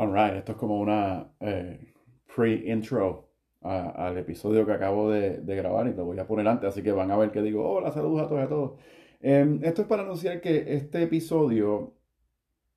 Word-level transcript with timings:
Alright, 0.00 0.34
esto 0.36 0.52
es 0.52 0.58
como 0.58 0.80
una 0.80 1.30
eh, 1.40 1.92
pre-intro 2.34 3.28
al 3.60 4.16
episodio 4.16 4.64
que 4.64 4.72
acabo 4.72 5.10
de, 5.10 5.42
grabar 5.44 5.88
y 5.88 5.92
lo 5.92 6.06
voy 6.06 6.18
a 6.18 6.26
poner 6.26 6.48
antes, 6.48 6.70
así 6.70 6.82
que 6.82 6.90
van 6.92 7.10
a 7.10 7.18
ver 7.18 7.30
que 7.30 7.42
digo, 7.42 7.68
hola, 7.68 7.92
saludos 7.92 8.22
a 8.22 8.28
todos 8.28 8.40
y 8.40 8.44
a 8.44 8.48
todos. 8.48 8.80
Em, 9.20 9.60
esto 9.62 9.82
es 9.82 9.88
para 9.88 10.02
anunciar 10.04 10.40
que 10.40 10.74
este 10.74 11.02
episodio 11.02 11.92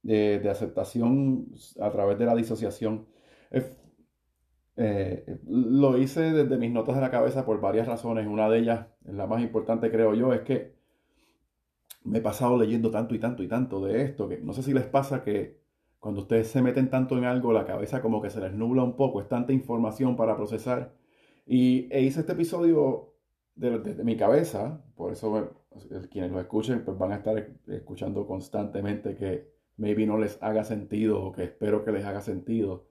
de, 0.01 0.39
de 0.39 0.49
aceptación 0.49 1.47
a 1.79 1.89
través 1.91 2.19
de 2.19 2.25
la 2.25 2.35
disociación 2.35 3.07
eh, 4.75 5.39
lo 5.47 5.97
hice 5.97 6.33
desde 6.33 6.57
mis 6.57 6.71
notas 6.71 6.95
de 6.95 7.01
la 7.01 7.11
cabeza 7.11 7.45
por 7.45 7.61
varias 7.61 7.87
razones. 7.87 8.27
Una 8.27 8.49
de 8.49 8.59
ellas, 8.59 8.87
la 9.05 9.27
más 9.27 9.41
importante 9.41 9.89
creo 9.91 10.13
yo, 10.13 10.33
es 10.33 10.41
que 10.41 10.75
me 12.03 12.19
he 12.19 12.21
pasado 12.21 12.57
leyendo 12.57 12.91
tanto 12.91 13.15
y 13.15 13.19
tanto 13.19 13.43
y 13.43 13.47
tanto 13.47 13.79
de 13.85 14.03
esto, 14.03 14.27
que 14.27 14.39
no 14.39 14.51
sé 14.51 14.61
si 14.63 14.73
les 14.73 14.85
pasa 14.85 15.23
que 15.23 15.62
cuando 16.03 16.19
ustedes 16.23 16.49
se 16.49 16.61
meten 16.61 16.89
tanto 16.89 17.17
en 17.17 17.23
algo, 17.23 17.53
la 17.53 17.63
cabeza 17.65 18.01
como 18.01 18.21
que 18.21 18.29
se 18.29 18.41
les 18.41 18.51
nubla 18.51 18.83
un 18.83 18.97
poco, 18.97 19.21
es 19.21 19.29
tanta 19.29 19.53
información 19.53 20.17
para 20.17 20.35
procesar. 20.35 20.91
Y 21.45 21.87
e 21.91 22.01
hice 22.01 22.19
este 22.19 22.33
episodio 22.33 23.13
desde 23.55 23.93
de, 23.95 24.03
mi 24.03 24.17
cabeza, 24.17 24.83
por 24.97 25.13
eso 25.13 25.63
quienes 26.11 26.33
lo 26.33 26.41
escuchen 26.41 26.83
pues 26.83 26.97
van 26.97 27.13
a 27.13 27.15
estar 27.15 27.37
escuchando 27.67 28.27
constantemente 28.27 29.15
que 29.15 29.47
maybe 29.77 30.05
no 30.05 30.17
les 30.17 30.37
haga 30.43 30.65
sentido 30.65 31.23
o 31.23 31.31
que 31.31 31.45
espero 31.45 31.85
que 31.85 31.93
les 31.93 32.03
haga 32.03 32.19
sentido. 32.19 32.85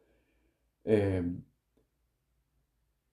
Eh, 0.86 1.22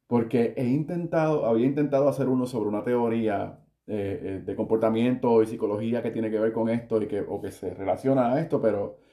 porque 0.07 0.53
he 0.55 0.65
intentado, 0.65 1.45
había 1.45 1.65
intentado 1.65 2.07
hacer 2.07 2.29
uno 2.29 2.45
sobre 2.45 2.69
una 2.69 2.85
teoría 2.85 3.65
eh, 3.85 4.19
eh, 4.23 4.43
de 4.45 4.55
comportamiento 4.55 5.43
y 5.43 5.47
psicología 5.47 6.01
que 6.01 6.11
tiene 6.11 6.31
que 6.31 6.39
ver 6.39 6.53
con 6.53 6.69
esto 6.69 7.01
y 7.01 7.07
que, 7.07 7.19
o 7.19 7.41
que 7.41 7.51
se 7.51 7.73
relaciona 7.73 8.31
a 8.33 8.39
esto, 8.39 8.61
pero 8.61 9.08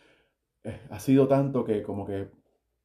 ha 0.90 0.98
sido 1.00 1.28
tanto 1.28 1.64
que 1.64 1.82
como 1.82 2.06
que 2.06 2.28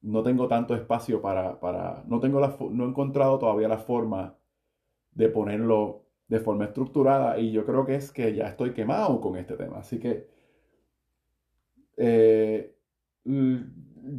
no 0.02 0.22
tengo 0.22 0.48
tanto 0.48 0.74
espacio 0.74 1.20
para, 1.20 1.60
para 1.60 2.02
no 2.06 2.20
tengo 2.20 2.40
la, 2.40 2.56
no 2.70 2.84
he 2.84 2.88
encontrado 2.88 3.38
todavía 3.38 3.68
la 3.68 3.78
forma 3.78 4.36
de 5.12 5.28
ponerlo 5.28 6.04
de 6.28 6.40
forma 6.40 6.64
estructurada 6.64 7.38
y 7.38 7.52
yo 7.52 7.64
creo 7.64 7.84
que 7.84 7.94
es 7.94 8.10
que 8.10 8.34
ya 8.34 8.48
estoy 8.48 8.72
quemado 8.72 9.20
con 9.20 9.36
este 9.36 9.54
tema. 9.54 9.78
Así 9.78 9.98
que 9.98 10.28
eh, 11.96 12.74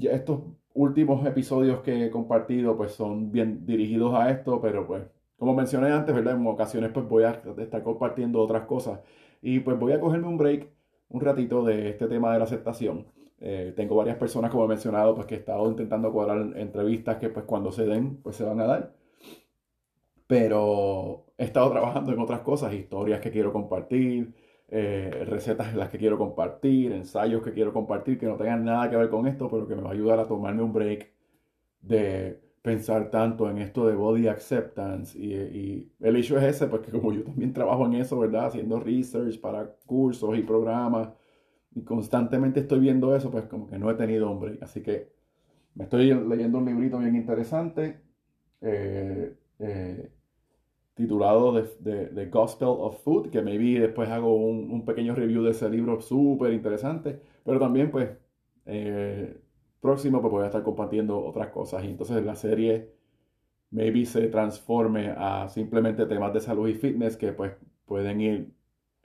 estos 0.02 0.42
últimos 0.74 1.26
episodios 1.26 1.82
que 1.82 2.06
he 2.06 2.12
compartido 2.12 2.78
pues 2.78 2.94
son 2.94 3.32
bien 3.32 3.66
dirigidos 3.66 4.14
a 4.16 4.30
esto, 4.30 4.62
pero 4.62 4.88
pues 4.88 5.04
como 5.38 5.54
mencioné 5.56 5.92
antes, 5.92 6.14
¿verdad? 6.16 6.36
En 6.36 6.48
ocasiones 6.48 6.92
pues 6.94 7.08
voy 7.08 7.24
a 7.24 7.42
estar 7.58 7.84
compartiendo 7.84 8.40
otras 8.42 8.66
cosas 8.66 9.00
y 9.42 9.59
pues 9.59 9.78
voy 9.78 9.94
a 9.94 10.00
cogerme 10.00 10.28
un 10.28 10.38
break 10.38 10.70
un 11.09 11.22
ratito 11.22 11.64
de 11.64 11.90
este 11.90 12.08
tema 12.08 12.32
de 12.34 12.40
la 12.40 12.46
aceptación 12.46 13.06
eh, 13.46 13.74
tengo 13.76 13.98
varias 13.98 14.16
personas, 14.16 14.50
como 14.52 14.64
he 14.64 14.68
mencionado, 14.70 15.14
pues 15.16 15.28
que 15.28 15.36
he 15.36 15.38
estado 15.38 15.70
intentando 15.70 16.14
cuadrar 16.14 16.58
entrevistas 16.58 17.18
que 17.18 17.28
pues 17.28 17.46
cuando 17.46 17.74
se 17.74 17.86
den, 17.86 18.16
pues 18.24 18.38
se 18.38 18.46
van 18.46 18.62
a 18.62 18.66
dar. 18.66 18.94
Pero 20.28 21.26
he 21.38 21.44
estado 21.44 21.70
trabajando 21.72 22.14
en 22.14 22.20
otras 22.20 22.40
cosas, 22.40 22.74
historias 22.74 23.20
que 23.20 23.32
quiero 23.32 23.52
compartir, 23.52 24.34
eh, 24.70 25.26
recetas 25.28 25.74
en 25.74 25.80
las 25.80 25.90
que 25.90 25.98
quiero 25.98 26.18
compartir, 26.18 26.94
ensayos 26.94 27.44
que 27.44 27.52
quiero 27.52 27.74
compartir 27.74 28.18
que 28.18 28.28
no 28.28 28.38
tengan 28.38 28.64
nada 28.64 28.90
que 28.90 28.96
ver 28.96 29.10
con 29.10 29.28
esto, 29.28 29.50
pero 29.50 29.68
que 29.68 29.76
me 29.76 29.82
va 29.82 29.90
a 29.90 29.94
ayudar 29.94 30.20
a 30.20 30.28
tomarme 30.28 30.64
un 30.64 30.72
break 30.72 31.12
de 31.82 32.40
pensar 32.62 33.12
tanto 33.12 33.50
en 33.50 33.58
esto 33.58 33.86
de 33.88 33.96
body 33.96 34.30
acceptance. 34.30 35.20
Y, 35.20 35.34
y 35.34 35.92
el 36.00 36.16
hecho 36.16 36.38
es 36.38 36.46
ese, 36.46 36.68
porque 36.68 36.92
como 36.92 37.12
yo 37.12 37.24
también 37.24 37.52
trabajo 37.52 37.86
en 37.88 37.96
eso, 37.96 38.18
¿verdad? 38.20 38.46
Haciendo 38.46 38.80
research 38.80 39.42
para 39.42 39.76
cursos 39.86 40.38
y 40.38 40.44
programas 40.44 41.10
y 41.76 41.84
constantemente 41.84 42.62
estoy 42.62 42.80
viendo 42.80 43.16
eso, 43.16 43.32
pues 43.32 43.46
como 43.46 43.68
que 43.70 43.78
no 43.78 43.90
he 43.90 43.96
tenido 43.96 44.30
hombre. 44.30 44.58
Así 44.62 44.82
que 44.82 45.12
me 45.76 45.86
estoy 45.86 46.14
leyendo 46.14 46.60
un 46.60 46.66
librito 46.66 47.00
bien 47.00 47.16
interesante 47.16 48.02
eh, 48.62 49.36
eh, 49.60 50.12
titulado 50.94 51.53
The, 51.84 52.28
Gospel 52.28 52.68
of 52.70 53.03
Food, 53.03 53.30
que 53.30 53.42
maybe 53.42 53.80
después 53.80 54.09
hago 54.09 54.36
un, 54.36 54.86
pequeño 54.86 55.16
review 55.16 55.44
de 55.44 55.52
ese 55.52 55.70
libro 55.70 56.00
súper 56.02 56.53
interesante, 56.53 57.20
pero 57.44 57.59
también 57.59 57.92
pues 57.92 58.09
eh, 58.66 59.42
próximo 59.81 60.22
pues 60.22 60.31
voy 60.31 60.44
a 60.44 60.47
estar 60.47 60.64
compartiendo 60.64 61.24
otras 61.24 61.50
cosas 61.50 61.84
y 61.84 61.88
entonces 61.88 62.24
la 62.24 62.36
serie 62.36 62.94
maybe 63.72 64.06
se 64.06 64.28
transforme 64.28 65.14
a 65.18 65.50
simplemente 65.50 66.06
temas 66.06 66.34
de 66.34 66.40
salud 66.42 66.68
y 66.70 66.76
fitness 66.76 67.18
que 67.18 67.34
pues 67.34 67.53
pueden 67.86 68.22
ir 68.22 68.53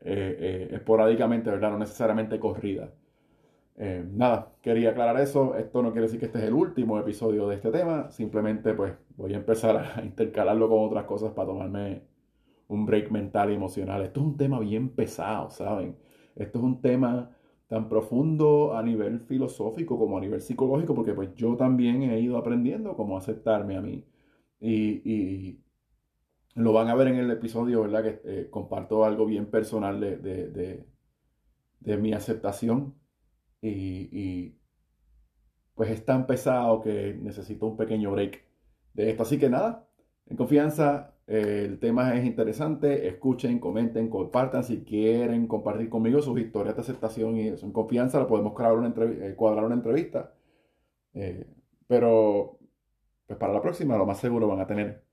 eh, 0.01 0.69
eh, 0.71 0.75
esporádicamente, 0.77 1.51
¿verdad? 1.51 1.73
No 1.73 1.79
necesariamente 1.79 2.39
corrida. 2.39 2.93
Eh, 3.77 4.05
nada, 4.13 4.55
quería 4.63 4.91
aclarar 4.91 5.21
eso. 5.21 5.57
Esto 5.57 5.83
no 5.83 5.93
quiere 5.93 6.07
decir 6.07 6.21
que 6.21 6.27
este 6.27 6.39
es 6.39 6.45
el 6.45 6.55
último 6.55 6.99
episodio 6.99 7.49
de 7.49 7.57
este 7.57 7.71
tema. 7.71 8.11
Simplemente, 8.11 8.75
pues, 8.75 8.95
voy 9.17 9.35
a 9.35 9.39
empezar 9.39 9.77
a 9.97 10.05
intercalarlo 10.05 10.69
con 10.69 10.85
otras 10.87 11.05
cosas 11.05 11.33
para 11.33 11.49
tomarme 11.49 12.03
un 12.69 12.87
break 12.87 13.11
mental 13.11 13.51
y 13.51 13.55
emocional. 13.55 14.03
Esto 14.03 14.21
es 14.21 14.27
un 14.27 14.37
tema 14.37 14.61
bien 14.61 14.91
pesado, 14.91 15.51
¿saben? 15.51 15.97
Esto 16.37 16.59
es 16.59 16.65
un 16.65 16.81
tema 16.81 17.31
tan 17.69 17.89
profundo 17.89 18.77
a 18.77 18.83
nivel 18.83 19.21
filosófico 19.21 19.99
como 19.99 20.19
a 20.19 20.21
nivel 20.21 20.41
psicológico, 20.41 20.95
porque 20.95 21.13
pues 21.15 21.35
yo 21.35 21.57
también 21.57 22.03
he 22.05 22.21
ido 22.21 22.39
aprendiendo 22.39 22.97
cómo 22.97 23.17
aceptarme 23.17 23.77
a 23.77 23.81
mí. 23.83 24.05
y, 24.61 25.61
lo 26.55 26.73
van 26.73 26.89
a 26.89 26.95
ver 26.95 27.09
en 27.09 27.17
el 27.17 27.31
episodio, 27.31 27.83
¿verdad? 27.83 28.03
Que 28.03 28.21
eh, 28.25 28.51
comparto 28.51 29.05
algo 29.05 29.27
bien 29.27 29.47
personal 29.47 30.01
de, 30.01 30.85
mi 31.81 32.13
aceptación. 32.13 32.95
Y, 33.63 34.55
pues 35.75 35.91
es 35.91 36.05
tan 36.05 36.27
pesado 36.27 36.81
que 36.81 37.15
necesito 37.15 37.67
un 37.67 37.77
pequeño 37.77 38.11
break 38.11 38.43
de 38.95 39.11
esto. 39.11 39.23
Así 39.23 39.39
que 39.39 39.49
nada, 39.49 39.89
en 40.27 40.37
confianza, 40.37 41.15
eh, 41.29 41.65
el 41.67 41.79
tema 41.79 42.17
es 42.17 42.25
interesante. 42.27 43.07
Escuchen, 43.07 43.61
comenten, 43.61 44.09
compartan 44.09 44.65
si 44.65 44.83
quieren 44.83 45.47
compartir 45.47 45.89
conmigo 45.89 46.21
sus 46.21 46.39
historias 46.41 46.75
de 46.75 46.83
aceptación 46.83 47.37
y. 47.37 47.49
En 47.49 47.73
confianza 47.73 48.19
lo 48.19 48.27
podemos 48.27 48.53
cuadrar 48.55 48.77
una, 48.77 48.89
eh, 48.89 49.75
entrevista. 49.75 50.35
pero 51.87 52.59
pues 53.27 53.39
para 53.39 53.53
la 53.53 53.61
próxima 53.63 53.97
lo 53.97 54.07
más 54.07 54.19
seguro 54.19 54.49
van 54.49 54.61
a 54.61 54.67
tener 54.67 55.08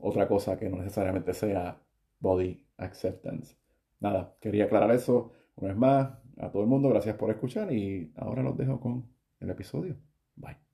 otra 0.00 0.28
cosa 0.28 0.56
que 0.56 0.68
no 0.68 0.78
necesariamente 0.78 1.34
sea 1.34 1.80
body 2.20 2.66
acceptance. 2.76 3.56
Nada, 4.00 4.36
quería 4.40 4.64
aclarar 4.64 4.90
eso 4.92 5.32
una 5.56 5.68
vez 5.68 5.76
más 5.76 6.18
a 6.38 6.50
todo 6.50 6.62
el 6.62 6.68
mundo. 6.68 6.88
Gracias 6.88 7.16
por 7.16 7.30
escuchar 7.30 7.72
y 7.72 8.12
ahora 8.16 8.42
los 8.42 8.56
dejo 8.56 8.80
con 8.80 9.08
el 9.40 9.50
episodio. 9.50 9.96
Bye. 10.36 10.67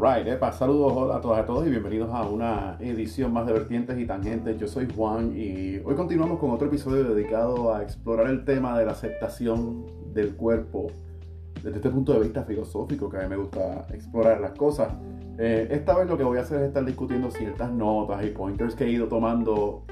Alright, 0.00 0.28
epa, 0.28 0.52
saludos 0.52 1.12
a 1.12 1.20
todas 1.20 1.38
y 1.38 1.42
a 1.42 1.46
todos 1.46 1.66
y 1.66 1.70
bienvenidos 1.70 2.08
a 2.12 2.22
una 2.22 2.76
edición 2.78 3.32
más 3.32 3.48
de 3.48 3.52
Vertientes 3.52 3.98
y 3.98 4.06
Tangentes. 4.06 4.56
Yo 4.56 4.68
soy 4.68 4.86
Juan 4.94 5.32
y 5.36 5.78
hoy 5.84 5.96
continuamos 5.96 6.38
con 6.38 6.52
otro 6.52 6.68
episodio 6.68 7.02
dedicado 7.02 7.74
a 7.74 7.82
explorar 7.82 8.28
el 8.28 8.44
tema 8.44 8.78
de 8.78 8.84
la 8.86 8.92
aceptación 8.92 9.86
del 10.14 10.36
cuerpo 10.36 10.86
desde 11.64 11.78
este 11.78 11.90
punto 11.90 12.12
de 12.12 12.20
vista 12.20 12.44
filosófico 12.44 13.10
que 13.10 13.16
a 13.16 13.22
mí 13.22 13.28
me 13.28 13.38
gusta 13.38 13.88
explorar 13.92 14.40
las 14.40 14.52
cosas. 14.52 14.92
Eh, 15.36 15.66
esta 15.72 15.98
vez 15.98 16.08
lo 16.08 16.16
que 16.16 16.22
voy 16.22 16.38
a 16.38 16.42
hacer 16.42 16.60
es 16.60 16.68
estar 16.68 16.84
discutiendo 16.84 17.32
ciertas 17.32 17.72
notas 17.72 18.24
y 18.24 18.28
pointers 18.28 18.76
que 18.76 18.84
he 18.84 18.90
ido 18.90 19.08
tomando 19.08 19.82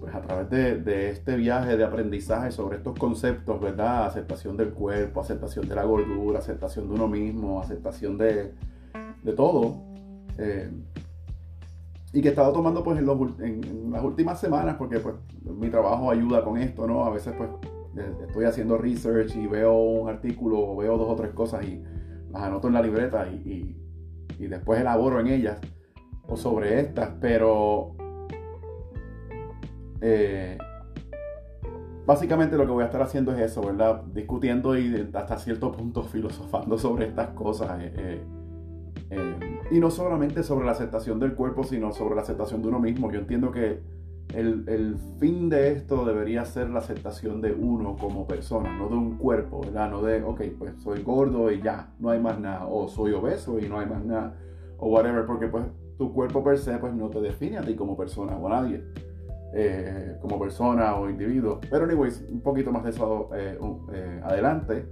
pues 0.00 0.12
a 0.16 0.20
través 0.20 0.50
de, 0.50 0.80
de 0.80 1.10
este 1.10 1.36
viaje 1.36 1.76
de 1.76 1.84
aprendizaje 1.84 2.50
sobre 2.50 2.78
estos 2.78 2.98
conceptos, 2.98 3.60
¿verdad? 3.60 4.06
Aceptación 4.06 4.56
del 4.56 4.70
cuerpo, 4.70 5.20
aceptación 5.20 5.68
de 5.68 5.76
la 5.76 5.84
gordura, 5.84 6.40
aceptación 6.40 6.88
de 6.88 6.94
uno 6.94 7.06
mismo, 7.06 7.62
aceptación 7.62 8.18
de 8.18 8.52
de 9.22 9.32
todo. 9.32 9.82
Eh, 10.38 10.70
y 12.12 12.22
que 12.22 12.28
he 12.28 12.30
estado 12.30 12.52
tomando 12.52 12.82
pues 12.82 12.98
en, 12.98 13.92
las 13.92 14.02
últimas 14.02 14.40
semanas, 14.40 14.76
porque 14.78 14.98
pues 14.98 15.14
mi 15.44 15.68
trabajo 15.68 16.10
ayuda 16.10 16.42
con 16.42 16.56
esto, 16.58 16.86
¿no? 16.86 17.04
A 17.04 17.10
veces 17.10 17.34
pues 17.36 17.50
eh, 17.96 18.12
estoy 18.26 18.44
haciendo 18.44 18.78
research 18.78 19.36
y 19.36 19.46
veo 19.46 19.74
un 19.74 20.08
artículo, 20.08 20.74
veo 20.76 20.96
dos 20.96 21.10
o 21.10 21.16
tres 21.16 21.32
cosas 21.32 21.64
y 21.66 21.82
las 22.30 22.42
anoto 22.42 22.68
en 22.68 22.74
la 22.74 22.82
libreta 22.82 23.28
y, 23.28 23.74
después 24.38 24.80
elaboro 24.80 25.18
en 25.18 25.26
ellas 25.26 25.58
o 26.28 26.36
sobre 26.36 26.80
estas, 26.80 27.10
pero 27.20 27.96
eh, 30.00 30.56
básicamente 32.06 32.56
lo 32.56 32.64
que 32.64 32.70
voy 32.70 32.84
a 32.84 32.86
estar 32.86 33.02
haciendo 33.02 33.32
es 33.34 33.40
eso, 33.40 33.62
¿verdad? 33.62 34.04
Discutiendo 34.14 34.78
y 34.78 35.10
hasta 35.12 35.38
cierto 35.38 35.72
punto 35.72 36.02
filosofando 36.04 36.78
sobre 36.78 37.06
estas 37.06 37.30
cosas. 37.30 37.80
Y 39.70 39.80
no 39.80 39.90
solamente 39.90 40.42
sobre 40.42 40.66
la 40.66 40.72
aceptación 40.72 41.18
del 41.18 41.34
cuerpo, 41.34 41.64
sino 41.64 41.92
sobre 41.92 42.14
la 42.14 42.22
aceptación 42.22 42.62
de 42.62 42.68
uno 42.68 42.80
mismo. 42.80 43.10
Yo 43.10 43.20
entiendo 43.20 43.50
que 43.50 43.80
el, 44.34 44.96
fin 45.18 45.48
de 45.48 45.72
esto 45.72 46.04
debería 46.04 46.44
ser 46.44 46.70
la 46.70 46.80
aceptación 46.80 47.40
de 47.40 47.52
uno 47.52 47.96
como 47.96 48.26
persona, 48.26 48.76
no 48.76 48.88
de 48.88 48.94
un 48.94 49.16
cuerpo, 49.16 49.60
¿verdad? 49.60 49.90
No 49.90 50.02
de, 50.02 50.22
ok, 50.22 50.42
pues 50.58 50.74
soy 50.82 51.02
gordo 51.02 51.50
y 51.50 51.60
ya, 51.62 51.92
no 51.98 52.10
hay 52.10 52.20
más 52.20 52.38
nada. 52.38 52.66
O 52.66 52.88
soy 52.88 53.12
obeso 53.12 53.58
y 53.58 53.68
no 53.68 53.78
hay 53.78 53.86
más 53.86 54.04
nada. 54.04 54.36
o 54.78 54.88
whatever, 54.88 55.26
porque 55.26 55.48
pues 55.48 55.64
tu 55.96 56.12
cuerpo 56.12 56.44
per 56.44 56.58
se 56.58 56.78
pues 56.78 56.94
no 56.94 57.08
te 57.08 57.20
define 57.20 57.58
a 57.58 57.62
ti 57.62 57.74
como 57.74 57.96
persona 57.96 58.36
o 58.36 58.46
a 58.46 58.50
nadie. 58.50 58.84
Eh, 59.54 60.16
como 60.20 60.38
persona 60.38 60.96
o 60.96 61.08
individuo. 61.08 61.58
Pero 61.70 61.84
anyways, 61.84 62.26
un 62.30 62.42
poquito 62.42 62.70
más 62.70 62.84
de 62.84 62.90
eso 62.90 63.30
eh, 63.34 63.58
eh, 63.92 64.20
adelante. 64.22 64.86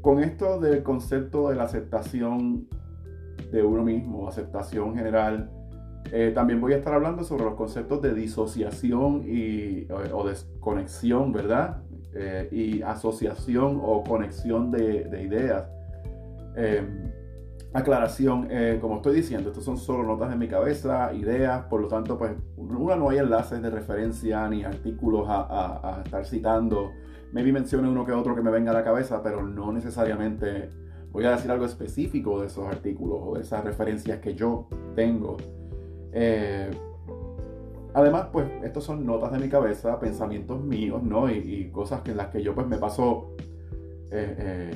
Con 0.00 0.22
esto 0.22 0.60
del 0.60 0.82
concepto 0.82 1.48
de 1.48 1.56
la 1.56 1.64
aceptación 1.64 2.68
de 3.52 3.62
uno 3.62 3.84
mismo, 3.84 4.28
aceptación 4.28 4.96
general, 4.96 5.50
también 6.34 6.60
voy 6.60 6.72
a 6.74 6.76
estar 6.76 6.94
hablando 6.94 7.24
sobre 7.24 7.44
los 7.44 7.54
conceptos 7.54 8.02
de 8.02 8.14
disociación 8.14 9.22
y, 9.26 9.86
o, 9.90 10.26
desconexión, 10.26 11.32
¿verdad? 11.32 11.82
y 12.50 12.82
asociación 12.82 13.80
o 13.82 14.04
conexión 14.04 14.70
de, 14.70 15.04
de 15.04 15.22
ideas. 15.22 15.64
Aclaración, 17.74 18.46
eh, 18.52 18.78
como 18.80 18.96
estoy 18.98 19.16
diciendo, 19.16 19.50
estos 19.50 19.64
son 19.64 19.76
solo 19.78 20.04
notas 20.04 20.30
de 20.30 20.36
mi 20.36 20.46
cabeza, 20.46 21.12
ideas, 21.12 21.64
por 21.64 21.80
lo 21.80 21.88
tanto, 21.88 22.16
pues, 22.16 22.30
una 22.56 22.94
no 22.94 23.10
hay 23.10 23.18
enlaces 23.18 23.60
de 23.60 23.68
referencia 23.68 24.48
ni 24.48 24.62
artículos 24.62 25.26
a, 25.28 26.02
estar 26.04 26.24
citando. 26.24 26.92
Maybe 27.34 27.52
mencione 27.52 27.88
uno 27.88 28.06
que 28.06 28.12
otro 28.12 28.36
que 28.36 28.42
me 28.42 28.52
venga 28.52 28.70
a 28.70 28.74
la 28.74 28.84
cabeza, 28.84 29.20
pero 29.20 29.42
no 29.42 29.72
necesariamente 29.72 30.70
voy 31.10 31.24
a 31.24 31.32
decir 31.32 31.50
algo 31.50 31.64
específico 31.64 32.40
de 32.40 32.46
esos 32.46 32.64
artículos 32.66 33.18
o 33.20 33.34
de 33.34 33.42
esas 33.42 33.64
referencias 33.64 34.20
que 34.20 34.36
yo 34.36 34.68
tengo. 34.94 35.36
Eh, 36.12 36.70
además, 37.92 38.28
pues, 38.32 38.46
estos 38.62 38.84
son 38.84 39.04
notas 39.04 39.32
de 39.32 39.40
mi 39.40 39.48
cabeza, 39.48 39.98
pensamientos 39.98 40.62
míos, 40.62 41.02
¿no? 41.02 41.28
Y, 41.28 41.70
cosas 41.72 42.02
que 42.02 42.12
en 42.12 42.18
las 42.18 42.28
que 42.28 42.40
yo, 42.40 42.54
pues, 42.54 42.68
me 42.68 42.78
paso... 42.78 43.34
Eh, 44.12 44.70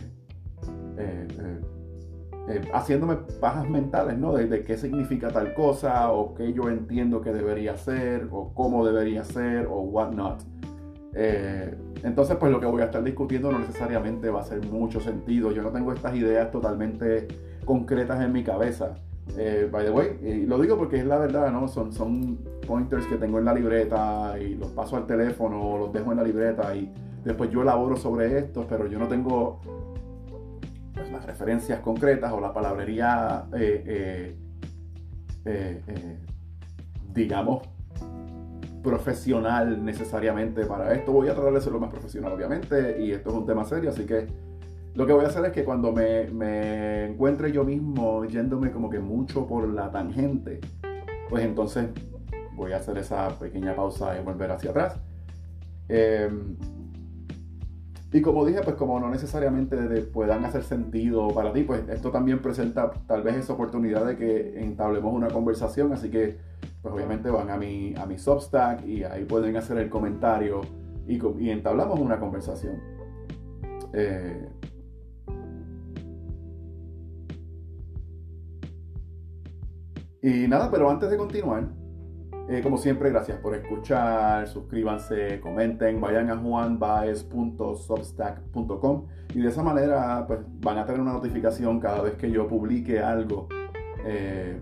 eh, 0.97 2.63
haciéndome 2.73 3.17
pajas 3.41 3.69
mentales, 3.69 4.19
¿no? 4.19 4.33
De, 4.33 4.65
qué 4.65 4.77
significa 4.77 5.29
tal 5.29 5.55
cosa, 5.55 6.11
o 6.11 6.35
qué 6.35 6.53
yo 6.53 6.71
entiendo 6.71 7.21
que 7.21 7.33
debería 7.33 7.77
ser, 7.77 8.29
o 8.33 8.53
cómo 8.55 8.85
debería 8.85 9.23
ser, 9.23 9.67
o 9.67 9.81
what 9.81 10.13
not. 10.13 10.43
Eh, 11.15 11.75
entonces, 12.03 12.37
pues 12.37 12.53
lo 12.53 12.61
que 12.61 12.67
voy 12.67 12.83
a 12.83 12.87
estar 12.87 13.03
discutiendo 13.03 13.51
no 13.51 13.59
necesariamente 13.59 14.31
va 14.31 14.41
a 14.41 14.43
hacer 14.43 14.65
mucho 14.67 15.01
sentido. 15.01 15.53
Yo 15.53 15.63
no 15.63 15.71
tengo 15.71 15.93
estas 15.93 16.15
ideas 16.15 16.51
totalmente 16.51 17.29
concretas 17.65 18.21
en 18.21 18.33
mi 18.33 18.45
cabeza. 18.45 18.95
Eh, 19.37 19.69
by 19.71 19.85
the 19.85 19.91
way, 19.91 20.19
y 20.23 20.47
lo 20.47 20.59
digo 20.59 20.79
porque 20.79 20.99
es 20.99 21.05
la 21.07 21.19
verdad, 21.19 21.53
¿no? 21.53 21.69
Son, 21.69 21.93
son 21.93 22.39
pointers 22.67 23.07
que 23.07 23.17
tengo 23.17 23.39
en 23.39 23.45
la 23.45 23.53
libreta 23.53 24.39
y 24.41 24.55
los 24.55 24.71
paso 24.71 24.97
al 24.97 25.07
teléfono, 25.07 25.77
los 25.79 25.93
dejo 25.93 26.13
en 26.13 26.17
la 26.17 26.25
libreta 26.25 26.75
y 26.75 26.91
después 27.25 27.51
yo 27.51 27.63
elaboro 27.63 27.97
sobre 27.97 28.39
esto, 28.39 28.67
pero 28.69 28.87
yo 28.87 28.99
no 28.99 29.07
tengo 29.07 29.61
las 31.11 31.25
referencias 31.25 31.81
concretas 31.81 32.33
o 32.33 32.41
la 32.41 32.53
palabrería, 32.53 33.45
eh, 33.55 34.35
eh, 35.45 35.83
eh, 35.87 36.19
digamos, 37.13 37.63
profesional 38.88 39.85
necesariamente 39.85 40.64
para 40.64 40.94
esto. 40.94 41.12
Voy 41.12 41.29
a 41.29 41.35
tratar 41.35 41.52
de 41.52 41.61
ser 41.61 41.73
lo 41.73 41.81
más 41.81 41.90
profesional, 41.90 42.32
obviamente, 42.32 43.02
y 43.02 43.12
esto 43.12 43.29
es 43.29 43.37
un 43.37 43.46
tema 43.46 43.64
serio, 43.64 43.90
así 43.90 44.06
que 44.06 44.26
lo 44.94 45.06
que 45.06 45.12
voy 45.12 45.25
a 45.25 45.29
hacer 45.29 45.44
es 45.44 45.52
que 45.52 45.64
cuando 45.64 45.93
me, 45.93 46.25
me 46.29 47.05
encuentre 47.11 47.52
yo 47.52 47.64
mismo 47.64 48.25
yéndome 48.25 48.70
como 48.70 48.88
que 48.88 48.99
mucho 48.99 49.46
por 49.46 49.69
la 49.69 49.90
tangente, 49.90 50.61
pues 51.29 51.44
entonces 51.44 51.88
voy 52.55 52.73
a 52.73 52.79
hacer 52.79 52.96
esa 52.99 53.29
pequeña 53.38 53.76
pausa 53.76 54.19
y 54.19 54.25
volver 54.25 54.50
hacia 54.50 54.70
atrás. 54.70 54.99
Em, 55.88 56.56
y 58.11 58.23
como 58.23 58.47
dije, 58.47 58.61
pues 58.65 58.77
como 58.77 58.99
no 58.99 59.11
necesariamente 59.11 59.77
puedan 60.03 60.45
hacer 60.45 60.63
sentido 60.63 61.29
para 61.29 61.53
ti, 61.53 61.63
pues 61.63 61.87
esto 61.91 62.11
también 62.11 62.41
presenta 62.41 62.91
tal 63.07 63.23
vez 63.23 63.37
esa 63.37 63.53
oportunidad 63.53 64.07
de 64.07 64.17
que 64.17 64.61
entablemos 64.61 65.13
una 65.13 65.29
conversación, 65.29 65.93
así 65.93 66.11
que 66.11 66.39
pues 66.81 66.95
obviamente 66.95 67.29
van 67.31 67.51
a 67.51 67.59
mi, 67.59 67.95
a 67.97 68.07
mi 68.07 68.17
Substack 68.17 68.87
y 68.87 69.05
ahí 69.05 69.25
pueden 69.25 69.57
hacer 69.57 69.77
el 69.77 69.91
comentario 69.91 70.63
y, 71.07 71.51
entablamos 71.51 72.01
una 72.01 72.19
conversación. 72.19 72.81
Eh, 73.93 74.49
y 80.23 80.49
nada, 80.49 80.71
pero 80.71 80.91
antes 80.91 81.11
de 81.11 81.17
continuar, 81.19 81.69
eh, 82.49 82.62
como 82.62 82.79
siempre, 82.79 83.11
gracias 83.11 83.39
por 83.39 83.55
escuchar, 83.55 84.49
suscríbanse, 84.49 85.39
comenten, 85.41 86.00
vayan 86.00 86.31
a 86.31 86.39
juanbaez.substack.com 86.39 89.05
y 89.35 89.41
de 89.41 89.49
esa 89.49 89.62
manera 89.62 90.25
pues, 90.27 90.41
van 90.61 90.79
a 90.79 90.87
tener 90.87 91.00
una 91.00 91.12
notificación 91.12 91.79
cada 91.79 92.00
vez 92.00 92.15
que 92.15 92.31
yo 92.31 92.49
publique 92.49 93.00
algo, 93.00 93.49
eh, 94.06 94.59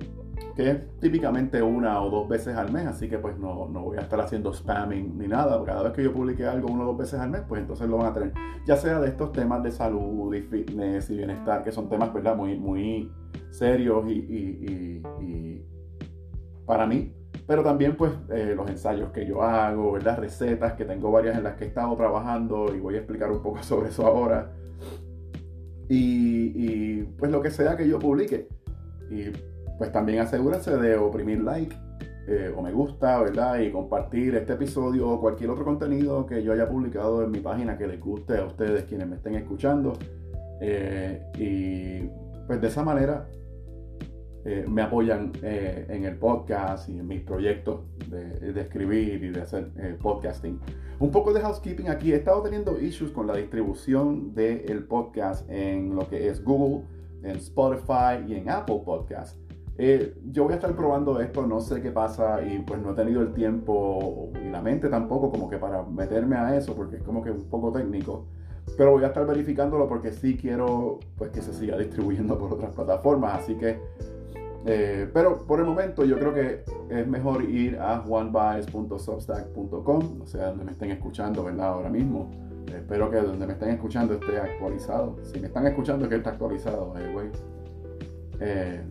que 0.57 0.71
es 0.71 0.99
típicamente 0.99 1.63
una 1.63 2.03
o 2.03 2.11
dos 2.11 2.29
veces 2.29 2.57
al 2.57 2.73
mes, 2.73 2.87
así 2.87 3.09
que 3.09 3.19
pues 3.19 3.39
no, 3.39 3.69
no, 3.69 3.83
voy 3.83 3.99
a 3.99 4.01
estar 4.01 4.21
haciendo 4.21 4.53
spamming 4.53 5.17
ni 5.17 5.29
nada, 5.29 5.63
cada 5.65 5.85
vez 5.85 5.93
que 5.93 6.03
yo 6.03 6.13
publique 6.13 6.45
algo 6.45 6.73
una 6.73 6.83
o 6.83 6.87
dos 6.87 6.99
veces 6.99 7.21
al 7.21 7.31
mes, 7.31 7.43
pues 7.47 7.61
entonces 7.61 7.89
lo 7.89 7.99
van 7.99 8.07
a 8.07 8.15
tener, 8.15 8.33
ya 8.67 8.77
sea 8.77 8.99
de 8.99 9.09
estos 9.09 9.31
temas 9.31 9.63
de 9.63 9.71
salud 9.71 10.35
y 10.35 10.43
fitness 10.43 11.09
y 11.11 11.19
bienestar, 11.19 11.63
que 11.63 11.71
son 11.71 11.89
temas 11.89 12.13
¿verdad? 12.13 12.35
Muy, 12.35 12.59
muy 12.59 13.13
serios 13.51 14.11
y, 14.11 15.01
para 16.67 16.85
mí 16.85 17.15
pero 17.47 17.63
también 17.63 17.97
pues 17.97 18.13
eh, 18.31 18.55
los 18.57 18.69
ensayos 18.69 19.11
que 19.11 19.25
yo 19.25 19.43
hago, 19.43 19.93
¿verdad? 19.93 20.19
Recetas, 20.19 20.75
que 20.75 20.85
tengo 20.85 21.13
varias 21.13 21.37
en 21.37 21.45
las 21.45 21.55
que 21.55 21.65
he 21.65 21.69
estado 21.69 21.95
trabajando 21.97 22.75
y 22.75 22.81
voy 22.81 22.97
a 22.97 22.99
explicar 22.99 23.31
un 23.31 23.43
poco 23.43 23.63
sobre 23.63 23.91
eso 23.91 24.07
ahora. 24.07 24.53
Y, 25.89 27.03
pues 27.19 27.31
lo 27.31 27.41
que 27.41 27.51
sea 27.51 27.77
que 27.77 27.89
yo 27.89 27.99
publique. 27.99 28.49
Y 29.09 29.31
pues 29.79 29.93
también 29.93 30.19
asegúrense 30.19 30.77
de 30.77 30.97
oprimir 30.97 31.43
like 31.43 31.77
eh, 32.27 32.53
o 32.57 32.61
me 32.61 32.73
gusta, 32.73 33.21
¿verdad? 33.21 33.61
Y 33.61 33.71
compartir 33.71 34.35
este 34.35 34.55
episodio 34.55 35.09
o 35.09 35.21
cualquier 35.21 35.51
otro 35.51 35.65
contenido 35.65 36.27
que 36.27 36.43
yo 36.43 36.53
haya 36.53 36.69
publicado 36.69 37.23
en 37.23 37.31
mi 37.31 37.39
página 37.39 37.79
que 37.79 37.87
les 37.87 38.01
guste 38.01 38.39
a 38.39 38.47
ustedes 38.47 38.85
quienes 38.85 39.07
me 39.07 39.17
estén 39.17 39.37
escuchando. 39.37 39.97
Eh, 40.61 41.23
y 41.39 42.09
pues 42.49 42.61
de 42.61 42.67
esa 42.67 42.83
manera 42.83 43.29
eh, 44.49 44.65
me 44.69 44.81
apoyan 44.81 45.33
eh, 45.43 45.87
en 45.89 46.05
el 46.05 46.19
podcast 46.19 46.89
y 46.89 46.97
en 46.97 47.09
mis 47.09 47.21
proyectos 47.23 47.81
de, 48.09 48.61
escribir 48.61 49.25
y 49.25 49.31
de 49.31 49.41
hacer 49.41 49.73
eh, 49.77 49.97
podcasting. 50.01 50.61
Un 51.01 51.11
poco 51.11 51.33
de 51.33 51.41
housekeeping 51.41 51.89
aquí. 51.89 52.13
He 52.13 52.17
estado 52.17 52.43
teniendo 52.43 52.81
issues 52.81 53.11
con 53.11 53.27
la 53.27 53.35
distribución 53.35 54.37
del 54.37 54.85
podcast 54.85 55.51
en 55.51 55.97
lo 55.97 56.09
que 56.09 56.29
es 56.29 56.45
Google, 56.45 56.85
en 57.25 57.35
Spotify 57.39 58.23
y 58.29 58.35
en 58.35 58.49
Apple 58.49 58.83
Podcast. 58.85 59.37
yo 60.31 60.45
voy 60.45 60.53
a 60.53 60.57
estar 60.57 60.77
probando 60.77 61.21
esto, 61.21 61.45
no 61.45 61.61
sé 61.61 61.83
qué 61.83 61.91
pasa 61.91 62.41
y 62.47 62.61
pues 62.61 62.81
no 62.81 62.93
he 62.93 62.95
tenido 62.95 63.23
el 63.23 63.33
tiempo 63.33 64.31
y 64.41 64.49
la 64.49 64.63
mente 64.63 64.89
tampoco 64.89 65.33
como 65.33 65.51
que 65.51 65.59
para 65.59 65.83
meterme 65.83 66.37
a 66.37 66.57
eso 66.57 66.77
porque 66.77 66.99
es 66.99 67.03
como 67.03 67.21
que 67.21 67.33
un 67.33 67.51
poco 67.51 67.73
técnico. 67.73 68.27
Pero 68.79 68.93
voy 68.93 69.03
a 69.03 69.09
estar 69.09 69.27
verificándolo 69.27 69.89
porque 69.89 70.13
sí 70.13 70.37
quiero 70.37 71.01
pues 71.17 71.33
que 71.33 71.43
se 71.43 71.53
siga 71.53 71.77
distribuyendo 71.77 72.39
por 72.39 72.53
otras 72.53 72.73
plataformas. 72.73 73.43
Así 73.43 73.57
que 73.57 73.81
eh, 74.67 75.09
pero 75.15 75.47
por 75.47 75.61
el 75.61 75.67
momento 75.67 76.05
yo 76.05 76.19
creo 76.19 76.35
que 76.35 76.65
es 76.91 77.07
mejor 77.07 77.45
ir 77.45 77.79
a 77.79 78.01
juanbaez.substack.com, 78.01 80.23
o 80.23 80.27
sea, 80.27 80.49
donde 80.49 80.65
me 80.65 80.73
estén 80.73 80.91
escuchando, 80.91 81.45
¿verdad? 81.45 81.69
Ahora 81.69 81.89
mismo. 81.89 82.33
espero 82.67 83.09
que 83.11 83.19
donde 83.19 83.47
me 83.47 83.53
estén 83.53 83.71
escuchando 83.71 84.15
esté 84.15 84.39
actualizado. 84.39 85.19
Si 85.23 85.39
me 85.39 85.47
están 85.47 85.69
escuchando 85.69 86.05
es 86.05 86.11
que 86.11 86.17
está 86.17 86.31
actualizado, 86.31 86.93
güey. 87.13 87.29
Eh, 88.41 88.83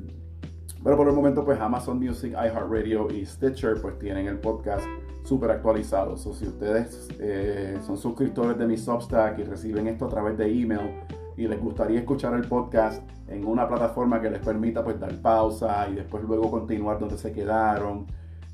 pero 0.81 0.97
por 0.97 1.09
el 1.09 1.13
momento, 1.13 1.43
pues 1.43 1.59
Amazon 1.59 1.99
Music, 1.99 2.31
iHeartRadio 2.31 3.11
y 3.11 3.25
Stitcher, 3.25 3.81
pues 3.81 3.99
tienen 3.99 4.27
el 4.27 4.37
podcast 4.37 4.85
súper 5.23 5.51
actualizado. 5.51 6.13
O 6.13 6.17
si 6.17 6.47
ustedes 6.47 7.09
eh, 7.19 7.77
son 7.85 7.97
suscriptores 7.97 8.57
de 8.57 8.65
mi 8.65 8.77
Substack 8.77 9.39
y 9.39 9.43
reciben 9.43 9.87
esto 9.87 10.05
a 10.05 10.09
través 10.09 10.37
de 10.37 10.45
email, 10.45 11.01
y 11.37 11.47
les 11.47 11.59
gustaría 11.59 11.99
escuchar 11.99 12.33
el 12.33 12.47
podcast 12.47 13.03
en 13.27 13.45
una 13.45 13.67
plataforma 13.67 14.21
que 14.21 14.29
les 14.29 14.39
permita 14.39 14.83
pues 14.83 14.99
dar 14.99 15.13
pausa 15.21 15.87
y 15.89 15.95
después 15.95 16.23
luego 16.23 16.49
continuar 16.51 16.99
donde 16.99 17.17
se 17.17 17.31
quedaron 17.31 18.05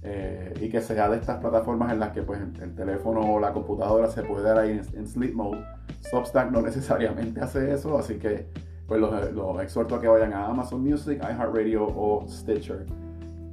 eh, 0.03 0.53
y 0.59 0.69
que 0.69 0.81
sea 0.81 1.09
de 1.09 1.17
estas 1.17 1.37
plataformas 1.39 1.91
en 1.91 1.99
las 1.99 2.11
que 2.11 2.23
pues 2.23 2.39
el 2.39 2.73
teléfono 2.73 3.21
o 3.21 3.39
la 3.39 3.53
computadora 3.53 4.07
se 4.07 4.23
puede 4.23 4.43
dar 4.43 4.57
ahí 4.57 4.81
en, 4.93 5.07
sleep 5.07 5.35
mode. 5.35 5.63
Substack 6.09 6.51
no 6.51 6.61
necesariamente 6.63 7.39
hace 7.41 7.71
eso, 7.71 7.97
así 7.97 8.15
que 8.15 8.47
pues 8.87 8.99
los, 8.99 9.61
exhorto 9.61 9.95
a 9.95 10.01
que 10.01 10.07
vayan 10.07 10.33
a 10.33 10.47
Amazon 10.47 10.81
Music, 10.81 11.21
iHeartRadio 11.21 11.85
o 11.85 12.25
Stitcher. 12.27 12.85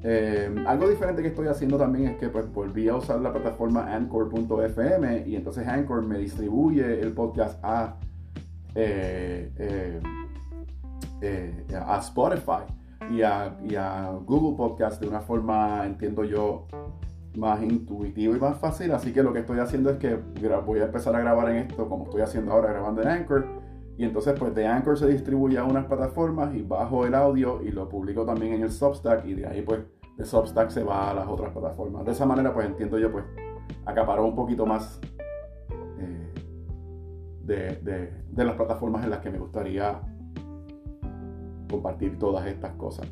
Eh, 0.02 0.64
algo 0.66 0.88
diferente 0.88 1.22
que 1.22 1.28
estoy 1.28 1.48
haciendo 1.48 1.76
también 1.76 2.12
es 2.12 2.16
que 2.18 2.28
pues 2.28 2.50
volví 2.52 2.88
a 2.88 2.96
usar 2.96 3.20
la 3.20 3.32
plataforma 3.32 3.92
anchor.fm 3.92 5.24
y 5.26 5.34
entonces 5.34 5.66
Anchor 5.66 6.04
me 6.04 6.18
distribuye 6.18 7.00
el 7.00 7.12
podcast 7.12 7.58
a 7.64 7.96
eh, 8.80 9.50
eh, 9.58 10.00
eh, 11.20 11.64
a 11.84 11.98
Spotify 11.98 12.62
y 13.10 13.22
a, 13.22 14.12
Google 14.24 14.56
Podcast 14.56 15.00
de 15.00 15.08
una 15.08 15.20
forma, 15.20 15.84
entiendo 15.84 16.22
yo, 16.22 16.68
más 17.36 17.60
intuitiva 17.60 18.36
y 18.36 18.40
más 18.40 18.56
fácil. 18.58 18.92
Así 18.92 19.12
que 19.12 19.24
lo 19.24 19.32
que 19.32 19.40
estoy 19.40 19.58
haciendo 19.58 19.90
es 19.90 19.96
que 19.98 20.14
voy 20.64 20.78
a 20.78 20.84
empezar 20.84 21.16
a 21.16 21.20
grabar 21.20 21.50
en 21.50 21.56
esto 21.56 21.88
como 21.88 22.04
estoy 22.04 22.20
haciendo 22.20 22.52
ahora, 22.52 22.70
grabando 22.70 23.02
en 23.02 23.08
Anchor. 23.08 23.46
Y 23.96 24.04
entonces 24.04 24.38
pues 24.38 24.54
de 24.54 24.64
Anchor 24.64 24.96
se 24.96 25.08
distribuye 25.08 25.58
a 25.58 25.64
unas 25.64 25.86
plataformas 25.86 26.54
y 26.54 26.62
bajo 26.62 27.04
el 27.04 27.16
audio 27.16 27.60
y 27.64 27.72
lo 27.72 27.88
publico 27.88 28.24
también 28.24 28.52
en 28.52 28.62
el 28.62 28.70
Substack 28.70 29.24
y 29.26 29.34
de 29.34 29.46
ahí 29.48 29.62
pues 29.62 29.80
de 30.16 30.24
Substack 30.24 30.70
se 30.70 30.84
va 30.84 31.10
a 31.10 31.14
las 31.14 31.26
otras 31.26 31.50
plataformas. 31.50 32.04
De 32.04 32.12
esa 32.12 32.26
manera 32.26 32.54
pues 32.54 32.66
entiendo 32.66 32.96
yo 32.96 33.10
pues 33.10 33.24
acaparó 33.86 34.24
un 34.24 34.36
poquito 34.36 34.66
más 34.66 35.00
de, 37.48 38.12
de 38.30 38.44
las 38.44 38.54
plataformas 38.54 39.02
en 39.04 39.10
las 39.10 39.20
que 39.20 39.30
me 39.30 39.38
gustaría 39.38 40.00
compartir 41.68 42.18
todas 42.18 42.46
estas 42.46 42.72
cosas. 42.72 43.08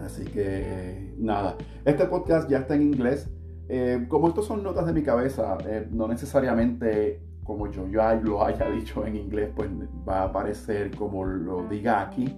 Así 0.00 0.24
que 0.24 1.14
nada, 1.18 1.56
este 1.84 2.06
podcast 2.06 2.48
ya 2.48 2.58
está 2.58 2.74
en 2.74 2.82
inglés. 2.82 3.30
Eh, 3.68 4.06
como 4.08 4.28
estos 4.28 4.46
son 4.46 4.62
notas 4.62 4.86
de 4.86 4.92
mi 4.92 5.02
cabeza, 5.02 5.58
eh, 5.66 5.86
no 5.90 6.08
necesariamente 6.08 7.20
como 7.44 7.70
yo 7.70 7.86
ya 7.88 8.14
lo 8.14 8.44
haya 8.44 8.70
dicho 8.70 9.06
en 9.06 9.16
inglés, 9.16 9.50
pues 9.54 9.70
va 10.08 10.20
a 10.20 10.24
aparecer 10.24 10.94
como 10.94 11.24
lo 11.24 11.66
diga 11.68 12.02
aquí. 12.02 12.36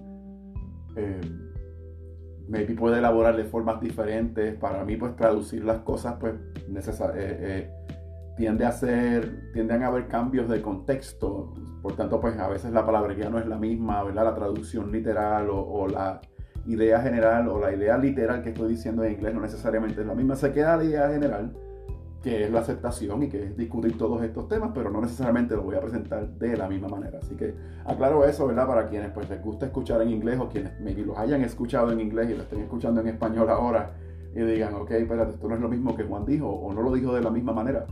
Eh, 0.95 1.21
maybe 2.47 2.73
puede 2.73 2.99
elaborar 2.99 3.35
de 3.35 3.43
formas 3.43 3.79
diferentes. 3.79 4.55
Para 4.55 4.83
mí, 4.83 4.95
pues 4.95 5.15
traducir 5.15 5.63
las 5.63 5.79
cosas, 5.79 6.15
pues 6.19 6.35
tiende 8.41 8.65
a 8.65 8.71
ser, 8.71 9.51
tienden 9.53 9.83
a 9.83 9.87
haber 9.87 10.07
cambios 10.07 10.49
de 10.49 10.63
contexto. 10.63 11.53
Por 11.83 11.95
tanto, 11.95 12.19
pues 12.19 12.39
a 12.39 12.47
veces 12.47 12.71
la 12.71 12.83
palabrería 12.83 13.29
no 13.29 13.37
es 13.37 13.45
la 13.45 13.57
misma, 13.57 14.03
¿verdad? 14.03 14.23
La 14.23 14.33
traducción 14.33 14.91
literal 14.91 15.47
o 15.51 15.87
la 15.87 16.19
idea 16.65 16.99
general 17.01 17.47
o 17.49 17.59
la 17.59 17.71
idea 17.71 17.99
literal 17.99 18.41
que 18.41 18.49
estoy 18.49 18.69
diciendo 18.69 19.03
en 19.03 19.13
inglés 19.13 19.35
no 19.35 19.41
necesariamente 19.41 20.01
es 20.01 20.07
la 20.07 20.15
misma. 20.15 20.35
Se 20.35 20.51
queda 20.51 20.75
la 20.75 20.83
idea 20.85 21.09
general, 21.09 21.55
que 22.23 22.45
es 22.45 22.51
la 22.51 22.61
aceptación 22.61 23.21
y 23.21 23.29
que 23.29 23.43
es 23.43 23.55
discutir 23.55 23.95
todos 23.95 24.23
estos 24.23 24.47
temas, 24.47 24.71
pero 24.73 24.89
no 24.89 25.01
necesariamente 25.01 25.55
lo 25.55 25.61
voy 25.61 25.75
a 25.75 25.79
presentar 25.79 26.27
de 26.27 26.57
la 26.57 26.67
misma 26.67 26.87
manera. 26.87 27.19
Así 27.21 27.35
que 27.35 27.53
aclaro 27.85 28.25
eso, 28.25 28.47
¿verdad? 28.47 28.65
Para 28.65 28.87
quienes 28.87 29.11
pues 29.11 29.29
les 29.29 29.39
gusta 29.43 29.67
escuchar 29.67 30.01
en 30.01 30.09
inglés 30.09 30.39
o 30.39 30.49
quienes 30.49 30.81
maybe 30.81 31.05
los 31.05 31.15
hayan 31.15 31.43
escuchado 31.43 31.91
en 31.91 31.99
inglés 31.99 32.31
y 32.31 32.33
lo 32.33 32.41
estén 32.41 32.61
escuchando 32.61 33.01
en 33.01 33.07
español 33.09 33.51
ahora 33.51 33.91
y 34.33 34.39
digan, 34.39 34.73
ok, 34.73 34.89
espérate, 34.89 35.33
esto 35.33 35.47
no 35.47 35.53
es 35.53 35.61
lo 35.61 35.69
mismo 35.69 35.95
que 35.95 36.05
Juan 36.05 36.25
dijo 36.25 36.49
o 36.49 36.73
no 36.73 36.81
lo 36.81 36.91
dijo 36.91 37.13
de 37.13 37.21
la 37.21 37.29
misma 37.29 37.53
manera. 37.53 37.85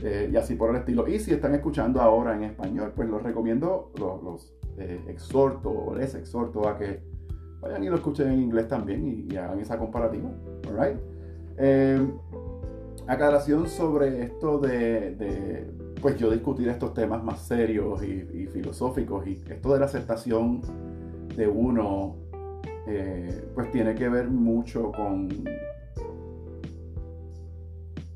Eh, 0.00 0.30
y 0.32 0.36
así 0.36 0.54
por 0.54 0.70
el 0.70 0.76
estilo. 0.76 1.06
Y 1.06 1.18
si 1.18 1.32
están 1.32 1.54
escuchando 1.54 2.00
ahora 2.00 2.34
en 2.34 2.44
español, 2.44 2.92
pues 2.94 3.08
los 3.08 3.22
recomiendo, 3.22 3.92
los, 3.98 4.52
eh, 4.78 5.00
exhorto, 5.08 5.94
les 5.96 6.14
exhorto 6.14 6.68
a 6.68 6.78
que 6.78 7.00
vayan 7.60 7.84
y 7.84 7.88
lo 7.88 7.96
escuchen 7.96 8.28
en 8.28 8.40
inglés 8.40 8.68
también 8.68 9.26
y, 9.30 9.36
hagan 9.36 9.60
esa 9.60 9.78
comparativa. 9.78 10.30
Alright. 10.68 10.98
Eh, 11.58 12.04
aclaración 13.06 13.68
sobre 13.68 14.22
esto 14.22 14.58
de, 14.58 15.70
pues 16.00 16.16
yo 16.16 16.30
discutir 16.30 16.68
estos 16.68 16.94
temas 16.94 17.22
más 17.22 17.40
serios 17.40 18.02
y, 18.02 18.46
filosóficos 18.46 19.26
y 19.26 19.40
esto 19.48 19.72
de 19.72 19.78
la 19.78 19.86
aceptación 19.86 20.62
de 21.36 21.46
uno, 21.46 22.16
pues 23.54 23.70
tiene 23.70 23.94
que 23.94 24.08
ver 24.08 24.28
mucho 24.28 24.90
con 24.92 25.28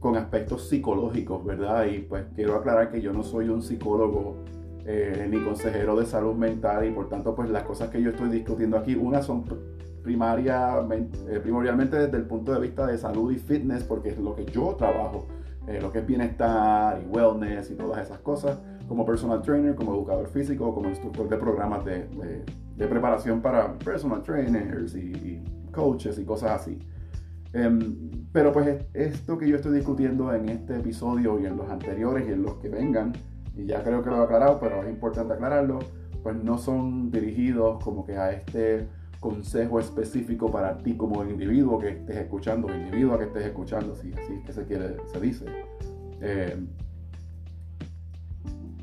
con 0.06 0.16
aspectos 0.16 0.68
psicológicos, 0.68 1.44
¿verdad? 1.44 1.86
Y 1.86 1.98
pues 1.98 2.26
quiero 2.36 2.54
aclarar 2.54 2.92
que 2.92 3.00
yo 3.00 3.12
no 3.12 3.24
soy 3.24 3.48
un 3.48 3.60
psicólogo 3.60 4.36
eh, 4.84 5.26
ni 5.28 5.42
consejero 5.42 5.96
de 5.96 6.06
salud 6.06 6.36
mental 6.36 6.86
y 6.86 6.92
por 6.92 7.08
tanto 7.08 7.34
pues 7.34 7.50
las 7.50 7.64
cosas 7.64 7.90
que 7.90 8.00
yo 8.00 8.10
estoy 8.10 8.28
discutiendo 8.28 8.78
aquí, 8.78 8.94
una 8.94 9.20
son 9.20 9.44
primariamente, 10.04 11.18
eh, 11.28 11.40
primordialmente 11.40 11.96
desde 11.96 12.18
el 12.18 12.22
punto 12.22 12.52
de 12.54 12.60
vista 12.60 12.86
de 12.86 12.96
salud 12.98 13.32
y 13.32 13.36
fitness 13.36 13.82
porque 13.82 14.10
es 14.10 14.18
lo 14.18 14.36
que 14.36 14.44
yo 14.44 14.76
trabajo, 14.78 15.26
eh, 15.66 15.80
lo 15.82 15.90
que 15.90 15.98
es 15.98 16.06
bienestar 16.06 17.02
y 17.02 17.06
wellness 17.08 17.72
y 17.72 17.74
todas 17.74 18.00
esas 18.04 18.20
cosas, 18.20 18.60
como 18.86 19.04
personal 19.04 19.42
trainer, 19.42 19.74
como 19.74 19.92
educador 19.92 20.28
físico, 20.28 20.72
como 20.72 20.88
instructor 20.88 21.28
de 21.28 21.36
programas 21.36 21.84
de, 21.84 22.06
de, 22.76 22.86
preparación 22.86 23.40
para 23.40 23.76
personal 23.76 24.22
trainers 24.22 24.94
y, 24.94 25.42
coaches 25.72 26.16
y 26.16 26.24
cosas 26.24 26.60
así. 26.60 26.78
Em, 27.56 28.28
pero 28.32 28.52
pues 28.52 28.84
esto 28.92 29.38
que 29.38 29.48
yo 29.48 29.56
estoy 29.56 29.76
discutiendo 29.76 30.30
en 30.34 30.50
este 30.50 30.76
episodio 30.76 31.40
y 31.40 31.46
en 31.46 31.56
los 31.56 31.70
anteriores 31.70 32.28
y 32.28 32.32
en 32.32 32.42
los 32.42 32.56
que 32.56 32.68
vengan, 32.68 33.14
y 33.54 33.64
ya 33.64 33.82
creo 33.82 34.02
que 34.02 34.10
lo 34.10 34.20
he 34.20 34.24
aclarado, 34.24 34.60
pero 34.60 34.82
es 34.82 34.90
importante 34.90 35.32
aclararlo, 35.32 35.78
pues 36.22 36.36
no 36.36 36.58
son 36.58 37.10
dirigidos 37.10 37.82
como 37.82 38.04
que 38.04 38.18
a 38.18 38.30
este 38.30 38.88
consejo 39.20 39.80
específico 39.80 40.50
para 40.50 40.76
ti 40.76 40.98
como 40.98 41.24
individuo 41.24 41.78
que 41.78 41.88
estés 41.88 42.16
escuchando, 42.18 42.68
individuo 42.68 43.16
que 43.16 43.24
estés 43.24 43.46
escuchando, 43.46 43.94
si 43.94 44.12
así 44.12 44.34
es 44.34 44.44
que 44.44 44.52
se, 44.52 44.64
quiere, 44.66 44.96
se 45.10 45.18
dice. 45.18 45.46
Eh, 46.20 46.62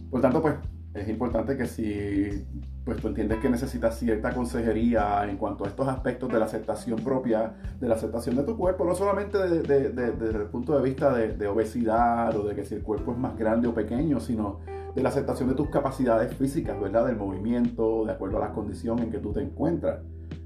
por 0.10 0.20
tanto, 0.20 0.42
pues 0.42 0.56
es 0.94 1.10
importante 1.10 1.58
que 1.58 1.66
si 1.66 2.46
pues 2.86 2.98
tú 2.98 3.08
entiendes 3.08 3.40
que 3.40 3.50
necesitas 3.50 3.98
cierta 3.98 4.34
consejería 4.34 5.24
en 5.28 5.38
cuanto 5.38 5.64
a 5.64 5.68
estos 5.70 5.88
aspectos 5.88 6.30
de 6.32 6.38
la 6.38 6.46
aceptación 6.46 7.00
propia, 7.00 7.54
de 7.80 7.88
la 7.88 7.96
aceptación 7.96 8.36
de 8.36 8.44
tu 8.44 8.58
cuerpo, 8.58 8.84
no 8.84 8.94
solamente 8.94 9.38
desde 9.38 10.38
el 10.38 10.48
punto 10.48 10.76
de 10.76 10.84
vista 10.84 11.14
de, 11.14 11.48
obesidad 11.48 12.36
o 12.36 12.44
de 12.48 12.56
que 12.56 12.66
si 12.66 12.76
el 12.76 12.84
cuerpo 12.84 13.14
es 13.14 13.18
más 13.18 13.38
grande 13.38 13.70
o 13.70 13.74
pequeño, 13.74 14.20
sino 14.20 14.60
de 14.94 15.02
la 15.02 15.10
aceptación 15.10 15.50
de 15.50 15.56
tus 15.56 15.70
capacidades 15.70 16.36
físicas, 16.36 16.80
¿verdad? 16.80 17.08
Del 17.08 17.16
movimiento, 17.16 18.06
de 18.06 18.12
acuerdo 18.12 18.38
a 18.38 18.42
las 18.42 18.52
condiciones 18.52 19.06
en 19.06 19.12
que 19.12 19.20
tú 19.20 19.32
te 19.32 19.42
encuentras. 19.42 20.02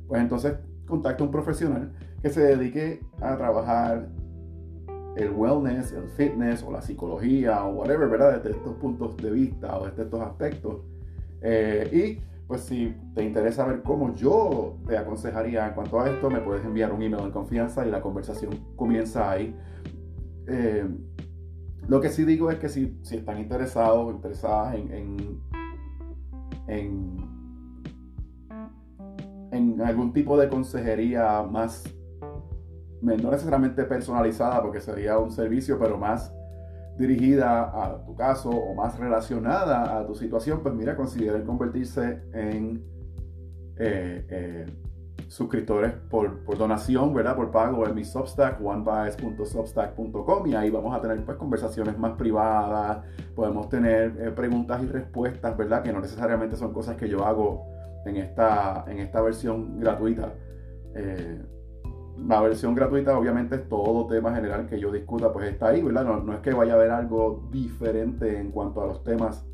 Pues 0.07 0.21
entonces 0.21 0.53
contacta 0.87 1.23
a 1.23 1.25
un 1.25 1.31
profesional 1.31 1.91
que 2.21 2.29
se 2.29 2.41
dedique 2.41 3.01
a 3.19 3.35
trabajar 3.35 4.07
el 5.17 5.31
wellness, 5.31 5.91
el 5.93 6.07
fitness 6.09 6.63
o 6.63 6.71
la 6.71 6.81
psicología 6.81 7.63
o 7.65 7.73
whatever, 7.73 8.07
¿verdad? 8.07 8.37
Desde 8.37 8.57
estos 8.57 8.75
puntos 8.75 9.17
de 9.17 9.31
vista 9.31 9.77
o 9.77 9.87
desde 9.87 10.03
estos 10.03 10.21
aspectos. 10.21 10.81
Eh, 11.41 11.89
y 11.91 12.45
pues 12.47 12.61
si 12.61 12.95
te 13.13 13.23
interesa 13.23 13.65
ver 13.65 13.81
cómo 13.81 14.15
yo 14.15 14.77
te 14.87 14.97
aconsejaría 14.97 15.67
en 15.67 15.73
cuanto 15.73 15.99
a 15.99 16.09
esto, 16.09 16.29
me 16.29 16.39
puedes 16.39 16.63
enviar 16.63 16.93
un 16.93 17.01
email 17.01 17.23
en 17.25 17.31
confianza 17.31 17.85
y 17.85 17.91
la 17.91 18.01
conversación 18.01 18.53
comienza 18.75 19.31
ahí. 19.31 19.55
Eh, 20.47 20.87
lo 21.87 21.99
que 21.99 22.09
sí 22.09 22.23
digo 22.23 22.51
es 22.51 22.59
que 22.59 22.69
si, 22.69 22.97
si 23.01 23.17
están 23.17 23.39
interesados 23.39 24.07
o 24.07 24.11
interesadas 24.11 24.75
en, 24.75 24.93
en, 24.93 25.41
en, 26.67 27.17
en 29.51 29.81
algún 29.81 30.13
tipo 30.13 30.37
de 30.37 30.47
consejería 30.47 31.43
más 31.43 31.96
no 33.01 33.31
necesariamente 33.31 33.83
personalizada 33.83 34.61
porque 34.61 34.81
sería 34.81 35.17
un 35.17 35.31
servicio, 35.31 35.77
pero 35.79 35.97
más 35.97 36.33
dirigida 36.97 37.61
a 37.61 38.03
tu 38.03 38.15
caso 38.15 38.49
o 38.49 38.73
más 38.73 38.97
relacionada 38.97 39.99
a 39.99 40.05
tu 40.05 40.15
situación, 40.15 40.61
pues 40.63 40.73
mira, 40.73 40.95
consideren 40.95 41.45
convertirse 41.45 42.23
en 42.33 42.83
eh, 43.77 44.25
eh, 44.29 44.65
suscriptores 45.27 45.93
por, 46.09 46.43
donación, 46.57 47.13
¿verdad? 47.13 47.35
Por 47.35 47.51
pago 47.51 47.85
en 47.85 47.93
mi 47.93 48.03
Substack, 48.03 48.59
onebias.substack.com 48.63 50.47
y 50.47 50.55
ahí 50.55 50.71
vamos 50.71 50.95
a 50.95 51.01
tener 51.01 51.23
pues 51.23 51.37
conversaciones 51.37 51.99
más 51.99 52.13
privadas, 52.13 53.05
podemos 53.35 53.69
tener 53.69 54.15
eh, 54.19 54.31
preguntas 54.31 54.81
y 54.81 54.87
respuestas, 54.87 55.55
¿verdad? 55.55 55.83
Que 55.83 55.93
no 55.93 55.99
necesariamente 55.99 56.55
son 56.55 56.73
cosas 56.73 56.95
que 56.95 57.07
yo 57.07 57.25
hago 57.25 57.67
en 58.05 58.17
esta, 58.17 58.85
en 58.87 58.99
esta 58.99 59.21
versión 59.21 59.79
gratuita 59.79 60.33
la 62.25 62.41
versión 62.41 62.73
gratuita 62.73 63.17
obviamente 63.17 63.55
es 63.55 63.69
todo 63.69 64.07
tema 64.07 64.33
general 64.33 64.67
que 64.67 64.79
yo 64.79 64.91
discuta, 64.91 65.31
pues 65.31 65.51
está 65.51 65.69
ahí, 65.69 65.81
¿verdad? 65.81 66.05
No, 66.05 66.33
es 66.33 66.39
que 66.39 66.53
vaya 66.53 66.73
a 66.73 66.75
haber 66.75 66.91
algo 66.91 67.47
diferente 67.51 68.39
en 68.39 68.51
cuanto 68.51 68.81
a 68.81 68.87
los 68.87 69.03
temas 69.03 69.45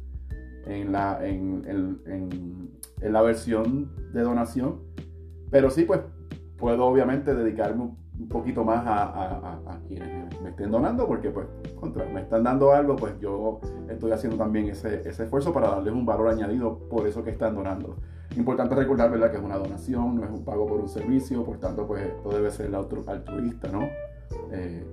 en 0.66 0.92
la, 0.92 1.20
en, 1.26 2.72
la 3.02 3.22
versión 3.22 3.92
de 4.14 4.22
donación, 4.22 4.80
pero 5.52 5.70
sí, 5.70 5.84
pues 5.84 6.02
puedo 6.58 6.86
obviamente 6.86 7.36
dedicarme 7.36 7.96
un 8.20 8.28
poquito 8.28 8.64
más 8.64 8.84
a, 8.86 9.80
quienes 9.88 10.42
me 10.42 10.50
estén 10.50 10.72
donando, 10.72 11.08
porque 11.08 11.30
pues 11.30 11.48
contra, 11.80 12.06
me 12.06 12.22
están 12.22 12.44
dando 12.44 12.72
algo, 12.72 12.96
pues 12.96 13.20
yo 13.20 13.60
estoy 13.90 14.12
haciendo 14.12 14.38
también 14.38 14.68
ese, 14.68 15.08
ese 15.08 15.24
esfuerzo 15.24 15.52
para 15.52 15.70
darles 15.70 15.94
un 15.94 16.06
valor 16.06 16.30
añadido 16.30 16.78
por 16.90 17.08
eso 17.08 17.24
que 17.24 17.32
están 17.32 17.56
donando. 17.56 17.98
Importante 18.36 18.76
recordar, 18.76 19.12
¿verdad?, 19.12 19.32
que 19.32 19.38
es 19.38 19.44
una 19.44 19.58
donación, 19.58 20.16
no 20.16 20.24
es 20.24 20.32
un 20.32 20.44
pago 20.44 20.66
por 20.66 20.80
un 20.80 20.90
servicio, 20.90 21.44
por 21.44 21.60
tanto, 21.60 21.86
pues 21.86 22.04
esto 22.04 22.30
debe 22.30 22.52
ser 22.52 22.74
altruista, 22.74 23.70
¿no? 23.72 23.88
Eh, 24.52 24.86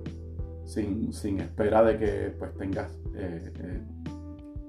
sin, 0.65 1.11
sin, 1.11 1.39
espera 1.39 1.83
de 1.83 1.97
que 1.97 2.35
pues 2.37 2.53
tengas 2.55 2.97
eh, 3.15 3.51
eh, 3.55 3.81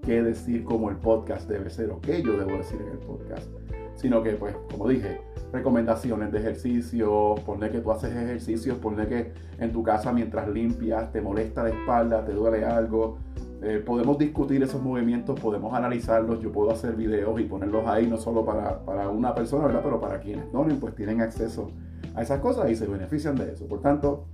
que 0.03 0.23
decir 0.23 0.65
como 0.65 0.91
el 0.91 0.97
podcast 0.97 1.49
debe 1.49 1.71
ser 1.71 1.91
o 1.91 2.01
qué 2.01 2.23
yo 2.23 2.37
debo 2.37 2.57
decir 2.57 2.81
en 2.81 2.89
el 2.89 2.99
podcast, 2.99 3.49
sino 3.95 4.23
que 4.23 4.33
pues 4.33 4.57
como 4.71 4.89
dije, 4.89 5.21
recomendaciones 5.53 6.33
de 6.33 6.39
ejercicio, 6.39 7.35
ponle 7.45 7.71
que 7.71 7.81
tú 7.81 7.93
haces 7.93 8.11
ejercicios, 8.17 8.79
ponle 8.79 9.07
que 9.07 9.33
en 9.59 9.73
tu 9.73 9.83
casa 9.83 10.13
mientras 10.13 10.49
limpias 10.49 11.13
te 11.13 11.21
molesta 11.21 11.63
la 11.63 11.69
espalda, 11.69 12.25
te 12.25 12.33
duele 12.33 12.65
algo, 12.65 13.19
eh, 13.63 13.83
podemos 13.85 14.19
discutir 14.19 14.63
esos 14.63 14.83
movimientos, 14.83 15.39
podemos 15.39 15.75
analizarlos, 15.75 16.41
yo 16.41 16.51
puedo 16.51 16.73
hacer 16.73 16.97
videos 16.97 17.39
y 17.41 17.45
ponerlos 17.45 17.87
ahí, 17.87 18.07
no 18.07 18.17
solo 18.17 18.45
para, 18.45 18.85
para, 18.85 19.09
una 19.11 19.35
persona, 19.35 19.67
¿verdad? 19.67 19.83
Pero 19.85 20.01
para 20.01 20.19
quienes 20.19 20.51
donen, 20.51 20.81
pues 20.81 20.95
tienen 20.95 21.21
acceso 21.21 21.71
a 22.15 22.23
esas 22.23 22.41
cosas 22.41 22.71
y 22.71 22.75
se 22.75 22.87
benefician 22.87 23.37
de 23.37 23.53
eso. 23.53 23.69
Por 23.69 23.81
tanto, 23.81 24.25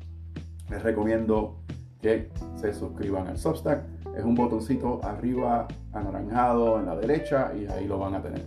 les 0.71 0.83
recomiendo 0.83 1.59
que 2.01 2.31
se 2.55 2.73
suscriban 2.73 3.27
al 3.27 3.39
Substack. 3.39 3.83
es 4.17 4.25
un 4.25 4.35
botoncito 4.35 5.01
arriba 5.03 5.67
anaranjado 5.93 6.79
en 6.79 6.87
la 6.87 6.97
derecha 6.97 7.53
y 7.55 7.67
ahí 7.67 7.87
lo 7.87 7.99
van 7.99 8.15
a 8.15 8.23
tener. 8.23 8.47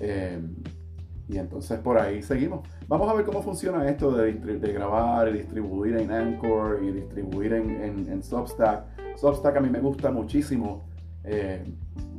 Eh, 0.00 0.40
y 1.28 1.38
entonces 1.38 1.78
por 1.78 1.98
ahí 1.98 2.22
seguimos. 2.22 2.66
Vamos 2.86 3.08
a 3.08 3.14
ver 3.14 3.24
cómo 3.24 3.42
funciona 3.42 3.88
esto 3.88 4.12
de, 4.12 4.32
grabar 4.72 5.28
y 5.28 5.32
distribuir 5.32 5.96
en 5.96 6.10
Anchor 6.10 6.80
y 6.82 6.92
distribuir 6.92 7.54
en, 7.54 7.70
en, 8.08 8.22
Substack. 8.22 8.84
Substack 9.16 9.56
a 9.56 9.60
mí 9.60 9.70
me 9.70 9.80
gusta 9.80 10.10
muchísimo. 10.10 10.84
Eh, 11.24 11.64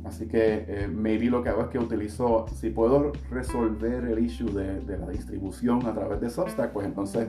así 0.04 0.26
que 0.26 0.64
eh, 0.66 0.88
maybe 0.88 1.26
lo 1.26 1.42
que 1.42 1.50
hago 1.50 1.62
es 1.62 1.68
que 1.68 1.78
utilizo, 1.78 2.46
si 2.48 2.70
puedo 2.70 3.12
resolver 3.30 4.04
el 4.04 4.18
issue 4.18 4.50
de, 4.50 4.80
de, 4.80 4.98
la 4.98 5.06
distribución 5.08 5.86
a 5.86 5.94
través 5.94 6.20
de 6.20 6.28
Substack, 6.28 6.72
pues 6.72 6.86
entonces 6.86 7.28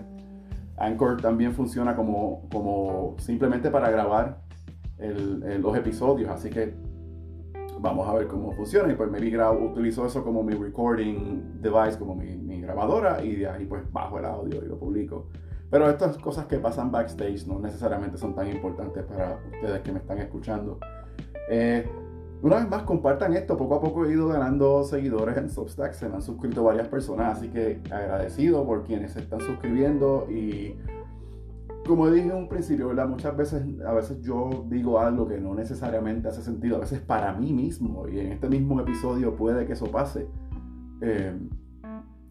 Anchor 0.78 1.22
también 1.22 1.54
funciona 1.54 1.96
como, 1.96 2.48
como 2.52 3.16
simplemente 3.20 3.70
para 3.70 3.90
grabar 3.90 4.40
los 5.00 5.78
episodios. 5.78 6.30
Así 6.30 6.50
que 6.50 6.74
vamos 7.88 8.08
a 8.08 8.14
ver 8.14 8.28
cómo 8.28 8.52
funciona. 8.54 8.92
Y 8.92 8.96
pues 8.96 9.10
me 9.10 9.20
grabo, 9.30 9.66
utilizo 9.66 10.06
eso 10.06 10.24
como 10.24 10.44
mi 10.44 10.54
recording 10.54 11.62
device, 11.62 11.98
como 11.98 12.16
mi, 12.16 12.36
mi, 12.38 12.62
grabadora, 12.62 13.24
y 13.24 13.36
de 13.36 13.48
ahí 13.48 13.66
pues 13.66 13.82
bajo 13.92 14.20
el 14.20 14.26
audio 14.26 14.64
y 14.64 14.68
lo 14.68 14.78
publico. 14.78 15.28
Pero 15.70 15.90
estas 15.90 16.18
cosas 16.18 16.46
que 16.46 16.58
pasan 16.58 16.92
backstage 16.92 17.46
no 17.46 17.60
necesariamente 17.60 18.18
son 18.18 18.34
tan 18.36 18.48
importantes 18.50 19.04
para 19.04 19.40
ustedes 19.54 19.82
que 19.82 19.92
me 19.92 20.00
están 20.00 20.18
escuchando. 20.20 20.80
Eh, 21.50 21.86
una 22.42 22.58
vez 22.58 22.70
más, 22.70 22.84
compartan 22.84 23.34
esto. 23.34 23.58
Poco 23.58 23.76
a 23.76 23.82
poco 23.82 24.06
he 24.06 24.12
ido 24.12 24.28
ganando 24.28 24.84
seguidores 24.84 25.38
en 25.38 25.50
Substack. 25.50 25.94
Se 25.94 26.08
me 26.08 26.16
han 26.16 26.22
suscrito 26.22 26.64
varias 26.64 26.88
personas, 26.88 27.38
así 27.38 27.50
que 27.50 27.82
agradecido 27.90 28.66
por 28.66 28.84
quienes 28.84 29.14
se 29.14 29.20
están 29.20 29.42
suscribiendo 29.42 30.28
y 30.30 30.76
como 31.88 32.10
dije 32.10 32.28
en 32.28 32.36
un 32.36 32.50
principio, 32.50 32.90
¿verdad? 32.90 33.08
Muchas 33.08 33.36
veces, 33.36 33.64
a 33.86 33.94
veces 33.94 34.22
yo 34.22 34.66
digo 34.70 35.00
algo 35.00 35.28
que 35.28 35.40
no 35.40 35.56
necesariamente 35.56 36.28
hace 36.28 36.42
sentido, 36.42 36.78
a 36.78 36.80
veces 36.80 37.00
para 37.00 37.34
mí 37.34 37.54
mismo, 37.54 38.08
y 38.08 38.20
en 38.20 38.34
este 38.34 38.50
mismo 38.50 38.80
episodio 38.82 39.36
puede 39.36 39.66
que 39.66 39.74
eso 39.74 39.86
pase, 39.90 40.28
eh, 41.02 41.34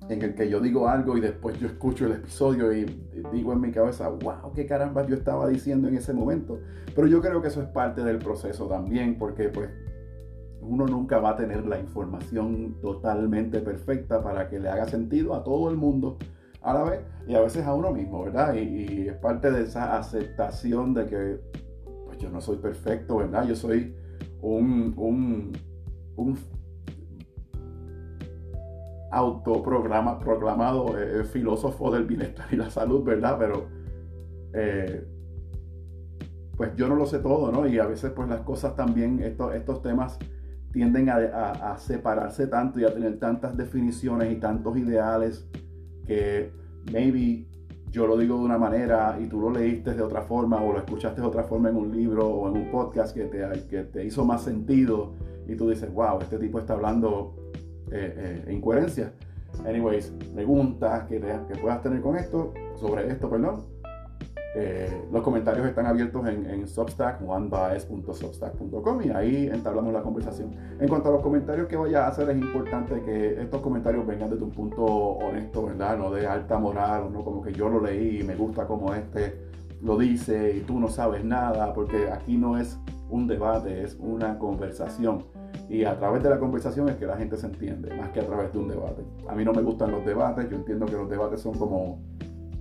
en 0.09 0.23
el 0.23 0.35
que 0.35 0.49
yo 0.49 0.61
digo 0.61 0.89
algo 0.89 1.17
y 1.17 1.21
después 1.21 1.59
yo 1.59 1.67
escucho 1.67 2.07
el 2.07 2.13
episodio 2.13 2.73
y 2.73 2.85
digo 3.33 3.53
en 3.53 3.61
mi 3.61 3.73
cabeza, 3.73 4.09
wow, 4.09 4.53
qué 4.55 4.67
caramba 4.67 5.05
yo 5.07 5.17
estaba 5.17 5.49
diciendo 5.49 5.89
en 5.89 5.97
ese 5.97 6.13
momento. 6.13 6.61
Pero 6.95 7.09
yo 7.09 7.21
creo 7.21 7.43
que 7.43 7.49
eso 7.49 7.61
es 7.61 7.69
parte 7.69 8.05
del 8.05 8.19
proceso 8.19 8.69
también, 8.69 9.19
porque 9.19 9.49
pues 9.49 9.71
uno 10.61 10.87
nunca 10.87 11.19
va 11.19 11.31
a 11.31 11.37
tener 11.37 11.67
la 11.67 11.79
información 11.79 12.77
totalmente 12.81 13.61
perfecta 13.61 14.23
para 14.23 14.49
que 14.49 14.61
le 14.61 14.69
haga 14.69 14.87
sentido 14.87 15.35
a 15.35 15.43
todo 15.43 15.71
el 15.71 15.77
mundo 15.77 16.19
a 16.67 16.75
la 16.75 16.83
vez 16.83 17.01
y 17.29 17.35
a 17.35 17.41
veces 17.41 17.65
a 17.65 17.73
uno 17.73 17.93
mismo, 17.93 18.25
¿verdad? 18.25 18.55
Y, 18.55 19.09
es 19.09 19.17
parte 19.17 19.51
de 19.53 19.63
esa 19.63 19.97
aceptación 19.97 20.95
de 20.95 21.07
que 21.07 21.41
pues 22.05 22.19
yo 22.19 22.29
no 22.29 22.41
soy 22.41 22.57
perfecto, 22.57 23.19
¿verdad? 23.19 23.47
Yo 23.47 23.55
soy 23.55 23.95
un, 24.43 24.93
un, 24.97 25.53
un 26.17 26.39
autoprograma, 29.13 30.19
proclamado 30.19 30.99
eh, 30.99 31.25
filósofo 31.25 31.93
del 31.93 32.05
bienestar 32.05 32.47
y 32.51 32.57
la 32.57 32.69
salud, 32.69 33.05
¿verdad? 33.05 33.37
Pero 33.39 33.69
eh, 34.53 35.07
pues 36.57 36.75
yo 36.75 36.89
no 36.89 36.97
lo 36.97 37.07
sé 37.07 37.21
todo, 37.21 37.53
¿no? 37.53 37.69
Y 37.69 37.79
a 37.79 37.87
veces 37.87 38.11
pues 38.11 38.29
las 38.29 38.41
cosas 38.41 38.75
también, 38.75 39.21
estos, 39.21 39.55
estos 39.55 39.83
temas 39.83 40.19
tienden 40.73 41.11
a, 41.11 41.15
a 41.15 41.79
separarse 41.79 42.49
tanto 42.49 42.81
y 42.81 42.85
a 42.85 42.93
tener 42.93 43.21
tantas 43.21 43.57
definiciones 43.57 44.33
y 44.33 44.37
tantos 44.37 44.77
ideales 44.77 45.49
que 46.07 46.51
maybe 46.93 47.47
yo 47.91 48.07
lo 48.07 48.17
digo 48.17 48.37
de 48.39 48.45
una 48.45 48.59
manera 48.59 49.19
y 49.21 49.27
tú 49.27 49.41
lo 49.41 49.51
leíste 49.51 49.95
de 49.95 50.03
otra 50.03 50.23
forma 50.23 50.63
o 50.63 50.73
lo 50.73 50.79
escuchaste 50.79 51.21
de 51.21 51.27
otra 51.27 51.45
forma 51.45 51.71
en 51.71 51.77
un 51.77 51.97
libro 51.97 52.27
o 52.27 52.49
en 52.49 52.57
un 52.57 52.71
podcast 52.71 53.15
que 53.15 53.25
te, 53.25 53.67
que 53.69 53.85
te 53.85 54.05
hizo 54.05 54.25
más 54.25 54.43
sentido 54.43 55.13
y 55.49 55.55
tú 55.55 55.71
dices, 55.71 55.93
wow, 55.93 56.19
este 56.21 56.39
tipo 56.39 56.59
está 56.59 56.75
hablando 56.75 57.35
eh, 57.91 58.43
eh, 58.47 58.53
incoherencia. 58.53 59.13
Anyways, 59.65 60.13
preguntas 60.35 61.05
que, 61.05 61.21
que 61.21 61.59
puedas 61.61 61.83
tener 61.83 62.01
con 62.03 62.17
esto, 62.17 62.53
sobre 62.75 63.09
esto, 63.09 63.31
perdón, 63.31 63.65
eh, 64.59 65.05
los 65.13 65.23
comentarios 65.23 65.67
están 65.67 65.85
abiertos 65.85 66.27
en, 66.27 66.49
en 66.49 66.67
Substack, 66.67 67.21
onebias.substack.com 67.29 69.03
y 69.03 69.11
ahí 69.11 69.51
entablamos 69.53 69.93
la 69.93 70.01
conversación. 70.01 70.51
En 70.81 70.89
cuanto 70.89 71.11
a 71.11 71.13
los 71.13 71.21
comentarios 71.21 71.69
que 71.69 71.77
vaya 71.77 72.07
a 72.07 72.09
hacer, 72.09 72.31
es 72.31 72.39
importante 72.39 73.03
que 73.03 73.39
estos 73.39 73.61
comentarios 73.61 74.07
vengan 74.07 74.31
desde 74.31 74.45
un 74.45 74.53
punto 74.53 74.83
honesto, 74.83 75.67
¿verdad? 75.67 75.99
No 75.99 76.11
de 76.11 76.27
alta 76.27 76.59
moral, 76.59 77.13
no 77.13 77.23
como 77.23 77.43
que 77.43 77.53
yo 77.53 77.69
lo 77.69 77.83
leí 77.83 78.21
y 78.21 78.25
me 78.25 78.35
gusta 78.35 78.67
como 78.67 78.95
este 78.95 79.45
lo 79.83 79.99
dice 79.99 80.57
y 80.57 80.61
tú 80.61 80.81
no 80.81 80.89
sabes 80.89 81.23
nada, 81.23 81.75
porque 81.75 82.11
aquí 82.11 82.39
no 82.39 82.57
es 82.57 82.79
un 83.11 83.27
debate, 83.27 83.83
es 83.83 83.97
una 84.01 84.39
conversación. 84.39 85.25
Y 85.69 85.85
a 85.85 85.99
través 85.99 86.23
de 86.23 86.31
la 86.31 86.39
conversación 86.39 86.89
es 86.89 86.97
que 86.97 87.05
la 87.05 87.19
gente 87.19 87.37
se 87.37 87.47
entiende, 87.47 87.95
más 87.95 88.09
que 88.09 88.21
a 88.21 88.27
través 88.27 88.53
de 88.55 88.59
un 88.59 88.69
debate. 88.69 89.03
A 89.29 89.35
mí 89.35 89.45
no 89.45 89.53
me 89.53 89.61
gustan 89.61 89.91
los 89.91 90.05
debates, 90.07 90.49
yo 90.49 90.57
entiendo 90.57 90.87
que 90.87 90.93
los 90.93 91.11
debates 91.11 91.41
son 91.41 91.59
como, 91.59 92.01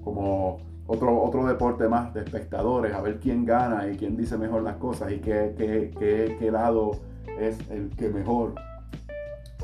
como 0.04 0.58
otro, 0.88 1.22
otro 1.24 1.46
deporte 1.46 1.88
más 1.88 2.14
de 2.14 2.22
espectadores, 2.22 2.94
a 2.94 3.02
ver 3.02 3.20
quién 3.20 3.46
gana 3.46 3.90
y 3.90 3.98
quién 3.98 4.16
dice 4.16 4.38
mejor 4.38 4.64
las 4.64 4.78
cosas 4.78 5.12
y 5.12 5.20
qué, 5.20 5.54
qué, 5.58 6.36
qué, 6.38 6.52
lado 6.52 6.92
es 7.40 7.58
el 7.72 7.90
que 7.90 8.10
mejor 8.10 8.54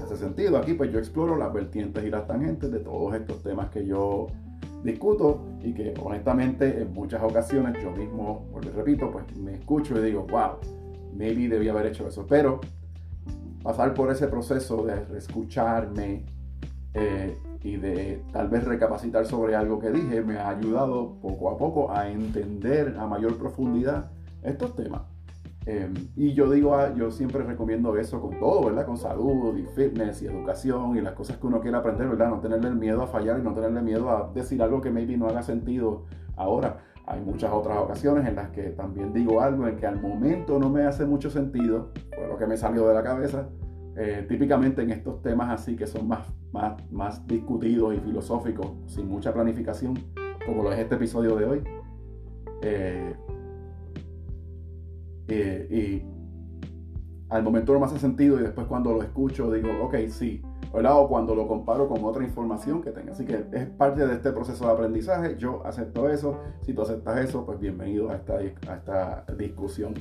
hace 0.01 0.17
sentido. 0.17 0.57
Aquí 0.57 0.73
pues 0.73 0.91
yo 0.91 0.99
exploro 0.99 1.37
las 1.37 1.53
vertientes 1.53 2.03
y 2.03 2.09
las 2.09 2.25
tangentes 2.25 2.71
de 2.71 2.79
todos 2.79 3.13
estos 3.13 3.43
temas 3.43 3.69
que 3.69 3.85
yo 3.85 4.27
discuto 4.83 5.45
y 5.61 5.73
que 5.73 5.93
honestamente 6.01 6.81
en 6.81 6.91
muchas 6.91 7.21
ocasiones 7.21 7.81
yo 7.83 7.91
mismo, 7.91 8.47
por 8.51 8.65
repito, 8.65 9.11
pues 9.11 9.37
me 9.37 9.55
escucho 9.55 9.99
y 9.99 10.03
digo, 10.03 10.25
wow, 10.31 10.57
maybe 11.13 11.47
debía 11.47 11.71
haber 11.71 11.87
hecho 11.87 12.07
eso. 12.07 12.25
Pero 12.27 12.59
pasar 13.61 13.93
por 13.93 14.09
ese 14.09 14.27
proceso 14.27 14.83
de 14.83 15.17
escucharme, 15.17 16.25
eh, 16.95 17.37
y 17.63 17.77
de 17.77 18.23
tal 18.31 18.49
vez 18.49 18.65
recapacitar 18.65 19.25
sobre 19.25 19.55
algo 19.55 19.79
que 19.79 19.91
dije 19.91 20.21
me 20.21 20.37
ha 20.37 20.49
ayudado 20.49 21.17
poco 21.21 21.51
a 21.51 21.57
poco 21.57 21.91
a 21.91 22.09
entender 22.09 22.95
a 22.97 23.05
mayor 23.05 23.37
profundidad 23.37 24.11
estos 24.43 24.75
temas. 24.75 25.01
Em, 25.67 25.93
y 26.15 26.33
yo 26.33 26.49
digo, 26.49 26.75
ah, 26.75 26.91
yo 26.95 27.11
siempre 27.11 27.43
recomiendo 27.43 27.95
eso 27.95 28.19
con 28.19 28.39
todo, 28.39 28.65
¿verdad? 28.65 28.85
Con 28.85 28.97
salud 28.97 29.55
y 29.55 29.63
fitness 29.75 30.23
y 30.23 30.25
educación 30.25 30.97
y 30.97 31.01
las 31.01 31.13
cosas 31.13 31.37
que 31.37 31.45
uno 31.45 31.61
quiere 31.61 31.77
aprender, 31.77 32.07
¿verdad? 32.07 32.29
No 32.29 32.39
tenerle 32.39 32.69
el 32.69 32.75
miedo 32.75 33.03
a 33.03 33.07
fallar 33.07 33.39
y 33.39 33.43
no 33.43 33.53
tenerle 33.53 33.81
miedo 33.81 34.09
a 34.09 34.31
decir 34.33 34.61
algo 34.63 34.81
que 34.81 34.89
maybe 34.89 35.17
no 35.17 35.27
haga 35.27 35.43
sentido 35.43 36.05
ahora. 36.35 36.79
Hay 37.05 37.21
muchas 37.21 37.51
otras 37.51 37.77
ocasiones 37.77 38.27
en 38.27 38.35
las 38.35 38.49
que 38.49 38.69
también 38.71 39.13
digo 39.13 39.41
algo 39.41 39.67
en 39.67 39.77
que 39.77 39.85
al 39.85 40.01
momento 40.01 40.57
no 40.57 40.69
me 40.69 40.83
hace 40.85 41.05
mucho 41.05 41.29
sentido, 41.29 41.91
fue 42.15 42.27
lo 42.27 42.37
que 42.37 42.47
me 42.47 42.57
salió 42.57 42.87
de 42.87 42.95
la 42.95 43.03
cabeza, 43.03 43.47
eh, 44.03 44.25
típicamente 44.27 44.81
en 44.81 44.89
estos 44.89 45.21
temas 45.21 45.51
así 45.51 45.75
que 45.75 45.85
son 45.85 46.07
más, 46.07 46.25
más, 46.51 46.91
más 46.91 47.27
discutidos 47.27 47.93
y 47.93 47.99
filosóficos, 47.99 48.71
sin 48.87 49.07
mucha 49.07 49.31
planificación, 49.31 49.93
como 50.43 50.63
lo 50.63 50.73
es 50.73 50.79
este 50.79 50.95
episodio 50.95 51.35
de 51.35 51.45
hoy. 51.45 51.63
Eh, 52.63 53.15
eh, 55.27 55.67
y 55.69 56.03
al 57.29 57.43
momento 57.43 57.73
no 57.73 57.79
me 57.79 57.85
hace 57.85 57.99
sentido 57.99 58.39
y 58.39 58.41
después 58.41 58.65
cuando 58.65 58.91
lo 58.91 59.03
escucho 59.03 59.51
digo, 59.51 59.69
ok, 59.83 59.95
sí, 60.07 60.41
¿verdad? 60.73 60.97
O 60.97 61.07
cuando 61.07 61.35
lo 61.35 61.47
comparo 61.47 61.87
con 61.87 62.03
otra 62.03 62.23
información 62.23 62.81
que 62.81 62.89
tenga. 62.89 63.11
Así 63.11 63.23
que 63.23 63.45
es 63.51 63.67
parte 63.67 64.07
de 64.07 64.15
este 64.15 64.31
proceso 64.31 64.65
de 64.65 64.71
aprendizaje. 64.71 65.37
Yo 65.37 65.63
acepto 65.63 66.09
eso. 66.09 66.39
Si 66.61 66.73
tú 66.73 66.81
aceptas 66.81 67.19
eso, 67.19 67.45
pues 67.45 67.59
bienvenido 67.59 68.09
a 68.09 68.15
esta, 68.15 68.37
a 68.37 68.75
esta 68.77 69.25
discusión. 69.37 69.93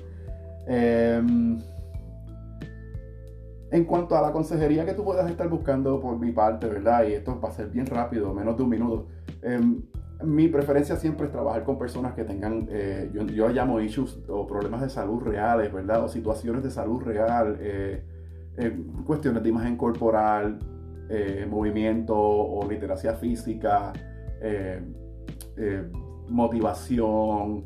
Em, 3.70 3.80
en 3.80 3.84
cuanto 3.84 4.16
a 4.16 4.22
la 4.22 4.32
consejería 4.32 4.84
que 4.84 4.94
tú 4.94 5.04
puedas 5.04 5.30
estar 5.30 5.48
buscando 5.48 6.00
por 6.00 6.18
mi 6.18 6.32
parte, 6.32 6.66
¿verdad? 6.66 7.06
Y 7.08 7.12
esto 7.12 7.40
va 7.40 7.48
a 7.48 7.52
ser 7.52 7.68
bien 7.68 7.86
rápido, 7.86 8.32
menos 8.34 8.56
de 8.56 8.62
un 8.62 8.68
minuto. 8.68 9.06
Em, 9.42 9.82
mi 10.22 10.48
preferencia 10.48 10.96
siempre 10.96 11.26
es 11.26 11.32
trabajar 11.32 11.64
con 11.64 11.78
personas 11.78 12.14
que 12.14 12.24
tengan, 12.24 12.68
eh, 12.70 13.10
yo, 13.12 13.48
llamo 13.48 13.80
issues 13.80 14.18
o 14.28 14.46
problemas 14.46 14.82
de 14.82 14.90
salud 14.90 15.22
reales, 15.22 15.72
¿verdad? 15.72 16.04
O 16.04 16.08
situaciones 16.08 16.62
de 16.62 16.70
salud 16.70 17.02
real, 17.02 17.56
eh, 17.60 18.02
eh, 18.58 18.78
cuestiones 19.06 19.42
de 19.42 19.48
imagen 19.48 19.76
corporal, 19.76 20.58
movimiento 21.48 22.16
o 22.16 22.64
literacia 22.68 23.14
física, 23.14 23.92
motivación, 26.28 27.64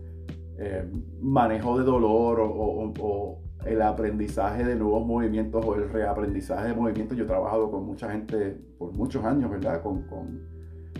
manejo 1.20 1.78
de 1.78 1.84
dolor 1.84 2.40
o 2.40 3.43
el 3.66 3.82
aprendizaje 3.82 4.64
de 4.64 4.76
nuevos 4.76 5.06
movimientos 5.06 5.64
o 5.64 5.74
el 5.74 5.88
reaprendizaje 5.90 6.68
de 6.68 6.74
movimientos. 6.74 7.16
Yo 7.16 7.24
he 7.24 7.26
trabajado 7.26 7.70
con 7.70 7.84
mucha 7.84 8.10
gente 8.10 8.58
por 8.78 8.92
muchos 8.92 9.24
años, 9.24 9.50
¿verdad? 9.50 9.82
Con, 9.82 10.02
con, 10.02 10.40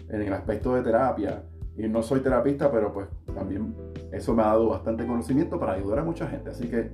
en 0.08 0.22
el 0.22 0.32
aspecto 0.32 0.74
de 0.74 0.82
terapia. 0.82 1.44
Y 1.76 1.88
no 1.88 2.02
soy 2.02 2.20
terapista, 2.20 2.70
pero 2.70 2.92
pues 2.92 3.08
también 3.34 3.74
eso 4.12 4.34
me 4.34 4.42
ha 4.42 4.46
dado 4.46 4.68
bastante 4.68 5.06
conocimiento 5.06 5.58
para 5.58 5.72
ayudar 5.72 6.00
a 6.00 6.04
mucha 6.04 6.26
gente. 6.28 6.50
Así 6.50 6.68
que 6.68 6.92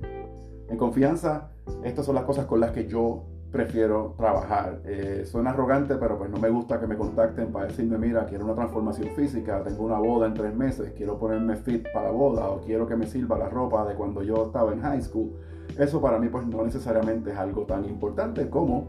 en 0.69 0.77
confianza, 0.77 1.51
estas 1.83 2.05
son 2.05 2.15
las 2.15 2.23
cosas 2.23 2.45
con 2.45 2.59
las 2.59 2.71
que 2.71 2.87
yo 2.87 3.25
prefiero 3.51 4.15
trabajar. 4.17 4.81
Eh, 4.85 5.23
suena 5.25 5.51
arrogante, 5.51 5.95
pero 5.95 6.17
pues 6.17 6.29
no 6.29 6.37
me 6.37 6.49
gusta 6.49 6.79
que 6.79 6.87
me 6.87 6.95
contacten 6.95 7.51
para 7.51 7.67
decirme, 7.67 7.97
mira, 7.97 8.25
quiero 8.25 8.45
una 8.45 8.55
transformación 8.55 9.09
física, 9.09 9.61
tengo 9.63 9.83
una 9.83 9.99
boda 9.99 10.27
en 10.27 10.33
tres 10.33 10.55
meses, 10.55 10.93
quiero 10.95 11.19
ponerme 11.19 11.57
fit 11.57 11.85
para 11.93 12.07
la 12.07 12.11
boda 12.11 12.49
o 12.49 12.61
quiero 12.61 12.87
que 12.87 12.95
me 12.95 13.05
sirva 13.05 13.37
la 13.37 13.49
ropa 13.49 13.85
de 13.85 13.95
cuando 13.95 14.23
yo 14.23 14.45
estaba 14.45 14.71
en 14.71 14.81
high 14.81 15.01
school. 15.01 15.33
Eso 15.77 16.01
para 16.01 16.19
mí 16.19 16.27
pues 16.29 16.45
no 16.47 16.63
necesariamente 16.63 17.31
es 17.31 17.37
algo 17.37 17.63
tan 17.63 17.85
importante 17.85 18.49
como 18.49 18.87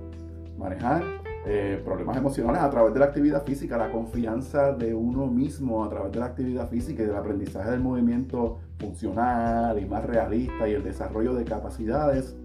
manejar 0.59 1.03
eh, 1.45 1.83
problemas 1.85 2.17
emocionales 2.17 2.63
a 2.63 2.71
través 2.71 2.95
de 2.95 3.01
la 3.01 3.07
actividad 3.07 3.45
física, 3.45 3.77
la 3.77 3.91
confianza 3.91 4.73
de 4.73 4.95
uno 4.95 5.27
mismo 5.27 5.85
a 5.85 5.91
través 5.91 6.13
de 6.13 6.21
la 6.21 6.27
actividad 6.27 6.69
física 6.69 7.03
y 7.03 7.07
del 7.07 7.17
aprendizaje 7.17 7.71
del 7.73 7.81
movimiento 7.81 8.61
funcional 8.79 9.77
y 9.81 9.85
más 9.87 10.05
realista 10.05 10.69
y 10.69 10.75
el 10.75 10.85
desarrollo 10.85 11.35
de 11.35 11.45
capacidades 11.45 12.37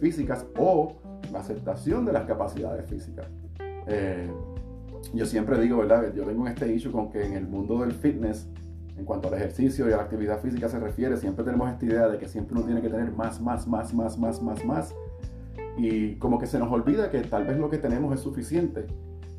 físicas 0.00 0.44
o 0.58 0.96
la 1.32 1.40
aceptación 1.40 2.04
de 2.04 2.12
las 2.12 2.24
capacidades 2.24 2.84
físicas. 2.90 3.26
Eh, 3.86 4.30
yo 5.14 5.24
siempre 5.24 5.58
digo, 5.58 5.78
¿verdad? 5.78 6.12
Yo 6.14 6.24
tengo 6.24 6.46
este 6.46 6.70
issue 6.72 6.92
con 6.92 7.10
que 7.10 7.24
en 7.24 7.32
el 7.32 7.46
mundo 7.46 7.80
del 7.80 7.92
fitness, 7.92 8.48
en 8.96 9.04
cuanto 9.04 9.28
al 9.28 9.34
ejercicio 9.34 9.88
y 9.88 9.92
a 9.92 9.96
la 9.96 10.02
actividad 10.02 10.40
física 10.40 10.68
se 10.68 10.78
refiere, 10.78 11.16
siempre 11.16 11.44
tenemos 11.44 11.70
esta 11.70 11.84
idea 11.84 12.08
de 12.08 12.18
que 12.18 12.28
siempre 12.28 12.56
uno 12.56 12.64
tiene 12.64 12.82
que 12.82 12.88
tener 12.88 13.12
más, 13.12 13.40
más, 13.40 13.66
más, 13.66 13.94
más, 13.94 14.18
más, 14.18 14.42
más, 14.42 14.64
más. 14.64 14.94
Y 15.76 16.16
como 16.16 16.38
que 16.38 16.46
se 16.46 16.58
nos 16.58 16.70
olvida 16.70 17.10
que 17.10 17.20
tal 17.20 17.46
vez 17.46 17.58
lo 17.58 17.70
que 17.70 17.78
tenemos 17.78 18.14
es 18.14 18.20
suficiente. 18.20 18.86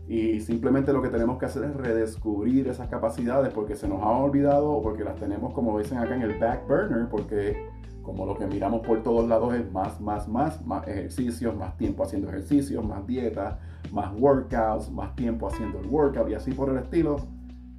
Y 0.08 0.42
simplemente 0.42 0.92
lo 0.92 1.02
que 1.02 1.10
tenemos 1.10 1.38
que 1.38 1.46
hacer 1.46 1.64
es 1.64 1.76
redescubrir 1.76 2.68
esas 2.68 2.90
capacidades 2.90 3.54
porque 3.54 3.76
se 3.76 3.88
nos 3.88 4.02
han 4.02 4.16
olvidado 4.16 4.72
o 4.72 4.82
porque 4.82 5.04
las 5.04 5.16
tenemos, 5.16 5.54
como 5.54 5.78
dicen 5.80 5.98
acá, 5.98 6.16
en 6.16 6.24
el 6.24 6.38
back 6.40 6.68
burner, 6.68 7.08
porque 7.10 7.70
como 8.02 8.26
lo 8.26 8.38
que 8.38 8.46
miramos 8.46 8.86
por 8.86 9.02
todos 9.02 9.28
lados 9.28 9.54
es 9.56 9.72
más, 9.72 10.02
más, 10.02 10.28
más, 10.28 10.64
más 10.66 10.88
ejercicios, 10.88 11.56
más 11.56 11.78
tiempo 11.78 12.04
haciendo 12.04 12.28
ejercicios, 12.28 12.86
más 12.86 13.08
dieta, 13.08 13.60
más 13.92 14.14
workouts, 14.20 14.92
más 14.92 15.16
tiempo 15.16 15.48
haciendo 15.48 15.80
el 15.80 15.88
workout 15.88 16.30
y 16.30 16.34
así 16.34 16.52
por 16.52 16.70
el 16.70 16.78
estilo. 16.78 17.18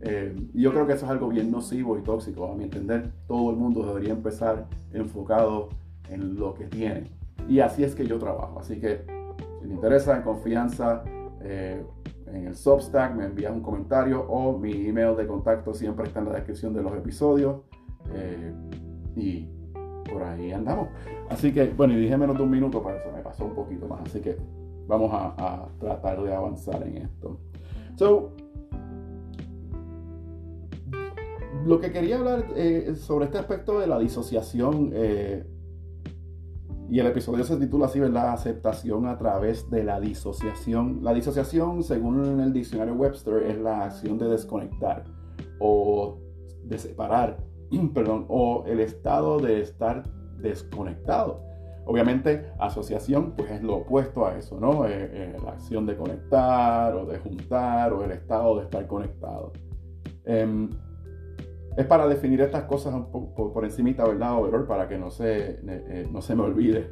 Eh, 0.06 0.36
yo 0.52 0.70
creo 0.72 0.86
que 0.86 0.92
eso 0.92 1.06
es 1.06 1.10
algo 1.10 1.28
bien 1.28 1.50
nocivo 1.50 1.98
y 1.98 2.02
tóxico, 2.02 2.50
a 2.50 2.54
mi 2.54 2.64
entender. 2.64 3.10
Todo 3.26 3.50
el 3.50 3.56
mundo 3.56 3.86
debería 3.86 4.12
empezar 4.12 4.66
enfocado 4.92 5.70
en 6.10 6.38
lo 6.38 6.52
que 6.52 6.66
tiene. 6.66 7.10
Y 7.48 7.60
así 7.60 7.84
es 7.84 7.94
que 7.94 8.06
yo 8.06 8.18
trabajo. 8.18 8.60
Así 8.60 8.78
que 8.78 9.04
si 9.62 9.68
te 9.68 9.74
interesa, 9.74 10.16
en 10.16 10.22
confianza, 10.22 11.02
eh, 11.40 11.82
en 12.26 12.46
el 12.46 12.54
Substack 12.54 13.14
me 13.14 13.24
envías 13.24 13.52
un 13.52 13.62
comentario 13.62 14.22
o 14.28 14.58
mi 14.58 14.88
email 14.88 15.16
de 15.16 15.26
contacto 15.26 15.72
siempre 15.72 16.06
está 16.06 16.20
en 16.20 16.26
la 16.26 16.32
descripción 16.32 16.74
de 16.74 16.82
los 16.82 16.92
episodios. 16.94 17.62
Eh, 18.12 18.52
y 19.16 19.48
por 20.10 20.22
ahí 20.22 20.52
andamos. 20.52 20.88
Así 21.30 21.52
que, 21.52 21.68
bueno, 21.70 21.94
y 21.94 21.96
dije 21.96 22.16
menos 22.18 22.36
de 22.36 22.42
un 22.42 22.50
minuto, 22.50 22.82
para 22.82 22.98
eso 22.98 23.10
me 23.10 23.22
pasó 23.22 23.46
un 23.46 23.54
poquito 23.54 23.88
más. 23.88 24.02
Así 24.02 24.20
que 24.20 24.36
vamos 24.86 25.10
a, 25.12 25.66
tratar 25.78 26.22
de 26.22 26.34
avanzar 26.34 26.82
en 26.86 26.98
esto. 26.98 27.38
So, 27.96 28.33
lo 31.64 31.80
que 31.80 31.92
quería 31.92 32.18
hablar 32.18 32.46
eh, 32.56 32.94
sobre 32.96 33.26
este 33.26 33.38
aspecto 33.38 33.78
de 33.78 33.86
la 33.86 33.98
disociación, 33.98 34.90
eh, 34.94 35.44
y 36.90 37.00
el 37.00 37.06
episodio 37.06 37.44
se 37.44 37.56
titula 37.56 37.86
así, 37.86 37.98
¿verdad? 37.98 38.32
Aceptación 38.32 39.06
a 39.06 39.16
través 39.16 39.70
de 39.70 39.82
la 39.84 39.98
disociación. 40.00 41.00
La 41.02 41.14
disociación, 41.14 41.82
según 41.82 42.40
el 42.40 42.52
diccionario 42.52 42.94
Webster, 42.94 43.42
es 43.44 43.58
la 43.58 43.86
acción 43.86 44.18
de 44.18 44.28
desconectar 44.28 45.04
o 45.58 46.18
de 46.62 46.78
separar 46.78 47.38
perdón, 47.94 48.26
o 48.28 48.64
el 48.66 48.80
estado 48.80 49.38
de 49.38 49.60
estar 49.60 50.04
desconectado. 50.38 51.42
Obviamente, 51.86 52.50
asociación 52.58 53.32
pues 53.36 53.50
es 53.50 53.62
lo 53.62 53.76
opuesto 53.76 54.26
a 54.26 54.38
eso, 54.38 54.58
¿no? 54.58 54.86
Eh, 54.86 55.36
la 55.42 55.52
acción 55.52 55.86
de 55.86 55.96
conectar 55.96 56.94
o 56.94 57.04
de 57.06 57.18
juntar 57.18 57.92
o 57.92 58.04
el 58.04 58.12
estado 58.12 58.56
de 58.56 58.64
estar 58.64 58.86
conectado. 58.86 59.52
Es 61.76 61.86
para 61.86 62.06
definir 62.06 62.40
estas 62.40 62.64
cosas 62.64 62.94
un 62.94 63.10
poco 63.10 63.52
por, 63.52 63.64
encimita, 63.64 64.04
¿verdad, 64.06 64.38
Overall? 64.38 64.66
Para 64.66 64.88
que 64.88 64.96
no 64.96 65.10
se, 65.10 65.58
eh, 65.66 66.08
no 66.10 66.22
se 66.22 66.34
me 66.36 66.42
olvide. 66.42 66.88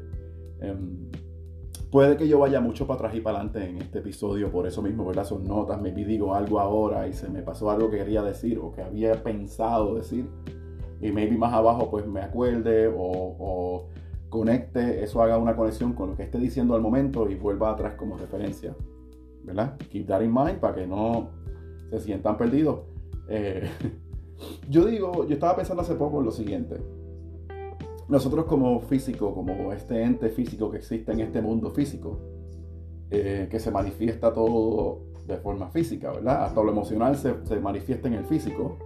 Em, 0.60 1.10
puede 1.90 2.16
que 2.16 2.26
yo 2.26 2.38
vaya 2.38 2.60
mucho 2.60 2.86
para 2.86 2.96
atrás 2.96 3.14
y 3.14 3.20
para 3.20 3.38
adelante 3.38 3.68
en 3.68 3.78
este 3.78 4.00
episodio, 4.00 4.50
por 4.50 4.66
eso 4.66 4.82
mismo, 4.82 5.04
¿verdad? 5.04 5.24
Son 5.24 5.44
notas, 5.44 5.80
me 5.80 5.92
digo 5.92 6.34
algo 6.34 6.58
ahora 6.58 7.06
y 7.06 7.12
se 7.12 7.28
me 7.28 7.42
pasó 7.42 7.70
algo 7.70 7.90
que 7.90 7.98
quería 7.98 8.22
decir 8.22 8.58
o 8.58 8.72
que 8.72 8.82
había 8.82 9.22
pensado 9.22 9.94
decir 9.94 10.26
y 11.02 11.10
maybe 11.10 11.36
más 11.36 11.52
abajo 11.52 11.90
pues 11.90 12.06
me 12.06 12.20
acuerde 12.20 12.90
o, 12.96 13.88
conecte, 14.28 15.04
eso 15.04 15.20
haga 15.20 15.36
una 15.36 15.54
conexión 15.54 15.92
con 15.92 16.10
lo 16.10 16.16
que 16.16 16.22
esté 16.22 16.38
diciendo 16.38 16.74
al 16.74 16.80
momento 16.80 17.28
y 17.28 17.34
vuelva 17.34 17.70
atrás 17.70 17.96
como 17.96 18.16
referencia. 18.16 18.74
¿Verdad? 19.44 19.76
Keep 19.90 20.06
that 20.06 20.22
in 20.22 20.32
mind 20.32 20.58
para 20.58 20.74
que 20.76 20.86
no 20.86 21.28
se 21.90 22.00
sientan 22.00 22.38
perdidos. 22.38 22.80
Eh, 23.28 23.68
yo 24.68 24.84
digo, 24.84 25.26
yo 25.26 25.34
estaba 25.34 25.56
pensando 25.56 25.82
hace 25.82 25.94
poco 25.94 26.20
en 26.20 26.26
lo 26.26 26.32
siguiente. 26.32 26.76
Nosotros 28.08 28.44
como 28.46 28.80
físico, 28.80 29.34
como 29.34 29.72
este 29.72 30.02
ente 30.02 30.28
físico 30.30 30.70
que 30.70 30.78
existe 30.78 31.12
en 31.12 31.20
este 31.20 31.40
mundo 31.40 31.70
físico, 31.70 32.18
eh, 33.10 33.48
que 33.50 33.58
se 33.60 33.70
manifiesta 33.70 34.32
todo 34.32 35.00
de 35.26 35.36
forma 35.38 35.68
física, 35.70 36.10
¿verdad? 36.12 36.44
Hasta 36.44 36.62
lo 36.62 36.70
emocional 36.70 37.16
se, 37.16 37.34
se 37.44 37.60
manifiesta 37.60 38.08
en 38.08 38.14
el 38.14 38.24
físico 38.24 38.76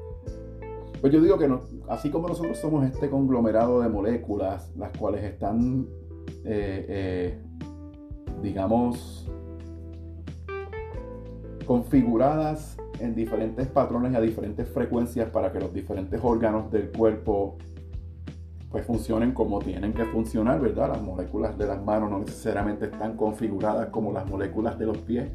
pues 1.01 1.13
yo 1.13 1.21
digo 1.21 1.39
que 1.39 1.49
así 1.89 2.11
como 2.11 2.29
nosotros 2.29 2.59
somos 2.59 2.85
este 2.85 3.11
conglomerado 3.11 3.81
de 3.81 3.89
moléculas, 3.89 4.73
las 4.77 4.97
cuales 4.97 5.25
están, 5.25 5.87
eh, 6.45 6.87
eh, 6.89 7.43
digamos, 8.43 9.31
configuradas 11.67 12.77
en 13.01 13.15
diferentes 13.15 13.67
patrones 13.69 14.13
y 14.13 14.17
a 14.17 14.21
diferentes 14.21 14.69
frecuencias 14.69 15.31
para 15.31 15.53
que 15.53 15.61
los 15.61 15.73
diferentes 15.73 16.21
órganos 16.23 16.71
del 16.71 16.91
cuerpo 16.91 17.57
pues 18.71 18.85
funcionen 18.85 19.33
como 19.33 19.61
tienen 19.61 19.93
que 19.93 20.05
funcionar, 20.05 20.61
¿verdad? 20.61 20.89
Las 20.89 21.03
moléculas 21.03 21.57
de 21.57 21.67
las 21.67 21.83
manos 21.83 22.11
no 22.11 22.19
necesariamente 22.19 22.87
están 22.87 23.17
configuradas 23.17 23.89
como 23.91 24.13
las 24.13 24.29
moléculas 24.29 24.79
de 24.79 24.87
los 24.87 24.99
pies 24.99 25.29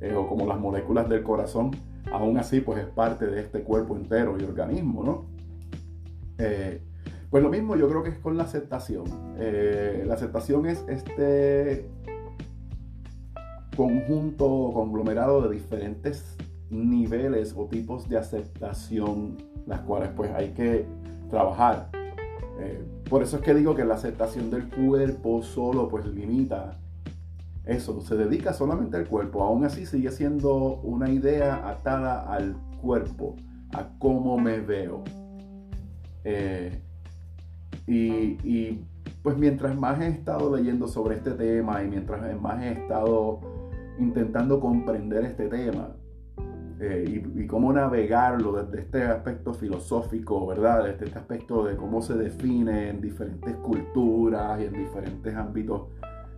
eh, 0.00 0.14
o 0.14 0.26
como 0.28 0.46
las 0.46 0.58
moléculas 0.58 1.08
del 1.08 1.22
corazón 1.22 1.72
aún 2.12 2.38
así 2.38 2.60
pues 2.60 2.80
es 2.80 2.86
parte 2.86 3.26
de 3.26 3.40
este 3.40 3.62
cuerpo 3.62 3.96
entero 3.96 4.36
y 4.38 4.44
organismo, 4.44 5.02
¿no? 5.04 5.26
Eh, 6.38 6.80
pues 7.30 7.42
lo 7.42 7.50
mismo 7.50 7.76
yo 7.76 7.88
creo 7.88 8.02
que 8.02 8.10
es 8.10 8.18
con 8.18 8.36
la 8.36 8.44
aceptación. 8.44 9.04
Eh, 9.38 10.04
la 10.06 10.14
aceptación 10.14 10.66
es 10.66 10.84
este 10.88 11.86
conjunto, 13.76 14.70
conglomerado 14.72 15.42
de 15.42 15.54
diferentes 15.54 16.36
niveles 16.70 17.54
o 17.56 17.66
tipos 17.66 18.08
de 18.08 18.18
aceptación, 18.18 19.36
las 19.66 19.80
cuales 19.80 20.10
pues 20.16 20.30
hay 20.32 20.50
que 20.50 20.86
trabajar. 21.30 21.90
Eh, 22.60 22.82
por 23.08 23.22
eso 23.22 23.36
es 23.36 23.42
que 23.42 23.54
digo 23.54 23.74
que 23.74 23.84
la 23.84 23.94
aceptación 23.94 24.50
del 24.50 24.68
cuerpo 24.68 25.42
solo 25.42 25.88
pues 25.88 26.06
limita 26.06 26.78
eso, 27.68 28.00
se 28.00 28.16
dedica 28.16 28.54
solamente 28.54 28.96
al 28.96 29.06
cuerpo, 29.06 29.42
aún 29.42 29.62
así 29.64 29.84
sigue 29.84 30.10
siendo 30.10 30.80
una 30.82 31.10
idea 31.10 31.68
atada 31.68 32.32
al 32.32 32.56
cuerpo, 32.80 33.36
a 33.74 33.90
cómo 33.98 34.38
me 34.38 34.58
veo. 34.60 35.04
Eh, 36.24 36.80
y, 37.86 38.80
pues 39.22 39.36
mientras 39.36 39.76
más 39.76 40.00
he 40.00 40.08
estado 40.08 40.56
leyendo 40.56 40.88
sobre 40.88 41.16
este 41.16 41.32
tema 41.32 41.82
y 41.82 41.88
mientras 41.88 42.40
más 42.40 42.62
he 42.62 42.72
estado 42.72 43.40
intentando 43.98 44.60
comprender 44.60 45.24
este 45.24 45.48
tema 45.48 45.90
eh, 46.80 47.22
y, 47.34 47.46
cómo 47.46 47.72
navegarlo 47.72 48.52
desde 48.52 48.82
este 48.82 49.02
aspecto 49.04 49.52
filosófico, 49.52 50.46
¿verdad? 50.46 50.84
Desde 50.84 51.06
este 51.06 51.18
aspecto 51.18 51.64
de 51.64 51.76
cómo 51.76 52.02
se 52.02 52.14
define 52.14 52.90
en 52.90 53.00
diferentes 53.00 53.56
culturas 53.56 54.60
y 54.60 54.64
en 54.64 54.72
diferentes 54.72 55.34
ámbitos 55.34 55.88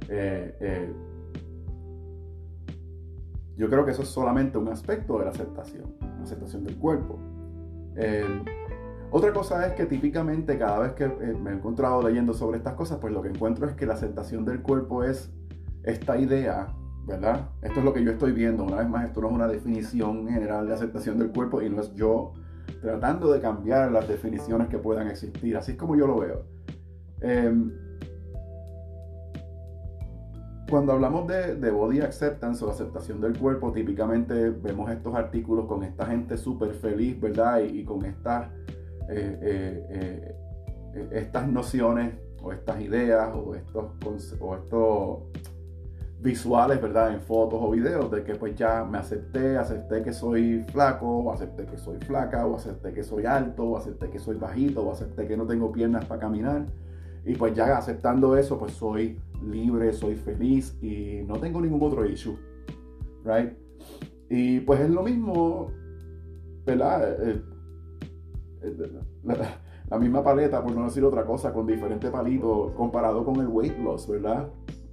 eh, 0.08 0.92
yo 3.60 3.68
creo 3.68 3.84
que 3.84 3.90
eso 3.90 4.00
es 4.00 4.08
solamente 4.08 4.56
un 4.56 4.68
aspecto 4.68 5.18
de 5.18 5.26
la 5.26 5.32
aceptación, 5.32 5.94
la 6.00 6.22
aceptación 6.22 6.64
del 6.64 6.78
cuerpo. 6.78 7.18
Eh, 7.94 8.42
otra 9.10 9.34
cosa 9.34 9.66
es 9.66 9.74
que 9.74 9.84
típicamente 9.84 10.56
cada 10.56 10.78
vez 10.78 10.92
que 10.92 11.04
eh, 11.04 11.36
me 11.38 11.50
he 11.50 11.54
encontrado 11.54 12.00
leyendo 12.00 12.32
sobre 12.32 12.56
estas 12.56 12.72
cosas, 12.72 12.96
pues 13.02 13.12
lo 13.12 13.20
que 13.20 13.28
encuentro 13.28 13.68
es 13.68 13.74
que 13.74 13.84
la 13.84 13.92
aceptación 13.92 14.46
del 14.46 14.62
cuerpo 14.62 15.04
es 15.04 15.30
esta 15.82 16.16
idea, 16.16 16.68
¿verdad? 17.06 17.50
Esto 17.62 17.80
es 17.80 17.84
lo 17.84 17.92
que 17.92 18.04
yo 18.04 18.12
estoy 18.12 18.32
viendo. 18.32 18.64
Una 18.64 18.76
vez 18.76 18.88
más, 18.88 19.06
esto 19.06 19.20
no 19.20 19.28
es 19.28 19.34
una 19.34 19.48
definición 19.48 20.28
general 20.28 20.66
de 20.66 20.74
aceptación 20.74 21.18
del 21.18 21.30
cuerpo 21.30 21.60
y 21.62 21.68
no 21.70 21.80
es 21.80 21.94
yo 21.94 22.32
tratando 22.80 23.32
de 23.32 23.40
cambiar 23.40 23.90
las 23.90 24.08
definiciones 24.08 24.68
que 24.68 24.78
puedan 24.78 25.08
existir. 25.08 25.56
Así 25.56 25.72
es 25.72 25.78
como 25.78 25.96
yo 25.96 26.06
lo 26.06 26.18
veo. 26.18 26.44
Eh, 27.20 27.52
cuando 30.70 30.92
hablamos 30.92 31.26
de, 31.26 31.70
body 31.70 32.00
acceptance 32.00 32.64
o 32.64 32.70
aceptación 32.70 33.20
del 33.20 33.36
cuerpo, 33.36 33.72
típicamente 33.72 34.50
vemos 34.50 34.88
estos 34.88 35.16
artículos 35.16 35.66
con 35.66 35.82
esta 35.82 36.06
gente 36.06 36.38
súper 36.38 36.74
feliz, 36.74 37.20
¿verdad? 37.20 37.60
Y, 37.60 37.84
con 37.84 38.04
estas, 38.04 38.48
eh, 39.10 39.38
eh, 39.42 40.36
eh, 40.94 41.08
estas 41.10 41.48
nociones 41.48 42.14
o 42.40 42.52
estas 42.52 42.80
ideas 42.80 43.30
o 43.34 43.56
estos, 43.56 43.90
o 44.40 44.54
estos 44.54 45.49
visuales, 46.22 46.80
¿verdad? 46.80 47.14
En 47.14 47.20
fotos 47.20 47.58
o 47.62 47.70
videos 47.70 48.10
de 48.10 48.22
que 48.22 48.34
pues 48.34 48.54
ya 48.54 48.84
me 48.84 48.98
acepté, 48.98 49.56
acepté 49.56 50.02
que 50.02 50.12
soy 50.12 50.62
flaco, 50.70 51.32
acepté 51.32 51.64
que 51.66 51.78
soy 51.78 51.98
flaca, 51.98 52.46
o 52.46 52.56
acepté 52.56 52.92
que 52.92 53.02
soy 53.02 53.24
alto, 53.24 53.64
o 53.64 53.76
acepté 53.76 54.10
que 54.10 54.18
soy 54.18 54.36
bajito, 54.36 54.82
o 54.82 54.92
acepté 54.92 55.26
que 55.26 55.36
no 55.36 55.46
tengo 55.46 55.72
piernas 55.72 56.04
para 56.04 56.20
caminar. 56.20 56.66
Y 57.24 57.34
pues 57.34 57.54
ya 57.54 57.76
aceptando 57.76 58.36
eso, 58.36 58.58
pues 58.58 58.72
soy 58.72 59.18
libre, 59.42 59.92
soy 59.92 60.16
feliz 60.16 60.76
y 60.82 61.22
no 61.26 61.38
tengo 61.38 61.60
ningún 61.60 61.82
otro 61.82 62.06
issue, 62.06 62.36
right? 63.24 63.52
Y 64.28 64.60
pues 64.60 64.80
es 64.80 64.90
lo 64.90 65.02
mismo, 65.02 65.72
¿verdad? 66.64 67.28
Eh, 67.28 67.42
eh, 68.62 68.90
la, 69.90 69.98
misma 69.98 70.22
paleta, 70.22 70.62
por 70.62 70.72
no 70.72 70.84
decir 70.84 71.04
otra 71.04 71.24
cosa, 71.24 71.52
con 71.52 71.66
diferentes 71.66 72.10
palitos 72.10 72.72
comparado 72.72 73.24
con 73.24 73.36
el 73.40 73.48
weight 73.48 73.78
loss, 73.78 74.08
¿verdad? 74.08 74.48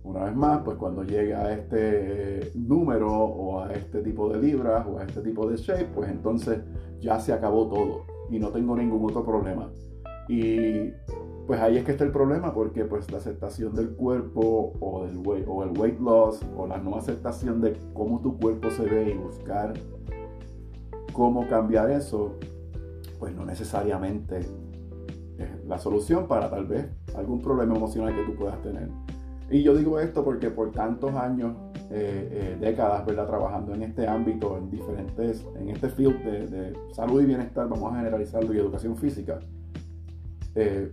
Una 0.08 0.24
vez 0.24 0.36
más, 0.38 0.62
pues 0.64 0.78
cuando 0.78 1.04
llega 1.04 1.42
a 1.42 1.54
este 1.54 2.54
número 2.56 3.12
o 3.12 3.60
a 3.60 3.74
este 3.74 4.02
tipo 4.02 4.30
de 4.30 4.42
libras 4.42 4.86
o 4.88 5.00
a 5.00 5.04
este 5.04 5.20
tipo 5.20 5.50
de 5.50 5.58
shape, 5.58 5.90
pues 5.94 6.10
entonces 6.10 6.62
ya 7.02 7.20
se 7.20 7.34
acabó 7.34 7.68
todo 7.68 8.06
y 8.30 8.40
no 8.40 8.48
tengo 8.50 8.78
ningún 8.78 9.04
otro 9.04 9.26
problema. 9.26 9.70
Y 10.30 10.92
pues 11.46 11.60
ahí 11.60 11.76
es 11.76 11.84
que 11.84 11.92
está 11.92 12.06
el 12.06 12.12
problema 12.12 12.54
porque 12.54 12.86
pues 12.86 13.12
la 13.12 13.18
aceptación 13.18 13.76
del 13.76 13.90
cuerpo 13.96 14.72
o, 14.80 15.06
del 15.06 15.18
weight, 15.18 15.46
o 15.46 15.64
el 15.64 15.78
weight 15.78 16.00
loss 16.00 16.40
o 16.56 16.66
la 16.68 16.78
no 16.78 16.96
aceptación 16.96 17.60
de 17.60 17.76
cómo 17.94 18.22
tu 18.22 18.38
cuerpo 18.38 18.72
se 18.72 18.84
ve 18.84 19.12
y 19.12 19.18
buscar 19.18 19.74
cómo 21.12 21.46
cambiar 21.50 21.92
eso, 21.92 22.36
pues 23.20 23.36
no 23.36 23.46
necesariamente 23.46 24.40
es 24.40 25.66
la 25.66 25.78
solución 25.78 26.28
para 26.28 26.50
tal 26.50 26.66
vez 26.66 26.88
algún 27.14 27.42
problema 27.42 27.76
emocional 27.76 28.16
que 28.16 28.24
tú 28.24 28.38
puedas 28.38 28.62
tener. 28.62 28.90
Y 29.50 29.64
yo 29.64 29.76
digo 29.76 30.00
esto 30.00 30.24
porque 30.24 30.50
por 30.50 30.72
tantos 30.72 31.14
años, 31.16 31.56
eh, 31.90 32.30
eh, 32.32 32.58
décadas, 32.60 33.06
¿verdad? 33.06 33.28
Trabajando 33.28 33.74
en 33.74 33.84
este 33.84 34.06
ámbito, 34.08 34.58
en 34.58 34.70
diferentes, 34.70 35.46
en 35.56 35.70
este 35.70 35.90
field 35.90 36.22
de, 36.24 36.74
salud 36.92 37.22
y 37.22 37.26
bienestar, 37.26 37.70
vamos 37.70 37.94
a 37.94 37.98
generalizarlo, 37.98 38.54
y 38.54 38.58
educación 38.58 38.98
física, 38.98 39.40
eh, 40.56 40.92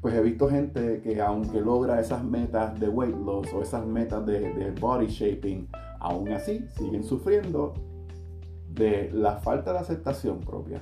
pues 0.00 0.14
he 0.14 0.22
visto 0.22 0.48
gente 0.48 1.00
que 1.00 1.20
aunque 1.20 1.60
logra 1.60 2.00
esas 2.00 2.22
metas 2.22 2.78
de 2.78 2.88
weight 2.88 3.16
loss 3.16 3.52
o 3.52 3.62
esas 3.62 3.84
metas 3.84 4.24
de, 4.26 4.52
de 4.54 4.70
body 4.80 5.06
shaping, 5.06 5.68
aún 5.98 6.32
así 6.32 6.64
siguen 6.76 7.02
sufriendo 7.02 7.74
de 8.68 9.10
la 9.12 9.38
falta 9.38 9.72
de 9.72 9.78
aceptación 9.80 10.40
propia. 10.40 10.80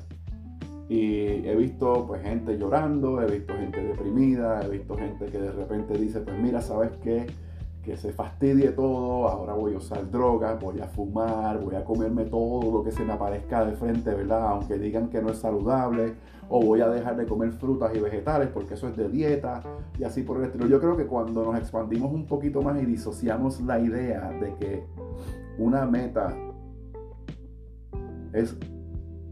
Y 0.91 1.47
he 1.47 1.55
visto 1.55 2.05
pues 2.05 2.21
gente 2.21 2.59
llorando, 2.59 3.23
he 3.23 3.31
visto 3.31 3.55
gente 3.55 3.81
deprimida, 3.81 4.61
he 4.61 4.69
visto 4.69 4.97
gente 4.97 5.27
que 5.27 5.39
de 5.39 5.53
repente 5.53 5.97
dice, 5.97 6.19
pues 6.19 6.37
mira, 6.37 6.61
¿sabes 6.61 6.91
qué? 7.01 7.29
Que 7.85 7.97
se 7.97 8.13
fastidie 8.13 8.73
todo, 8.73 9.29
ahora 9.29 9.53
voy 9.55 9.75
a 9.75 9.77
usar 9.77 10.11
drogas, 10.11 10.61
voy 10.61 10.81
a 10.81 10.89
fumar, 10.89 11.61
voy 11.61 11.77
a 11.77 11.85
comerme 11.85 12.25
todo 12.25 12.79
lo 12.79 12.83
que 12.83 12.91
se 12.91 13.05
me 13.05 13.13
aparezca 13.13 13.65
de 13.65 13.77
frente, 13.77 14.13
¿verdad? 14.13 14.49
Aunque 14.49 14.79
digan 14.79 15.11
que 15.11 15.23
no 15.23 15.31
es 15.31 15.39
saludable, 15.39 16.15
o 16.49 16.61
voy 16.61 16.81
a 16.81 16.89
dejar 16.89 17.17
de 17.17 17.25
comer 17.25 17.53
frutas 17.53 17.95
y 17.95 18.01
vegetales 18.01 18.49
porque 18.49 18.75
eso 18.75 18.89
es 18.89 18.97
de 18.97 19.09
dieta, 19.09 19.63
y 19.97 20.03
así 20.03 20.25
por 20.25 20.39
el 20.39 20.47
estilo. 20.47 20.67
Yo 20.67 20.81
creo 20.81 20.97
que 20.97 21.07
cuando 21.07 21.45
nos 21.45 21.57
expandimos 21.57 22.13
un 22.13 22.27
poquito 22.27 22.63
más 22.63 22.83
y 22.83 22.85
disociamos 22.85 23.61
la 23.61 23.79
idea 23.79 24.29
de 24.41 24.57
que 24.57 24.85
una 25.57 25.87
meta 25.87 26.35
es 28.33 28.57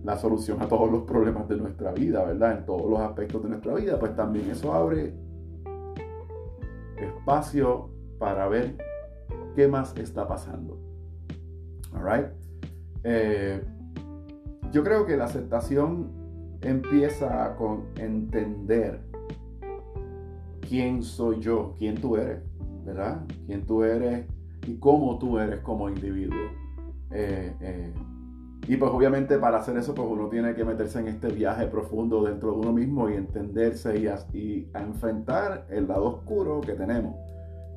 la 0.08 0.16
solución 0.16 0.62
a 0.62 0.68
todos 0.68 0.90
los 0.90 1.02
problemas 1.02 1.46
de 1.48 1.58
nuestra 1.58 1.92
vida, 1.92 2.24
¿verdad? 2.24 2.60
En 2.60 2.64
todos 2.64 2.90
los 2.90 2.98
aspectos 2.98 3.42
de 3.42 3.50
nuestra 3.50 3.74
vida, 3.74 3.98
pues 3.98 4.16
también 4.16 4.50
eso 4.50 4.72
abre 4.72 5.12
espacio 6.96 7.90
para 8.18 8.48
ver 8.48 8.78
qué 9.54 9.68
más 9.68 9.94
está 9.98 10.26
pasando. 10.26 10.78
Alright. 11.92 12.28
Eh, 13.04 13.62
yo 14.72 14.82
creo 14.82 15.04
que 15.04 15.14
la 15.18 15.26
aceptación 15.26 16.10
empieza 16.62 17.54
con 17.56 17.88
entender 17.98 19.02
quién 20.66 21.02
soy 21.02 21.38
yo, 21.40 21.74
quién 21.76 22.00
tú 22.00 22.16
eres, 22.16 22.42
¿verdad? 22.86 23.26
Quién 23.44 23.66
tú 23.66 23.82
eres 23.82 24.24
y 24.66 24.76
cómo 24.76 25.18
tú 25.18 25.38
eres 25.38 25.60
como 25.60 25.90
individuo. 25.90 26.46
Eh, 27.10 27.54
eh, 27.60 27.92
y 28.66 28.76
pues 28.76 28.90
obviamente 28.90 29.38
para 29.38 29.58
hacer 29.58 29.76
eso, 29.76 29.94
pues 29.94 30.08
uno 30.10 30.28
tiene 30.28 30.54
que 30.54 30.64
meterse 30.64 30.98
en 31.00 31.08
este 31.08 31.28
viaje 31.28 31.66
profundo 31.66 32.24
dentro 32.24 32.52
de 32.52 32.58
uno 32.58 32.72
mismo 32.72 33.08
y 33.08 33.14
entenderse 33.14 33.98
y 33.98 34.06
a, 34.06 34.18
y 34.32 34.68
enfrentar 34.74 35.66
el 35.70 35.88
lado 35.88 36.04
oscuro 36.04 36.60
que 36.60 36.72
tenemos. 36.72 37.14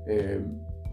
Eh, 0.07 0.43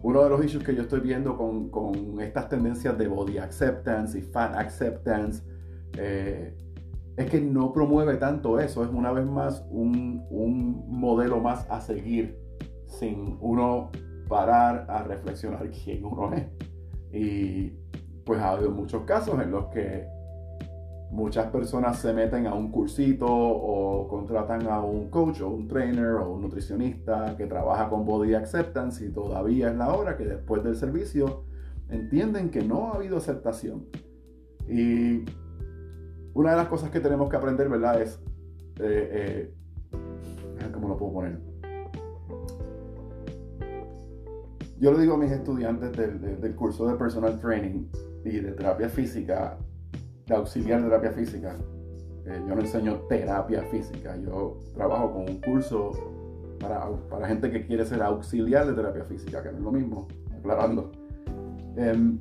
uno 0.01 0.23
de 0.23 0.29
los 0.29 0.45
issues 0.45 0.63
que 0.63 0.75
yo 0.75 0.83
estoy 0.83 1.01
viendo 1.01 1.35
con, 1.35 1.69
con, 1.69 2.21
estas 2.21 2.47
tendencias 2.47 2.97
de 2.97 3.07
body 3.07 3.39
acceptance 3.39 4.17
y 4.17 4.21
fat 4.21 4.55
acceptance 4.55 5.43
eh, 5.97 6.55
es 7.17 7.29
que 7.29 7.41
no 7.41 7.73
promueve 7.73 8.15
tanto 8.15 8.59
eso, 8.59 8.83
es 8.83 8.89
una 8.89 9.11
vez 9.11 9.25
más 9.25 9.65
un, 9.69 10.25
un 10.29 10.85
modelo 10.87 11.41
más 11.41 11.67
a 11.69 11.81
seguir 11.81 12.39
sin 12.85 13.37
uno 13.41 13.91
parar 14.29 14.85
a 14.87 15.03
reflexionar 15.03 15.69
quién 15.83 16.05
uno 16.05 16.31
es. 16.33 16.45
Y 17.11 17.73
pues 18.29 18.41
ha 18.41 18.51
habido 18.51 18.69
muchos 18.69 19.05
casos 19.05 19.41
en 19.41 19.49
los 19.49 19.69
que 19.69 20.07
muchas 21.09 21.47
personas 21.47 21.97
se 21.97 22.13
meten 22.13 22.45
a 22.45 22.53
un 22.53 22.69
cursito 22.69 23.25
o 23.27 24.07
contratan 24.07 24.67
a 24.67 24.81
un 24.81 25.09
coach 25.09 25.41
o 25.41 25.49
un 25.49 25.67
trainer 25.67 26.11
o 26.11 26.35
un 26.35 26.43
nutricionista 26.43 27.35
que 27.35 27.47
trabaja 27.47 27.89
con 27.89 28.05
body 28.05 28.35
acceptance 28.35 29.03
y 29.03 29.09
todavía 29.09 29.71
es 29.71 29.77
la 29.77 29.95
hora 29.95 30.15
que 30.15 30.25
después 30.25 30.63
del 30.63 30.75
servicio 30.75 31.45
entienden 31.89 32.51
que 32.51 32.61
no 32.61 32.91
ha 32.91 32.97
habido 32.97 33.17
aceptación. 33.17 33.87
Y 34.67 35.25
una 36.35 36.51
de 36.51 36.57
las 36.57 36.67
cosas 36.67 36.91
que 36.91 36.99
tenemos 36.99 37.31
que 37.31 37.35
aprender, 37.35 37.67
¿verdad? 37.67 37.99
Es, 37.99 38.21
eh, 38.79 39.51
eh, 39.91 40.69
¿cómo 40.71 40.89
lo 40.89 40.97
puedo 40.97 41.13
poner? 41.13 41.39
Yo 44.79 44.93
le 44.93 44.99
digo 44.99 45.15
a 45.15 45.17
mis 45.17 45.31
estudiantes 45.31 45.97
del, 45.97 46.39
del 46.39 46.55
curso 46.55 46.87
de 46.87 46.93
personal 46.93 47.39
training, 47.39 47.87
y 48.23 48.39
de 48.39 48.51
terapia 48.51 48.89
física, 48.89 49.57
de 50.25 50.35
auxiliar 50.35 50.81
de 50.81 50.89
terapia 50.89 51.11
física. 51.11 51.55
Eh, 52.25 52.41
yo 52.47 52.55
no 52.55 52.61
enseño 52.61 52.95
terapia 53.07 53.63
física, 53.63 54.15
yo 54.17 54.59
trabajo 54.73 55.13
con 55.13 55.29
un 55.29 55.41
curso 55.41 55.91
para, 56.59 56.87
para, 57.09 57.27
gente 57.27 57.49
que 57.49 57.65
quiere 57.65 57.85
ser 57.85 58.01
auxiliar 58.03 58.67
de 58.67 58.73
terapia 58.73 59.03
física, 59.05 59.41
que 59.41 59.51
no 59.51 59.57
es 59.57 59.63
lo 59.63 59.71
mismo, 59.71 60.07
aclarando. 60.37 60.91
Em, 61.77 62.19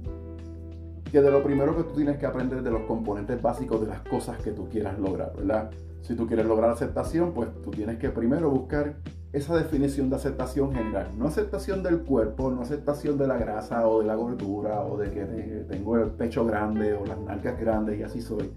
que 1.10 1.20
de 1.20 1.30
lo 1.30 1.42
primero 1.42 1.76
que 1.76 1.84
tú 1.84 1.94
tienes 1.94 2.18
que 2.18 2.26
aprender 2.26 2.62
de 2.62 2.70
los 2.70 2.82
componentes 2.82 3.40
básicos 3.40 3.80
de 3.80 3.86
las 3.86 4.00
cosas 4.02 4.36
que 4.38 4.52
tú 4.52 4.68
quieras 4.68 4.98
lograr, 4.98 5.34
¿verdad? 5.34 5.70
Si 6.02 6.14
tú 6.14 6.26
quieres 6.26 6.46
lograr 6.46 6.70
aceptación, 6.70 7.32
pues 7.32 7.48
tú 7.62 7.70
tienes 7.70 7.98
que 7.98 8.10
primero 8.10 8.50
buscar 8.50 8.96
esa 9.32 9.56
definición 9.56 10.08
de 10.10 10.16
aceptación 10.16 10.74
general. 10.74 11.10
No 11.16 11.26
aceptación 11.26 11.82
del 11.82 12.00
cuerpo, 12.00 12.50
no 12.50 12.62
aceptación 12.62 13.18
de 13.18 13.26
la 13.26 13.36
grasa 13.36 13.86
o 13.86 14.00
de 14.00 14.06
la 14.06 14.14
gordura 14.14 14.80
o 14.82 14.96
de 14.96 15.10
que 15.10 15.24
tengo 15.68 15.96
el 15.96 16.10
pecho 16.10 16.46
grande 16.46 16.94
o 16.94 17.04
las 17.04 17.18
nalgas 17.18 17.58
grandes 17.60 17.98
y 17.98 18.02
así 18.02 18.20
soy. 18.22 18.50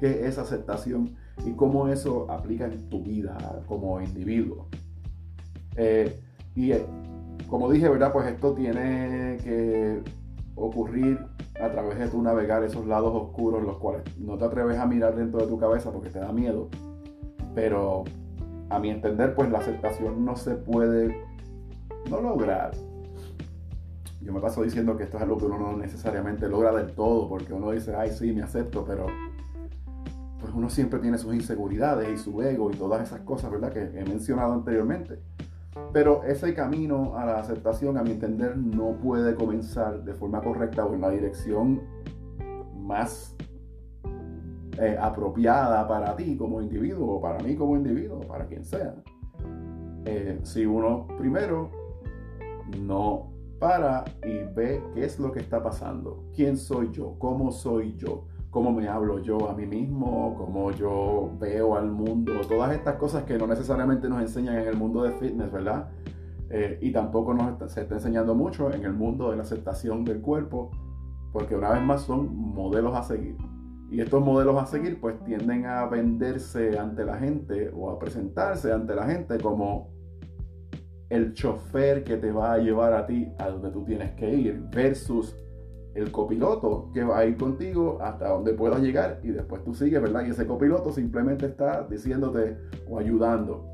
¿Qué 0.00 0.26
es 0.26 0.38
aceptación 0.38 1.16
y 1.44 1.52
cómo 1.52 1.88
eso 1.88 2.30
aplica 2.30 2.66
en 2.66 2.88
tu 2.88 3.02
vida 3.02 3.36
como 3.66 4.00
individuo? 4.00 4.68
Eh, 5.76 6.20
y 6.54 6.72
eh, 6.72 6.84
como 7.48 7.70
dije, 7.70 7.88
¿verdad? 7.88 8.12
Pues 8.12 8.26
esto 8.28 8.52
tiene 8.52 9.38
que 9.42 10.02
ocurrir 10.54 11.18
a 11.60 11.70
través 11.70 11.98
de 11.98 12.08
tu 12.08 12.22
navegar 12.22 12.62
esos 12.62 12.86
lados 12.86 13.12
oscuros, 13.14 13.62
los 13.62 13.78
cuales 13.78 14.02
no 14.18 14.36
te 14.36 14.44
atreves 14.44 14.78
a 14.78 14.86
mirar 14.86 15.16
dentro 15.16 15.40
de 15.40 15.46
tu 15.46 15.58
cabeza 15.58 15.90
porque 15.90 16.10
te 16.10 16.18
da 16.18 16.32
miedo. 16.32 16.68
Pero 17.54 18.04
a 18.70 18.78
mi 18.78 18.90
entender, 18.90 19.34
pues 19.34 19.50
la 19.50 19.58
aceptación 19.58 20.24
no 20.24 20.36
se 20.36 20.54
puede 20.54 21.24
no 22.10 22.20
lograr. 22.20 22.72
Yo 24.20 24.32
me 24.32 24.40
paso 24.40 24.62
diciendo 24.62 24.96
que 24.96 25.04
esto 25.04 25.16
es 25.16 25.22
algo 25.22 25.38
que 25.38 25.46
uno 25.46 25.58
no 25.58 25.76
necesariamente 25.76 26.48
logra 26.48 26.72
del 26.72 26.92
todo, 26.92 27.28
porque 27.28 27.52
uno 27.52 27.70
dice, 27.70 27.94
ay, 27.94 28.10
sí, 28.10 28.32
me 28.32 28.42
acepto, 28.42 28.84
pero 28.84 29.06
pues 30.40 30.52
uno 30.54 30.68
siempre 30.70 31.00
tiene 31.00 31.18
sus 31.18 31.34
inseguridades 31.34 32.08
y 32.08 32.22
su 32.22 32.42
ego 32.42 32.70
y 32.70 32.74
todas 32.74 33.02
esas 33.02 33.20
cosas, 33.20 33.50
¿verdad? 33.50 33.72
Que 33.72 33.84
he 33.98 34.04
mencionado 34.04 34.52
anteriormente. 34.52 35.18
Pero 35.92 36.24
ese 36.24 36.54
camino 36.54 37.16
a 37.16 37.24
la 37.24 37.38
aceptación, 37.38 37.96
a 37.96 38.02
mi 38.02 38.12
entender, 38.12 38.56
no 38.56 38.96
puede 39.02 39.34
comenzar 39.34 40.02
de 40.04 40.14
forma 40.14 40.42
correcta 40.42 40.84
o 40.84 40.94
en 40.94 41.00
la 41.00 41.10
dirección 41.10 41.80
más 42.76 43.34
eh, 44.80 44.96
apropiada 45.00 45.86
para 45.88 46.14
ti 46.16 46.36
como 46.36 46.60
individuo, 46.60 47.16
o 47.16 47.20
para 47.20 47.38
mí 47.42 47.56
como 47.56 47.76
individuo, 47.76 48.20
para 48.20 48.46
quien 48.46 48.64
sea. 48.64 48.94
Eh, 50.04 50.40
si 50.42 50.64
uno 50.64 51.06
primero 51.18 51.70
no 52.80 53.32
para 53.58 54.04
y 54.24 54.44
ve 54.54 54.82
qué 54.94 55.04
es 55.04 55.18
lo 55.18 55.32
que 55.32 55.40
está 55.40 55.62
pasando, 55.62 56.24
quién 56.34 56.56
soy 56.56 56.90
yo, 56.92 57.16
cómo 57.18 57.50
soy 57.50 57.96
yo, 57.96 58.26
cómo 58.50 58.72
me 58.72 58.88
hablo 58.88 59.18
yo 59.18 59.50
a 59.50 59.54
mí 59.54 59.66
mismo, 59.66 60.34
cómo 60.36 60.70
yo 60.70 61.30
veo 61.38 61.76
al 61.76 61.90
mundo, 61.90 62.32
todas 62.48 62.72
estas 62.72 62.96
cosas 62.96 63.24
que 63.24 63.36
no 63.36 63.46
necesariamente 63.46 64.08
nos 64.08 64.22
enseñan 64.22 64.58
en 64.58 64.68
el 64.68 64.76
mundo 64.76 65.02
de 65.02 65.12
fitness, 65.12 65.50
¿verdad? 65.50 65.90
Eh, 66.50 66.78
y 66.80 66.92
tampoco 66.92 67.34
nos 67.34 67.72
se 67.72 67.82
está 67.82 67.96
enseñando 67.96 68.34
mucho 68.34 68.72
en 68.72 68.84
el 68.84 68.92
mundo 68.92 69.30
de 69.30 69.36
la 69.36 69.42
aceptación 69.42 70.04
del 70.04 70.20
cuerpo, 70.20 70.70
porque 71.32 71.54
una 71.54 71.70
vez 71.70 71.82
más 71.82 72.02
son 72.02 72.34
modelos 72.34 72.94
a 72.94 73.02
seguir. 73.02 73.36
Y 73.90 74.00
estos 74.00 74.22
modelos 74.22 74.62
a 74.62 74.66
seguir 74.66 75.00
pues 75.00 75.22
tienden 75.24 75.66
a 75.66 75.86
venderse 75.86 76.78
ante 76.78 77.04
la 77.04 77.16
gente 77.16 77.70
o 77.74 77.90
a 77.90 77.98
presentarse 77.98 78.72
ante 78.72 78.94
la 78.94 79.06
gente 79.06 79.38
como 79.38 79.88
el 81.08 81.32
chofer 81.32 82.04
que 82.04 82.16
te 82.16 82.30
va 82.30 82.54
a 82.54 82.58
llevar 82.58 82.92
a 82.92 83.06
ti 83.06 83.32
a 83.38 83.48
donde 83.48 83.70
tú 83.70 83.84
tienes 83.84 84.12
que 84.12 84.30
ir 84.30 84.62
versus 84.70 85.34
el 85.94 86.12
copiloto 86.12 86.90
que 86.92 87.02
va 87.02 87.18
a 87.18 87.24
ir 87.24 87.36
contigo 87.36 87.98
hasta 88.00 88.28
donde 88.28 88.52
puedas 88.52 88.80
llegar 88.80 89.20
y 89.22 89.28
después 89.28 89.64
tú 89.64 89.74
sigues, 89.74 90.00
¿verdad? 90.00 90.24
Y 90.26 90.30
ese 90.30 90.46
copiloto 90.46 90.92
simplemente 90.92 91.46
está 91.46 91.86
diciéndote 91.88 92.56
o 92.88 92.98
ayudando. 92.98 93.66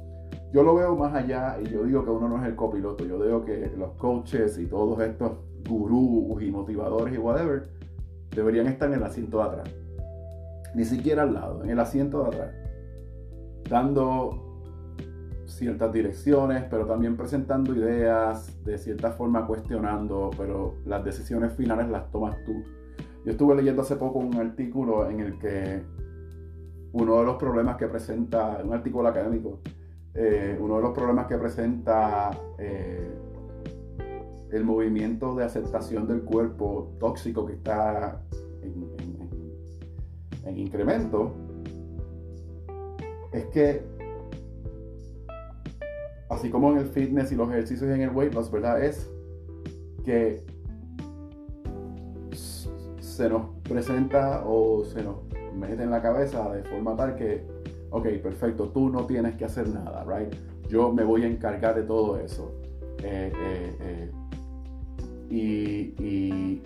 Yo 0.52 0.62
lo 0.62 0.76
veo 0.76 0.94
más 0.96 1.12
allá 1.14 1.58
y 1.60 1.68
yo 1.68 1.84
digo 1.84 2.04
que 2.04 2.10
uno 2.10 2.28
no 2.28 2.40
es 2.40 2.46
el 2.46 2.54
copiloto, 2.54 3.04
yo 3.04 3.22
digo 3.22 3.44
que 3.44 3.72
los 3.76 3.92
coaches 3.94 4.56
y 4.58 4.66
todos 4.66 5.00
estos 5.00 5.32
gurús 5.68 6.40
y 6.40 6.50
motivadores 6.50 7.14
y 7.14 7.18
whatever 7.18 7.68
deberían 8.34 8.68
estar 8.68 8.88
en 8.88 8.94
el 8.94 9.02
asiento 9.02 9.38
de 9.38 9.44
atrás. 9.44 9.83
Ni 10.74 10.84
siquiera 10.84 11.22
al 11.22 11.34
lado, 11.34 11.62
en 11.64 11.70
el 11.70 11.80
asiento 11.80 12.22
de 12.22 12.28
atrás. 12.28 12.54
Dando 13.68 14.44
ciertas 15.46 15.92
direcciones, 15.92 16.64
pero 16.68 16.86
también 16.86 17.16
presentando 17.16 17.74
ideas, 17.74 18.62
de 18.64 18.76
cierta 18.78 19.12
forma 19.12 19.46
cuestionando, 19.46 20.30
pero 20.36 20.74
las 20.84 21.04
decisiones 21.04 21.52
finales 21.52 21.88
las 21.88 22.10
tomas 22.10 22.36
tú. 22.44 22.64
Yo 23.24 23.32
estuve 23.32 23.54
leyendo 23.54 23.82
hace 23.82 23.96
poco 23.96 24.18
un 24.18 24.34
artículo 24.34 25.08
en 25.08 25.20
el 25.20 25.38
que 25.38 25.82
uno 26.92 27.18
de 27.18 27.24
los 27.24 27.36
problemas 27.36 27.76
que 27.76 27.88
presenta, 27.88 28.60
un 28.64 28.72
artículo 28.72 29.08
académico, 29.08 29.60
eh, 30.14 30.56
uno 30.60 30.76
de 30.76 30.82
los 30.82 30.92
problemas 30.92 31.26
que 31.26 31.36
presenta 31.36 32.30
eh, 32.58 33.10
el 34.52 34.64
movimiento 34.64 35.34
de 35.34 35.44
aceptación 35.44 36.06
del 36.06 36.22
cuerpo 36.22 36.92
tóxico 37.00 37.44
que 37.46 37.54
está 37.54 38.22
en 38.62 39.13
incremento, 40.50 41.32
es 43.32 43.44
que 43.46 43.82
así 46.28 46.50
como 46.50 46.72
en 46.72 46.78
el 46.78 46.86
fitness 46.86 47.32
y 47.32 47.36
los 47.36 47.48
ejercicios 47.50 47.90
en 47.90 48.02
el 48.02 48.10
weight 48.10 48.34
loss, 48.34 48.50
¿verdad? 48.50 48.82
Es 48.82 49.10
que 50.04 50.42
se 53.00 53.28
nos 53.28 53.46
presenta 53.62 54.44
o 54.46 54.84
se 54.84 55.02
nos 55.02 55.16
mete 55.54 55.84
en 55.84 55.90
la 55.90 56.02
cabeza 56.02 56.52
de 56.52 56.62
forma 56.64 56.96
tal 56.96 57.14
que, 57.14 57.46
ok, 57.90 58.08
perfecto, 58.22 58.68
tú 58.70 58.90
no 58.90 59.06
tienes 59.06 59.36
que 59.36 59.44
hacer 59.44 59.68
nada, 59.68 60.04
right? 60.04 60.34
Yo 60.68 60.92
me 60.92 61.04
voy 61.04 61.22
a 61.22 61.28
encargar 61.28 61.76
de 61.76 61.82
todo 61.84 62.18
eso. 62.18 62.52
Eh, 63.02 63.32
eh, 63.34 63.76
eh, 63.80 64.10
y, 65.30 66.02
y 66.02 66.62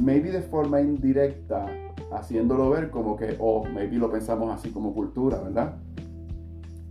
maybe 0.00 0.30
de 0.30 0.42
forma 0.42 0.80
indirecta, 0.80 1.66
haciéndolo 2.12 2.70
ver 2.70 2.90
como 2.90 3.16
que, 3.16 3.36
o 3.38 3.62
oh, 3.62 3.64
maybe 3.64 3.96
lo 3.96 4.10
pensamos 4.10 4.54
así 4.54 4.70
como 4.70 4.94
cultura, 4.94 5.40
¿verdad? 5.40 5.76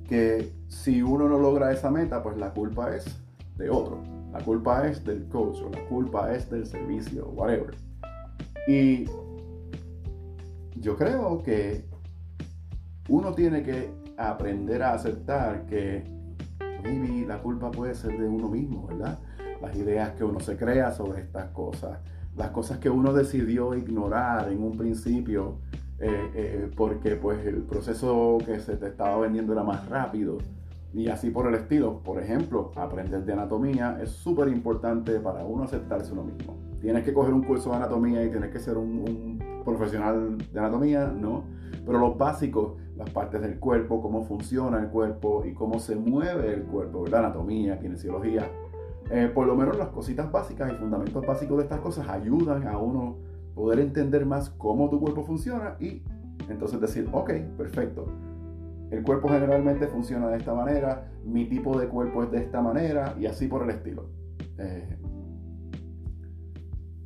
que 0.07 0.53
si 0.67 1.01
uno 1.01 1.27
no 1.27 1.39
logra 1.39 1.71
esa 1.71 1.89
meta, 1.89 2.21
pues 2.21 2.37
la 2.37 2.53
culpa 2.53 2.95
es 2.95 3.05
de 3.57 3.69
otro. 3.69 4.01
La 4.31 4.39
culpa 4.39 4.87
es 4.87 5.03
del 5.03 5.27
coach 5.27 5.61
o 5.61 5.69
la 5.69 5.83
culpa 5.85 6.33
es 6.33 6.49
del 6.49 6.65
servicio, 6.65 7.27
whatever. 7.29 7.75
Y 8.67 9.05
yo 10.75 10.95
creo 10.97 11.41
que 11.41 11.85
uno 13.09 13.33
tiene 13.33 13.63
que 13.63 13.89
aprender 14.17 14.83
a 14.83 14.93
aceptar 14.93 15.65
que 15.65 16.03
maybe 16.83 17.25
la 17.25 17.41
culpa 17.41 17.71
puede 17.71 17.95
ser 17.95 18.19
de 18.19 18.27
uno 18.27 18.49
mismo, 18.49 18.87
¿verdad? 18.87 19.17
Las 19.61 19.75
ideas 19.75 20.11
que 20.11 20.23
uno 20.23 20.39
se 20.39 20.57
crea 20.57 20.91
sobre 20.91 21.21
estas 21.21 21.49
cosas, 21.51 21.99
las 22.35 22.49
cosas 22.49 22.79
que 22.79 22.89
uno 22.89 23.13
decidió 23.13 23.75
ignorar 23.75 24.51
en 24.51 24.61
un 24.61 24.77
principio 24.77 25.59
eh, 25.97 26.31
eh, 26.35 26.71
porque 26.75 27.15
pues 27.15 27.45
el 27.45 27.61
proceso 27.63 28.37
que 28.45 28.59
se 28.59 28.75
te 28.75 28.87
estaba 28.87 29.17
vendiendo 29.17 29.53
era 29.53 29.63
más 29.63 29.87
rápido 29.87 30.37
y 30.93 31.07
así 31.09 31.29
por 31.29 31.47
el 31.47 31.55
estilo. 31.55 31.99
Por 31.99 32.21
ejemplo, 32.21 32.71
aprender 32.75 33.23
de 33.23 33.33
anatomía 33.33 33.97
es 34.01 34.11
súper 34.11 34.47
importante 34.49 35.19
para 35.19 35.43
uno 35.45 35.63
aceptarse 35.63 36.13
uno 36.13 36.23
mismo. 36.23 36.57
Tienes 36.81 37.03
que 37.03 37.13
coger 37.13 37.33
un 37.33 37.43
curso 37.43 37.69
de 37.71 37.77
anatomía 37.77 38.23
y 38.23 38.29
tienes 38.29 38.51
que 38.51 38.59
ser 38.59 38.77
un, 38.77 39.39
profesional 39.63 40.37
de 40.37 40.59
anatomía, 40.59 41.07
¿no? 41.07 41.43
Pero 41.85 41.97
lo 41.97 42.13
básico, 42.15 42.77
las 42.97 43.09
partes 43.09 43.41
del 43.41 43.59
cuerpo, 43.59 44.01
cómo 44.01 44.23
funciona 44.23 44.79
el 44.79 44.87
cuerpo 44.89 45.43
y 45.45 45.53
cómo 45.53 45.79
se 45.79 45.95
mueve 45.95 46.53
el 46.53 46.63
cuerpo, 46.63 47.05
la 47.07 47.19
anatomía, 47.19 47.79
kinesiología. 47.79 48.49
Eh, 49.11 49.31
por 49.33 49.45
lo 49.45 49.55
menos 49.55 49.77
las 49.77 49.89
cositas 49.89 50.31
básicas 50.31 50.71
y 50.71 50.75
fundamentos 50.75 51.25
básicos 51.25 51.57
de 51.57 51.63
estas 51.63 51.79
cosas 51.79 52.09
ayudan 52.09 52.67
a 52.67 52.77
uno 52.77 53.17
poder 53.53 53.79
entender 53.79 54.25
más 54.25 54.49
cómo 54.49 54.89
tu 54.89 54.99
cuerpo 54.99 55.23
funciona 55.23 55.75
y 55.79 56.01
entonces 56.49 56.81
decir, 56.81 57.07
ok, 57.11 57.31
perfecto. 57.57 58.07
El 58.91 59.03
cuerpo 59.03 59.29
generalmente 59.29 59.87
funciona 59.87 60.27
de 60.27 60.37
esta 60.37 60.53
manera, 60.53 61.11
mi 61.23 61.45
tipo 61.45 61.79
de 61.79 61.87
cuerpo 61.87 62.23
es 62.23 62.31
de 62.31 62.39
esta 62.39 62.61
manera 62.61 63.15
y 63.19 63.25
así 63.25 63.47
por 63.47 63.63
el 63.63 63.69
estilo. 63.71 64.09
Eh, 64.57 64.97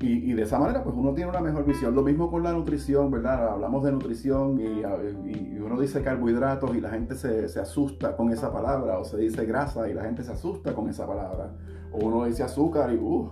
y, 0.01 0.31
de 0.31 0.43
esa 0.43 0.57
manera, 0.57 0.81
pues 0.81 0.95
uno 0.95 1.13
tiene 1.13 1.29
una 1.29 1.41
mejor 1.41 1.65
visión. 1.65 1.93
Lo 1.93 2.03
mismo 2.03 2.31
con 2.31 2.41
la 2.41 2.53
nutrición, 2.53 3.11
¿verdad? 3.11 3.49
Hablamos 3.49 3.83
de 3.83 3.91
nutrición 3.91 4.57
y, 4.57 5.59
uno 5.59 5.79
dice 5.79 6.01
carbohidratos 6.01 6.73
y 6.73 6.79
la 6.79 6.89
gente 6.89 7.15
se, 7.15 7.49
se, 7.49 7.59
asusta 7.59 8.15
con 8.15 8.31
esa 8.31 8.51
palabra, 8.51 8.97
o 8.97 9.03
se 9.03 9.17
dice 9.17 9.45
grasa 9.45 9.89
y 9.89 9.93
la 9.93 10.03
gente 10.03 10.23
se 10.23 10.31
asusta 10.31 10.73
con 10.73 10.87
esa 10.89 11.05
palabra, 11.05 11.51
uno 11.93 12.25
dice 12.25 12.43
azúcar 12.43 12.93
y 12.93 12.97
uff. 12.97 13.31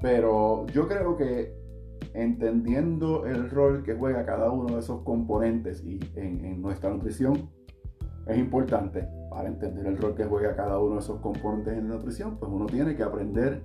Pero 0.00 0.66
yo 0.68 0.88
creo 0.88 1.16
que 1.16 1.60
entendiendo 2.14 3.26
el 3.26 3.50
rol 3.50 3.82
que 3.82 3.94
juega 3.94 4.24
cada 4.24 4.50
uno 4.50 4.74
de 4.74 4.80
esos 4.80 5.02
componentes 5.02 5.82
y 5.84 6.00
en, 6.16 6.60
nuestra 6.60 6.90
nutrición, 6.90 7.50
es 8.26 8.38
importante 8.38 9.08
para 9.30 9.48
entender 9.48 9.86
el 9.86 9.98
rol 9.98 10.14
que 10.14 10.24
juega 10.24 10.56
cada 10.56 10.78
uno 10.78 10.94
de 10.94 11.00
esos 11.00 11.20
componentes 11.20 11.74
en 11.74 11.88
la 11.88 11.96
nutrición, 11.96 12.36
pues 12.38 12.50
uno 12.52 12.66
tiene 12.66 12.94
que 12.96 13.02
aprender 13.02 13.62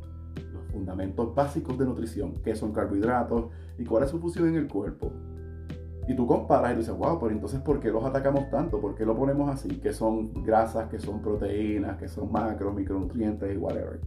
los 0.54 0.66
fundamentos 0.72 1.34
básicos 1.34 1.78
de 1.78 1.86
nutrición, 1.86 2.34
qué 2.44 2.56
son 2.56 2.72
carbohidratos 2.72 3.50
y 3.78 3.86
cuál 3.86 4.04
es 4.04 4.10
su 4.10 4.20
función 4.20 4.50
en 4.50 4.56
el 4.56 4.68
cuerpo. 4.68 5.12
Y 6.08 6.16
tú 6.16 6.28
comparas 6.28 6.74
y 6.74 6.78
dices, 6.78 6.96
wow, 6.96 7.20
pero 7.20 7.32
entonces 7.32 7.60
¿por 7.62 7.80
qué 7.80 7.90
los 7.90 8.04
atacamos 8.04 8.50
tanto? 8.52 8.80
¿Por 8.80 8.94
qué 8.94 9.06
lo 9.06 9.16
ponemos 9.16 9.50
así? 9.50 9.80
¿Qué 9.80 9.92
son 9.92 10.44
grasas? 10.44 10.88
¿Qué 10.88 11.00
son 11.00 11.20
proteínas? 11.20 11.98
¿Qué 11.98 12.08
son 12.08 12.32
macros, 12.32 12.76
micronutrientes 12.76 13.52
y 13.52 13.58
whatever? 13.58 14.00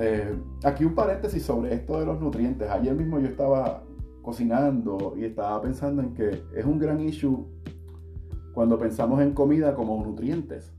Eh, 0.00 0.32
aquí 0.64 0.84
un 0.84 0.94
paréntesis 0.94 1.42
sobre 1.42 1.74
esto 1.74 1.98
de 1.98 2.06
los 2.06 2.20
nutrientes. 2.20 2.70
Ayer 2.70 2.94
mismo 2.94 3.18
yo 3.18 3.26
estaba 3.26 3.82
cocinando 4.22 5.14
y 5.16 5.24
estaba 5.24 5.60
pensando 5.60 6.02
en 6.02 6.14
que 6.14 6.42
es 6.54 6.64
un 6.64 6.78
gran 6.78 7.00
issue 7.00 7.46
cuando 8.54 8.78
pensamos 8.78 9.20
en 9.20 9.32
comida 9.32 9.74
como 9.74 10.04
nutrientes. 10.04 10.72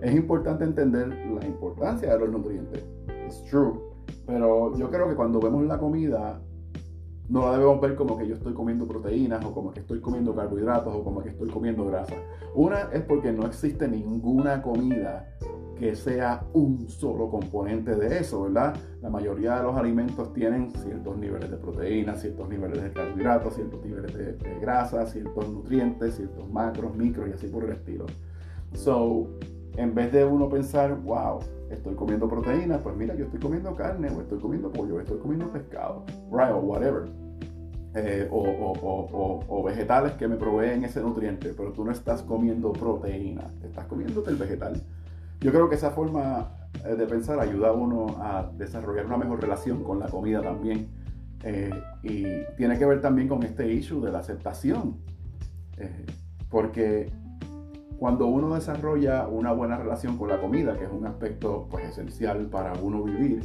Es 0.00 0.14
importante 0.14 0.64
entender 0.64 1.08
la 1.08 1.46
importancia 1.46 2.12
de 2.12 2.18
los 2.18 2.30
nutrientes. 2.30 2.86
Es 3.26 3.44
true. 3.44 3.78
Pero 4.26 4.76
yo 4.76 4.90
creo 4.90 5.08
que 5.08 5.14
cuando 5.14 5.40
vemos 5.40 5.64
la 5.66 5.78
comida, 5.78 6.40
no 7.30 7.46
la 7.46 7.52
debemos 7.52 7.80
ver 7.80 7.94
como 7.94 8.18
que 8.18 8.26
yo 8.26 8.34
estoy 8.34 8.52
comiendo 8.52 8.86
proteínas 8.86 9.44
o 9.44 9.54
como 9.54 9.70
que 9.70 9.80
estoy 9.80 10.00
comiendo 10.00 10.34
carbohidratos 10.34 10.92
o 10.92 11.04
como 11.04 11.22
que 11.22 11.28
estoy 11.28 11.48
comiendo 11.48 11.86
grasa. 11.86 12.16
Una 12.54 12.90
es 12.92 13.02
porque 13.02 13.32
no 13.32 13.46
existe 13.46 13.86
ninguna 13.86 14.60
comida 14.60 15.36
que 15.78 15.94
sea 15.94 16.44
un 16.52 16.88
solo 16.88 17.30
componente 17.30 17.94
de 17.94 18.18
eso, 18.18 18.42
¿verdad? 18.42 18.74
La 19.00 19.08
mayoría 19.08 19.56
de 19.56 19.62
los 19.62 19.76
alimentos 19.76 20.32
tienen 20.34 20.72
ciertos 20.72 21.16
niveles 21.16 21.50
de 21.50 21.56
proteínas, 21.56 22.20
ciertos 22.20 22.48
niveles 22.48 22.82
de 22.82 22.92
carbohidratos, 22.92 23.54
ciertos 23.54 23.82
niveles 23.84 24.12
de, 24.12 24.58
grasa, 24.60 25.06
ciertos 25.06 25.48
nutrientes, 25.48 26.16
ciertos 26.16 26.50
macros, 26.50 26.96
micros 26.96 27.28
y 27.30 27.32
así 27.32 27.46
por 27.46 27.64
el 27.64 27.70
estilo. 27.70 28.06
So, 28.74 29.28
en 29.76 29.94
vez 29.94 30.12
de 30.12 30.24
uno 30.24 30.48
pensar, 30.48 31.00
wow, 31.00 31.38
estoy 31.70 31.94
comiendo 31.94 32.28
proteínas, 32.28 32.82
pues 32.82 32.96
mira, 32.96 33.14
yo 33.14 33.24
estoy 33.24 33.40
comiendo 33.40 33.74
carne, 33.74 34.08
o 34.10 34.20
estoy 34.20 34.38
comiendo 34.38 34.70
pollo, 34.70 34.96
o 34.96 35.00
estoy 35.00 35.18
comiendo 35.18 35.50
pescado, 35.50 36.04
right, 36.30 36.52
o 36.52 36.58
whatever. 36.58 37.08
Eh, 37.94 38.28
o, 38.30 38.38
o, 38.38 39.44
o, 39.48 39.64
vegetales 39.64 40.12
que 40.12 40.28
me 40.28 40.36
proveen 40.36 40.84
ese 40.84 41.00
nutriente, 41.00 41.52
pero 41.56 41.72
tú 41.72 41.84
no 41.84 41.90
estás 41.90 42.22
comiendo 42.22 42.72
proteína, 42.72 43.48
estás 43.64 43.86
comiendo 43.86 44.24
el 44.28 44.36
vegetal. 44.36 44.80
Yo 45.40 45.50
creo 45.50 45.68
que 45.68 45.74
esa 45.74 45.90
forma 45.90 46.52
eh, 46.84 46.94
de 46.94 47.06
pensar 47.06 47.40
ayuda 47.40 47.68
a 47.68 47.72
uno 47.72 48.16
a 48.20 48.50
desarrollar 48.56 49.06
una 49.06 49.16
mejor 49.16 49.40
relación 49.40 49.82
con 49.82 49.98
la 49.98 50.06
comida 50.06 50.40
también. 50.42 50.88
Eh, 51.42 51.70
y 52.02 52.24
tiene 52.56 52.78
que 52.78 52.84
ver 52.84 53.00
también 53.00 53.26
con 53.26 53.42
este 53.42 53.70
issue 53.72 54.00
de 54.00 54.12
la 54.12 54.18
aceptación. 54.18 54.98
Eh, 55.78 56.06
porque 56.48 57.10
cuando 58.00 58.26
uno 58.26 58.54
desarrolla 58.54 59.28
una 59.28 59.52
buena 59.52 59.76
relación 59.76 60.16
con 60.16 60.30
la 60.30 60.40
comida, 60.40 60.74
que 60.78 60.84
es 60.84 60.90
un 60.90 61.06
aspecto 61.06 61.68
pues, 61.70 61.84
esencial 61.84 62.46
para 62.46 62.72
uno 62.72 63.02
vivir, 63.02 63.42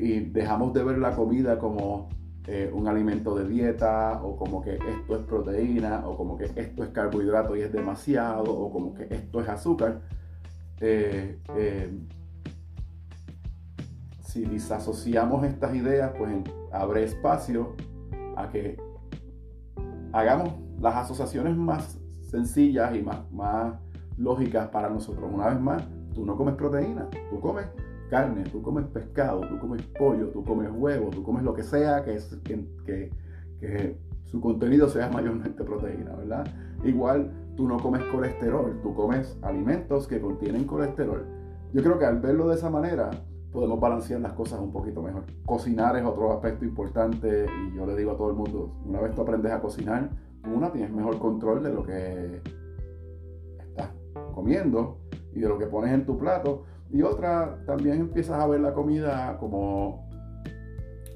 y 0.00 0.20
dejamos 0.30 0.72
de 0.72 0.82
ver 0.82 0.98
la 0.98 1.14
comida 1.14 1.58
como 1.58 2.08
un 2.72 2.88
alimento 2.88 3.36
de 3.36 3.46
dieta, 3.46 4.20
o 4.22 4.36
como 4.36 4.62
que 4.62 4.76
esto 4.76 5.16
es 5.16 5.22
proteína, 5.26 6.08
o 6.08 6.16
como 6.16 6.38
que 6.38 6.44
esto 6.56 6.82
es 6.82 6.88
carbohidrato 6.90 7.54
y 7.54 7.60
es 7.60 7.72
demasiado, 7.72 8.50
o 8.50 8.72
como 8.72 8.94
que 8.94 9.06
esto 9.10 9.40
es 9.42 9.48
azúcar, 9.50 10.00
eh, 10.80 11.38
eh, 11.56 11.90
si 14.22 14.46
disasociamos 14.46 15.44
estas 15.44 15.74
ideas, 15.74 16.12
pues 16.16 16.30
abre 16.72 17.04
espacio 17.04 17.76
a 18.34 18.48
que 18.48 18.78
hagamos 20.12 20.54
las 20.80 20.96
asociaciones 20.96 21.54
más 21.54 21.98
sencillas 22.34 22.92
y 22.96 23.02
más, 23.02 23.30
más 23.32 23.74
lógicas 24.18 24.68
para 24.68 24.90
nosotros. 24.90 25.30
Una 25.32 25.50
vez 25.50 25.60
más, 25.60 25.84
tú 26.14 26.26
no 26.26 26.36
comes 26.36 26.56
proteína, 26.56 27.08
tú 27.30 27.38
comes 27.40 27.66
carne, 28.10 28.42
tú 28.50 28.60
comes 28.60 28.86
pescado, 28.86 29.42
tú 29.42 29.58
comes 29.60 29.82
pollo, 29.96 30.28
tú 30.30 30.44
comes 30.44 30.68
huevo, 30.72 31.10
tú 31.10 31.22
comes 31.22 31.44
lo 31.44 31.54
que 31.54 31.62
sea 31.62 32.04
que, 32.04 32.14
es, 32.14 32.36
que, 32.42 33.10
que, 33.60 33.96
su 34.24 34.40
contenido 34.40 34.88
sea 34.88 35.08
mayormente 35.10 35.62
proteína, 35.62 36.16
¿verdad? 36.16 36.44
Igual 36.82 37.30
tú 37.56 37.68
no 37.68 37.78
comes 37.78 38.02
colesterol, 38.10 38.80
tú 38.82 38.94
comes 38.94 39.38
alimentos 39.42 40.08
que 40.08 40.20
contienen 40.20 40.64
colesterol. 40.64 41.24
Yo 41.72 41.82
creo 41.84 42.00
que 42.00 42.04
al 42.04 42.20
verlo 42.20 42.48
de 42.48 42.56
esa 42.56 42.68
manera 42.68 43.10
podemos 43.52 43.78
balancear 43.78 44.20
las 44.20 44.32
cosas 44.32 44.58
un 44.58 44.72
poquito 44.72 45.02
mejor. 45.02 45.22
Cocinar 45.46 45.96
es 45.96 46.04
otro 46.04 46.32
aspecto 46.32 46.64
importante 46.64 47.46
y 47.46 47.76
yo 47.76 47.86
le 47.86 47.94
digo 47.94 48.10
a 48.10 48.16
todo 48.16 48.30
el 48.30 48.36
mundo, 48.36 48.72
una 48.84 49.00
vez 49.00 49.14
tú 49.14 49.22
aprendes 49.22 49.52
a 49.52 49.60
cocinar, 49.60 50.10
una 50.46 50.72
tienes 50.72 50.92
mejor 50.92 51.18
control 51.18 51.62
de 51.62 51.72
lo 51.72 51.82
que 51.82 52.40
estás 53.58 53.90
comiendo 54.34 54.98
y 55.32 55.40
de 55.40 55.48
lo 55.48 55.58
que 55.58 55.66
pones 55.66 55.92
en 55.92 56.04
tu 56.04 56.18
plato 56.18 56.64
y 56.94 57.02
otra, 57.02 57.58
también 57.66 58.00
empiezas 58.00 58.40
a 58.40 58.46
ver 58.46 58.60
la 58.60 58.72
comida 58.72 59.36
como, 59.38 60.08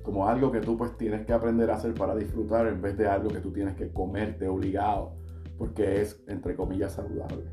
como 0.02 0.28
algo 0.28 0.50
que 0.50 0.60
tú 0.60 0.76
pues 0.76 0.96
tienes 0.96 1.24
que 1.24 1.32
aprender 1.32 1.70
a 1.70 1.76
hacer 1.76 1.94
para 1.94 2.16
disfrutar 2.16 2.66
en 2.66 2.82
vez 2.82 2.96
de 2.96 3.06
algo 3.06 3.28
que 3.28 3.38
tú 3.38 3.52
tienes 3.52 3.76
que 3.76 3.92
comerte 3.92 4.48
obligado, 4.48 5.12
porque 5.56 6.02
es, 6.02 6.20
entre 6.26 6.56
comillas, 6.56 6.94
saludable. 6.94 7.44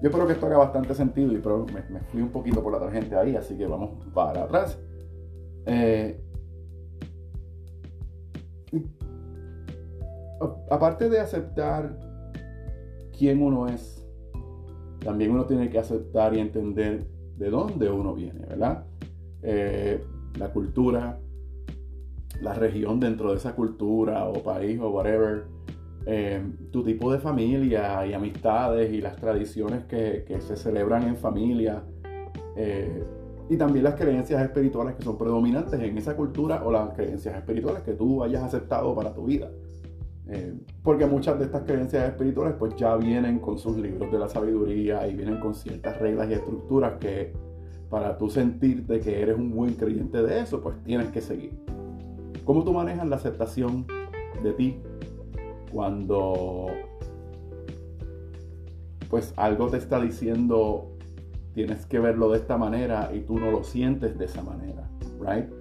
Yo 0.00 0.08
espero 0.08 0.26
que 0.28 0.34
esto 0.34 0.46
haga 0.46 0.58
bastante 0.58 0.94
sentido 0.94 1.32
y 1.32 1.38
pero 1.38 1.66
me, 1.66 2.00
fui 2.02 2.22
un 2.22 2.30
poquito 2.30 2.62
por 2.62 2.72
la 2.72 2.78
tangente 2.78 3.16
ahí, 3.16 3.34
así 3.34 3.56
que 3.56 3.66
vamos 3.66 3.90
para 4.14 4.44
atrás. 4.44 4.78
Eh, 5.66 6.22
aparte 10.70 11.08
de 11.08 11.20
aceptar 11.20 11.98
quién 13.16 13.42
uno 13.42 13.66
es, 13.68 14.06
también 15.00 15.30
uno 15.32 15.44
tiene 15.44 15.70
que 15.70 15.78
aceptar 15.78 16.34
y 16.34 16.40
entender 16.40 17.06
de 17.36 17.50
dónde 17.50 17.90
uno 17.90 18.14
viene, 18.14 18.46
¿verdad? 18.46 18.84
Eh, 19.42 20.02
la 20.38 20.52
cultura, 20.52 21.18
la 22.40 22.54
región 22.54 23.00
dentro 23.00 23.30
de 23.30 23.36
esa 23.36 23.54
cultura 23.54 24.26
o 24.26 24.42
país 24.42 24.78
o 24.80 24.90
whatever, 24.90 25.44
eh, 26.06 26.42
tu 26.70 26.82
tipo 26.82 27.12
de 27.12 27.18
familia 27.18 28.06
y 28.06 28.14
amistades 28.14 28.92
y 28.92 29.00
las 29.00 29.16
tradiciones 29.16 29.84
que, 29.84 30.24
se 30.40 30.56
celebran 30.56 31.02
en 31.06 31.16
familia 31.16 31.82
eh, 32.56 33.04
y 33.50 33.56
también 33.56 33.84
las 33.84 33.96
creencias 33.96 34.42
espirituales 34.42 34.94
que 34.94 35.02
son 35.02 35.18
predominantes 35.18 35.78
en 35.78 35.98
esa 35.98 36.16
cultura 36.16 36.62
o 36.64 36.70
las 36.70 36.90
creencias 36.94 37.36
espirituales 37.36 37.82
que 37.82 37.92
tú 37.92 38.22
hayas 38.22 38.42
aceptado 38.42 38.94
para 38.94 39.12
tu 39.12 39.24
vida. 39.24 39.50
Porque 40.82 41.06
muchas 41.06 41.38
de 41.38 41.46
estas 41.46 41.62
creencias 41.62 42.08
espirituales 42.08 42.54
pues 42.58 42.74
ya 42.76 42.96
vienen 42.96 43.38
con 43.38 43.58
sus 43.58 43.76
libros 43.76 44.10
de 44.12 44.18
la 44.18 44.28
sabiduría 44.28 45.06
y 45.08 45.14
vienen 45.14 45.40
con 45.40 45.54
ciertas 45.54 45.98
reglas 45.98 46.30
y 46.30 46.34
estructuras 46.34 46.98
que 46.98 47.32
para 47.88 48.16
tú 48.16 48.30
sentirte 48.30 49.00
que 49.00 49.20
eres 49.20 49.36
un 49.36 49.50
buen 49.50 49.74
creyente 49.74 50.22
de 50.22 50.40
eso, 50.40 50.60
pues 50.60 50.76
tienes 50.84 51.08
que 51.08 51.20
seguir. 51.20 51.58
¿Cómo 52.44 52.62
tú 52.64 52.72
manejas 52.72 53.08
la 53.08 53.16
aceptación 53.16 53.86
de 54.42 54.52
ti 54.52 54.80
cuando 55.72 56.66
pues 59.08 59.34
algo 59.36 59.68
te 59.68 59.76
está 59.76 60.00
diciendo 60.00 60.96
tienes 61.54 61.84
que 61.86 61.98
verlo 61.98 62.30
de 62.30 62.38
esta 62.38 62.56
manera 62.56 63.10
y 63.12 63.20
tú 63.20 63.38
no 63.38 63.50
lo 63.50 63.64
sientes 63.64 64.16
de 64.16 64.24
esa 64.24 64.42
manera, 64.42 64.88
right? 65.20 65.59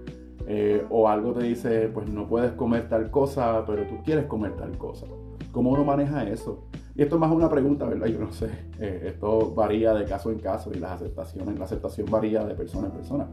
Eh, 0.51 0.83
o 0.89 1.07
algo 1.07 1.31
te 1.33 1.43
dice, 1.43 1.89
pues 1.93 2.09
no 2.09 2.27
puedes 2.27 2.53
comer 2.53 2.89
tal 2.89 3.11
cosa, 3.11 3.63
pero 3.67 3.85
tú 3.85 4.01
quieres 4.03 4.25
comer 4.25 4.55
tal 4.55 4.75
cosa. 4.79 5.05
¿Cómo 5.51 5.69
uno 5.69 5.83
maneja 5.83 6.27
eso? 6.27 6.65
Y 6.95 7.03
esto 7.03 7.17
es 7.17 7.21
más 7.21 7.31
una 7.31 7.47
pregunta, 7.47 7.85
¿verdad? 7.85 8.07
Yo 8.07 8.19
no 8.19 8.31
sé. 8.31 8.49
Eh, 8.79 9.09
esto 9.09 9.53
varía 9.53 9.93
de 9.93 10.05
caso 10.05 10.31
en 10.31 10.39
caso 10.39 10.71
y 10.73 10.79
las 10.79 10.93
aceptaciones, 10.93 11.59
la 11.59 11.65
aceptación 11.65 12.09
varía 12.09 12.45
de 12.45 12.55
persona 12.55 12.87
en 12.87 12.93
persona. 12.93 13.27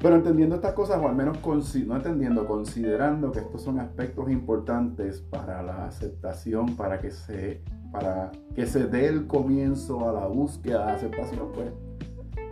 Pero 0.00 0.14
entendiendo 0.14 0.54
estas 0.54 0.74
cosas, 0.74 0.98
o 1.02 1.08
al 1.08 1.16
menos 1.16 1.38
no 1.44 1.96
entendiendo, 1.96 2.46
considerando 2.46 3.32
que 3.32 3.40
estos 3.40 3.62
son 3.62 3.80
aspectos 3.80 4.30
importantes 4.30 5.20
para 5.22 5.60
la 5.64 5.86
aceptación, 5.86 6.76
para 6.76 7.00
que 7.00 7.10
se, 7.10 7.62
para 7.90 8.30
que 8.54 8.66
se 8.66 8.86
dé 8.86 9.08
el 9.08 9.26
comienzo 9.26 10.08
a 10.08 10.12
la 10.12 10.26
búsqueda 10.28 10.86
de 10.86 10.92
aceptación, 10.92 11.48
pues 11.52 11.72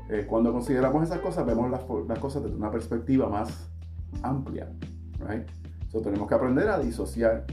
eh, 0.08 0.26
cuando 0.28 0.52
consideramos 0.52 1.02
esas 1.02 1.20
cosas, 1.20 1.46
vemos 1.46 1.70
las, 1.70 1.82
las, 2.08 2.18
cosas 2.18 2.42
desde 2.42 2.56
una 2.56 2.70
perspectiva 2.70 3.28
más 3.28 3.70
amplia. 4.22 4.70
Right? 5.26 5.46
tenemos 6.02 6.28
que 6.28 6.34
aprender 6.34 6.68
a 6.68 6.80
disociar 6.80 7.44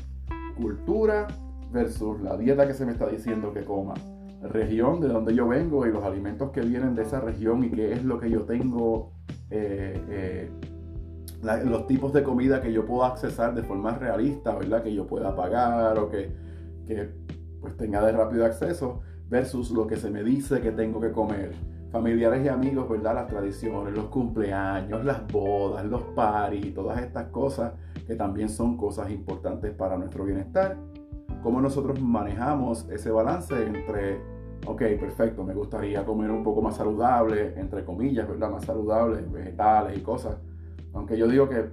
cultura 0.57 1.27
versus 1.71 2.19
la 2.21 2.35
dieta 2.37 2.67
que 2.67 2.73
se 2.73 2.85
me 2.85 2.91
está 2.91 3.07
diciendo 3.07 3.53
que 3.53 3.63
coma, 3.63 3.93
región 4.41 4.99
de 4.99 5.09
donde 5.09 5.35
yo 5.35 5.47
vengo 5.47 5.85
y 5.85 5.91
los 5.91 6.03
alimentos 6.03 6.51
que 6.51 6.61
vienen 6.61 6.95
de 6.95 7.03
esa 7.03 7.19
región 7.21 7.63
y 7.63 7.69
qué 7.69 7.93
es 7.93 8.03
lo 8.03 8.19
que 8.19 8.29
yo 8.29 8.41
tengo, 8.43 9.11
eh, 9.49 10.01
eh, 10.09 10.51
los 11.65 11.87
tipos 11.87 12.13
de 12.13 12.23
comida 12.23 12.61
que 12.61 12.73
yo 12.73 12.85
puedo 12.85 13.03
accesar 13.03 13.53
de 13.53 13.63
forma 13.63 13.91
realista, 13.91 14.55
¿verdad? 14.55 14.83
Que 14.83 14.93
yo 14.93 15.07
pueda 15.07 15.35
pagar 15.35 15.97
o 15.97 16.09
que, 16.09 16.31
que 16.87 17.09
pues 17.59 17.77
tenga 17.77 18.03
de 18.05 18.11
rápido 18.11 18.45
acceso 18.45 19.01
versus 19.29 19.71
lo 19.71 19.87
que 19.87 19.97
se 19.97 20.09
me 20.09 20.23
dice 20.23 20.61
que 20.61 20.71
tengo 20.71 20.99
que 20.99 21.11
comer. 21.11 21.53
Familiares 21.91 22.45
y 22.45 22.47
amigos, 22.47 22.87
¿verdad? 22.89 23.15
Las 23.15 23.27
tradiciones, 23.27 23.93
los 23.93 24.05
cumpleaños, 24.05 25.03
las 25.03 25.27
bodas, 25.27 25.83
los 25.85 26.01
paris, 26.15 26.73
todas 26.73 27.01
estas 27.01 27.25
cosas 27.27 27.73
que 28.07 28.15
también 28.15 28.47
son 28.47 28.77
cosas 28.77 29.11
importantes 29.11 29.73
para 29.73 29.97
nuestro 29.97 30.23
bienestar. 30.23 30.77
Cómo 31.43 31.59
nosotros 31.59 31.99
manejamos 32.01 32.87
ese 32.89 33.11
balance 33.11 33.65
entre, 33.65 34.21
ok, 34.65 34.81
perfecto, 35.01 35.43
me 35.43 35.53
gustaría 35.53 36.05
comer 36.05 36.31
un 36.31 36.43
poco 36.43 36.61
más 36.61 36.77
saludable, 36.77 37.59
entre 37.59 37.83
comillas, 37.83 38.25
¿verdad? 38.25 38.51
Más 38.51 38.63
saludable, 38.63 39.21
vegetales 39.21 39.97
y 39.97 40.01
cosas. 40.01 40.37
Aunque 40.93 41.17
yo 41.17 41.27
digo 41.27 41.49
que 41.49 41.71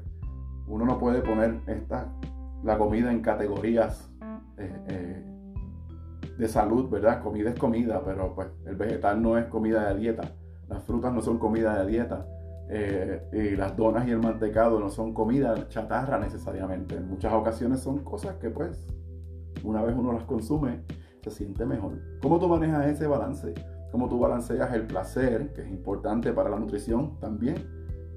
uno 0.67 0.85
no 0.85 0.99
puede 0.99 1.21
poner 1.21 1.61
esta, 1.69 2.13
la 2.65 2.77
comida 2.77 3.13
en 3.13 3.21
categorías 3.21 4.11
eh, 4.57 4.73
eh, 4.89 5.28
de 6.39 6.49
salud, 6.49 6.89
¿verdad? 6.89 7.23
Comida 7.23 7.51
es 7.51 7.59
comida, 7.59 8.03
pero 8.05 8.35
pues 8.35 8.49
el 8.67 8.77
vegetal 8.77 9.21
no 9.21 9.37
es 9.39 9.47
comida 9.47 9.89
de 9.93 10.01
dieta. 10.01 10.33
Las 10.69 10.83
frutas 10.85 11.13
no 11.13 11.23
son 11.23 11.39
comida 11.39 11.83
de 11.83 11.91
dieta 11.91 12.27
eh, 12.71 13.23
y 13.33 13.57
las 13.57 13.77
donas 13.77 14.07
y 14.07 14.11
el 14.11 14.19
mantecado 14.19 14.79
no 14.79 14.91
son 14.91 15.15
comida 15.15 15.69
chatarra 15.69 16.19
necesariamente. 16.19 16.97
En 16.97 17.09
muchas 17.09 17.33
ocasiones 17.33 17.81
son 17.81 17.99
cosas 18.05 18.37
que 18.37 18.51
pues 18.51 18.87
una 19.65 19.83
vez 19.83 19.95
uno 19.97 20.13
las 20.13 20.25
consume 20.25 20.83
se 21.23 21.31
siente 21.31 21.65
mejor. 21.67 21.99
¿Cómo 22.23 22.39
tú 22.39 22.49
manejas 22.49 22.87
ese 22.87 23.07
balance? 23.07 23.55
¿Cómo 23.91 24.09
tú 24.09 24.19
balanceas 24.19 24.73
el 24.75 24.87
placer, 24.87 25.53
que 25.53 25.63
es 25.63 25.69
importante 25.69 26.33
para 26.33 26.51
la 26.51 26.59
nutrición 26.59 27.19
también? 27.21 27.57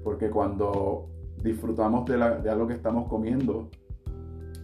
Porque 0.04 0.30
cuando 0.30 1.08
disfrutamos 1.42 2.04
de, 2.06 2.16
de 2.16 2.50
algo 2.50 2.66
que 2.66 2.74
estamos 2.74 3.08
comiendo, 3.08 3.70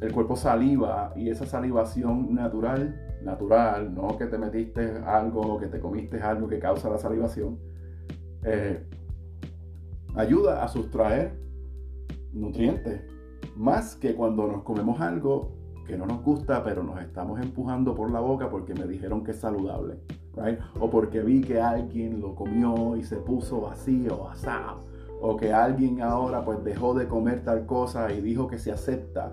el 0.01 0.13
cuerpo 0.13 0.37
saliva 0.37 1.13
y 1.17 1.31
esa 1.31 1.47
salivación 1.47 2.35
natural, 2.35 3.08
natural, 3.23 3.95
no 3.95 4.17
que 4.17 4.27
te 4.27 4.39
metiste 4.39 4.99
algo, 5.05 5.59
que 5.59 5.67
te 5.67 5.81
comiste 5.81 6.21
algo 6.21 6.49
que 6.49 6.59
causa 6.59 6.89
la 6.89 6.99
salivación, 6.99 7.59
eh, 8.45 8.85
ayuda 10.15 10.65
a 10.65 10.69
sustraer 10.69 11.39
nutrientes, 12.33 13.03
más 13.57 13.97
que 13.97 14.15
cuando 14.15 14.47
nos 14.47 14.63
comemos 14.63 15.01
algo 15.01 15.53
que 15.87 15.97
no 15.97 16.07
nos 16.07 16.23
gusta, 16.23 16.63
pero 16.63 16.83
nos 16.83 17.01
estamos 17.01 17.41
empujando 17.41 17.95
por 17.95 18.11
la 18.11 18.21
boca 18.21 18.51
porque 18.51 18.75
me 18.75 18.87
dijeron 18.87 19.25
que 19.25 19.31
es 19.31 19.39
saludable, 19.39 19.99
right? 20.37 20.59
O 20.79 20.91
porque 20.91 21.21
vi 21.21 21.41
que 21.41 21.61
alguien 21.61 22.21
lo 22.21 22.35
comió 22.35 22.95
y 22.97 23.03
se 23.03 23.17
puso 23.17 23.63
vacío 23.63 24.17
o 24.17 24.29
asado, 24.29 24.85
o 25.21 25.37
que 25.37 25.53
alguien 25.53 26.03
ahora 26.03 26.45
pues 26.45 26.63
dejó 26.63 26.95
de 26.95 27.09
comer 27.09 27.43
tal 27.43 27.65
cosa 27.65 28.13
y 28.13 28.21
dijo 28.21 28.47
que 28.47 28.59
se 28.59 28.71
acepta. 28.71 29.33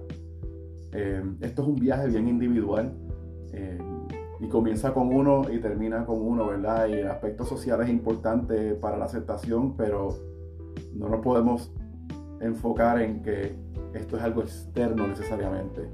Eh, 0.93 1.21
esto 1.41 1.61
es 1.61 1.67
un 1.67 1.75
viaje 1.75 2.07
bien 2.07 2.29
individual 2.29 3.04
eh, 3.55 3.77
y 4.39 4.47
comienza 4.49 4.93
con 4.93 5.13
uno 5.13 5.43
y 5.51 5.59
termina 5.59 6.05
con 6.05 6.21
uno, 6.21 6.47
¿verdad? 6.47 6.87
Y 6.87 6.93
el 6.93 7.07
aspecto 7.07 7.45
social 7.45 7.81
es 7.81 7.89
importante 7.89 8.75
para 8.75 8.97
la 8.97 9.05
aceptación, 9.05 9.75
pero 9.77 10.17
no 10.93 11.07
nos 11.07 11.21
podemos 11.21 11.71
enfocar 12.41 13.01
en 13.01 13.21
que 13.21 13.55
esto 13.93 14.17
es 14.17 14.23
algo 14.23 14.41
externo 14.41 15.07
necesariamente, 15.07 15.89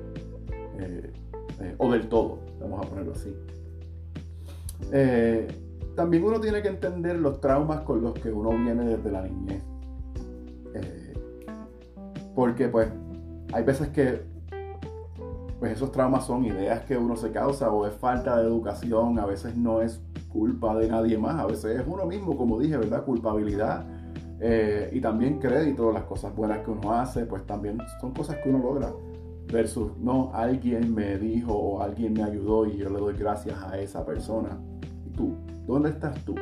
eh, 0.80 1.12
eh, 1.59 1.76
o 1.78 1.91
del 1.91 2.09
todo, 2.09 2.39
vamos 2.59 2.86
a 2.86 2.89
ponerlo 2.89 3.14
así. 3.14 3.36
También 5.95 6.24
uno 6.24 6.39
tiene 6.39 6.62
que 6.64 6.70
entender 6.70 7.20
los 7.20 7.39
traumas 7.41 7.82
con 7.82 8.01
los 8.01 8.14
que 8.14 8.32
uno 8.32 8.49
viene 8.49 8.86
desde 8.86 9.12
la 9.12 9.22
niñez. 9.22 9.62
porque 12.34 12.70
pues 12.70 12.88
hay 13.53 13.64
veces 13.64 13.89
que 13.89 14.31
pues 15.62 15.74
esos 15.74 15.91
traumas 15.91 16.26
son 16.26 16.43
ideas 16.43 16.82
que 16.86 16.97
uno 16.97 17.16
se 17.16 17.30
causa 17.30 17.70
o 17.70 17.86
es 17.86 17.93
falta 17.93 18.36
de 18.36 18.47
educación, 18.47 19.20
a 19.20 19.28
veces 19.28 19.55
no 19.55 19.84
es 19.84 20.01
culpa 20.28 20.76
de 20.76 20.89
nadie 20.89 21.20
más, 21.20 21.39
a 21.39 21.45
veces 21.45 21.80
es 21.80 21.86
uno 21.86 22.07
mismo, 22.07 22.36
como 22.36 22.59
dije, 22.59 22.78
¿verdad? 22.78 23.05
Culpabilidad 23.05 23.86
eh, 24.39 24.89
y 24.91 24.99
también 25.01 25.38
crédito, 25.38 25.91
las 25.91 26.05
cosas 26.05 26.36
buenas 26.36 26.66
que 26.66 26.72
uno 26.72 26.93
hace, 26.93 27.28
pues 27.28 27.45
también 27.45 27.78
son 27.99 28.12
cosas 28.12 28.38
que 28.38 28.49
uno 28.49 28.57
logra. 28.57 28.91
Versus, 29.53 29.95
no, 29.99 30.32
alguien 30.34 30.95
me 30.95 31.20
dijo 31.20 31.53
o 31.53 31.84
alguien 31.84 32.14
me 32.14 32.24
ayudó 32.24 32.66
y 32.66 32.78
yo 32.78 32.89
le 32.89 32.97
doy 32.97 33.16
gracias 33.16 33.62
a 33.62 33.78
esa 33.78 34.03
persona. 34.03 34.59
¿Y 35.05 35.12
tú? 35.12 35.36
¿Dónde 35.68 35.89
estás 35.89 36.26
tú? 36.26 36.34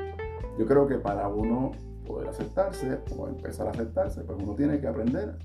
Yo 0.57 0.65
creo 0.65 0.88
que 0.88 0.95
para 0.95 1.28
uno 1.28 1.72
poder 2.07 2.30
aceptarse 2.30 2.99
o 3.17 3.28
empezar 3.28 3.67
a 3.67 3.72
aceptarse, 3.72 4.22
pues 4.22 4.41
uno 4.41 4.55
tiene 4.55 4.80
que 4.80 4.88
aprender 4.88 5.38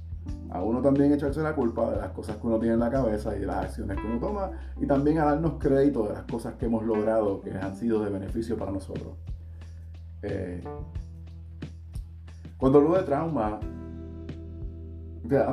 a 0.50 0.62
uno 0.62 0.80
también 0.80 1.12
echarse 1.12 1.40
la 1.42 1.54
culpa 1.54 1.90
de 1.90 1.96
las 1.96 2.10
cosas 2.10 2.36
que 2.36 2.46
uno 2.46 2.58
tiene 2.58 2.74
en 2.74 2.80
la 2.80 2.90
cabeza 2.90 3.36
y 3.36 3.40
de 3.40 3.46
las 3.46 3.64
acciones 3.64 3.96
que 3.98 4.06
uno 4.06 4.18
toma 4.18 4.50
y 4.80 4.86
también 4.86 5.18
a 5.18 5.24
darnos 5.24 5.54
crédito 5.58 6.06
de 6.06 6.14
las 6.14 6.22
cosas 6.24 6.54
que 6.54 6.66
hemos 6.66 6.84
logrado 6.84 7.40
que 7.40 7.50
han 7.50 7.74
sido 7.74 8.02
de 8.04 8.10
beneficio 8.10 8.56
para 8.56 8.70
nosotros. 8.70 9.16
Eh, 10.22 10.62
cuando 12.56 12.78
hablo 12.78 12.94
de 12.94 13.02
trauma, 13.02 13.60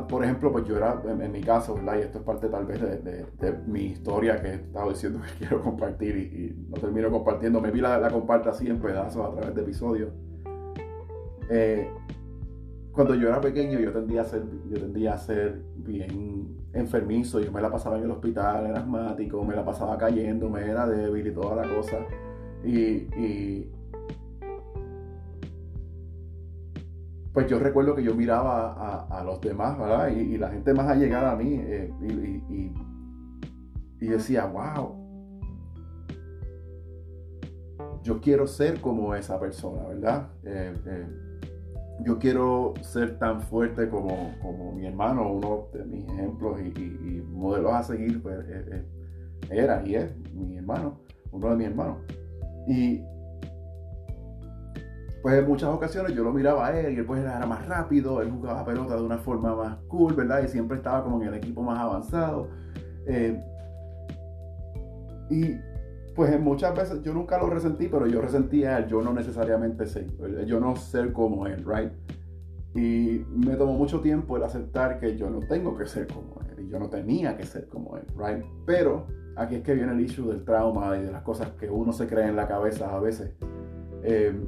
por 0.08 0.24
ejemplo, 0.24 0.52
pues 0.52 0.66
yo 0.66 0.78
era, 0.78 1.02
en, 1.06 1.32
mi 1.32 1.42
caso. 1.42 1.78
Y 1.78 2.00
esto 2.00 2.20
es 2.20 2.24
parte 2.24 2.48
tal 2.50 2.66
vez 2.66 2.82
de, 2.82 3.60
mi 3.68 3.86
historia 3.86 4.42
que 4.42 4.48
he 4.50 4.54
estado 4.56 4.90
diciendo 4.90 5.20
que 5.22 5.38
quiero 5.40 5.62
compartir 5.62 6.18
y, 6.18 6.70
no 6.70 6.78
termino 6.78 7.10
compartiendo. 7.10 7.62
Me 7.62 7.72
vi 7.72 7.82
la, 7.82 7.98
la 7.98 8.10
comparto 8.10 8.50
así 8.50 8.68
en 8.68 8.80
pedazos 8.80 9.26
a 9.26 9.32
través 9.32 9.56
de 9.56 9.62
episodios. 9.62 10.12
Eh, 11.50 11.90
cuando 12.92 13.16
yo 13.16 13.30
era 13.30 13.40
pequeño 13.40 13.80
yo 13.80 13.94
tendía 13.94 14.22
a 14.22 14.26
ser, 14.26 14.44
yo 14.70 14.80
tendía 14.80 15.14
a 15.14 15.18
ser 15.18 15.62
bien 15.78 16.58
enfermizo, 16.74 17.40
yo 17.40 17.52
me 17.52 17.62
la 17.62 17.72
pasaba 17.72 17.98
en 17.98 18.04
el 18.04 18.12
hospital, 18.12 18.68
era 18.68 18.80
asmático, 18.80 19.44
me 19.44 19.56
la 19.56 19.64
pasaba 19.64 19.98
cayendo, 19.98 20.50
me 20.50 20.62
era 20.66 20.88
débil 20.88 21.28
y 21.28 21.32
toda 21.32 21.56
la 21.56 21.74
cosa. 21.74 21.98
Y, 22.64 23.70
pues 27.34 27.48
yo 27.48 27.60
recuerdo 27.60 27.96
que 27.96 28.04
yo 28.04 28.14
miraba 28.14 29.08
a, 29.10 29.24
los 29.24 29.40
demás, 29.40 29.80
¿verdad? 29.80 30.10
Y, 30.10 30.38
la 30.38 30.50
gente 30.50 30.74
más 30.74 30.88
allegada 30.88 31.32
a 31.32 31.36
mí 31.38 31.56
eh, 31.62 31.94
y, 34.00 34.06
decía, 34.06 34.46
wow, 34.46 34.98
yo 38.04 38.20
quiero 38.20 38.48
ser 38.48 38.82
como 38.82 39.16
esa 39.16 39.40
persona, 39.40 39.88
¿verdad? 39.88 40.30
Eh, 40.44 40.74
eh, 40.86 41.31
yo 42.04 42.18
quiero 42.20 42.74
ser 42.82 43.18
tan 43.20 43.42
fuerte 43.42 43.90
como, 43.90 44.34
mi 44.76 44.86
hermano, 44.86 45.32
uno 45.32 45.68
de 45.74 45.86
mis 45.86 46.08
ejemplos 46.10 46.60
y, 46.62 47.22
modelos 47.32 47.74
a 47.74 47.84
seguir, 47.84 48.22
pues, 48.22 48.38
eh, 48.48 48.66
eh, 48.72 48.86
era 49.50 49.82
y 49.86 49.96
es 49.96 50.16
mi 50.34 50.58
hermano, 50.58 51.00
uno 51.32 51.50
de 51.50 51.56
mis 51.56 51.68
hermanos. 51.68 51.98
Y 52.68 53.02
pues 55.22 55.36
en 55.36 55.48
muchas 55.48 55.70
ocasiones 55.70 56.16
yo 56.16 56.24
lo 56.24 56.32
miraba 56.32 56.68
a 56.68 56.80
él 56.80 56.94
y 56.94 56.98
él 56.98 57.06
pues 57.06 57.22
era 57.22 57.46
más 57.46 57.68
rápido, 57.68 58.22
él 58.22 58.32
jugaba 58.32 58.66
pelota 58.66 58.96
de 58.96 59.04
una 59.04 59.20
forma 59.20 59.56
más 59.56 59.78
cool, 59.88 60.16
¿verdad? 60.16 60.44
Y 60.44 60.48
siempre 60.48 60.78
estaba 60.78 61.04
como 61.04 61.22
en 61.22 61.28
el 61.28 61.36
equipo 61.36 61.62
más 61.62 61.78
avanzado. 61.78 62.50
Eh, 63.06 63.40
y 65.30 65.56
pues 66.16 66.40
muchas 66.40 66.76
veces 66.76 67.02
yo 67.04 67.14
nunca 67.14 67.38
lo 67.38 67.50
resentí, 67.50 67.88
pero 67.88 68.08
yo 68.08 68.22
resentía 68.22 68.86
yo 68.88 69.02
no 69.02 69.14
necesariamente 69.14 69.86
ser, 69.86 70.08
yo 70.46 70.60
no 70.60 70.76
ser 70.76 71.14
como 71.14 71.48
él, 71.48 71.64
right? 71.66 71.92
Y 72.74 73.26
me 73.30 73.56
tomó 73.56 73.74
mucho 73.74 74.02
tiempo 74.02 74.38
el 74.38 74.44
aceptar 74.44 75.00
que 75.00 75.18
yo 75.18 75.30
no 75.30 75.40
tengo 75.40 75.78
que 75.78 75.86
ser 75.86 76.08
como 76.08 76.42
él 76.50 76.66
y 76.66 76.70
yo 76.70 76.80
no 76.80 76.90
tenía 76.90 77.38
que 77.38 77.46
ser 77.46 77.68
como 77.68 77.98
él, 77.98 78.06
right? 78.18 78.44
Pero 78.66 79.08
aquí 79.36 79.56
es 79.56 79.62
que 79.62 79.74
viene 79.74 79.94
el 79.94 80.02
issue 80.02 80.28
del 80.28 80.44
trauma 80.44 80.98
y 80.98 81.04
de 81.04 81.12
las 81.12 81.24
cosas 81.24 81.50
que 81.52 81.70
uno 81.70 81.94
se 81.94 82.08
cree 82.08 82.28
en 82.28 82.36
la 82.36 82.48
cabeza 82.48 82.94
a 82.94 83.00
veces. 83.00 83.34
Em, 84.04 84.46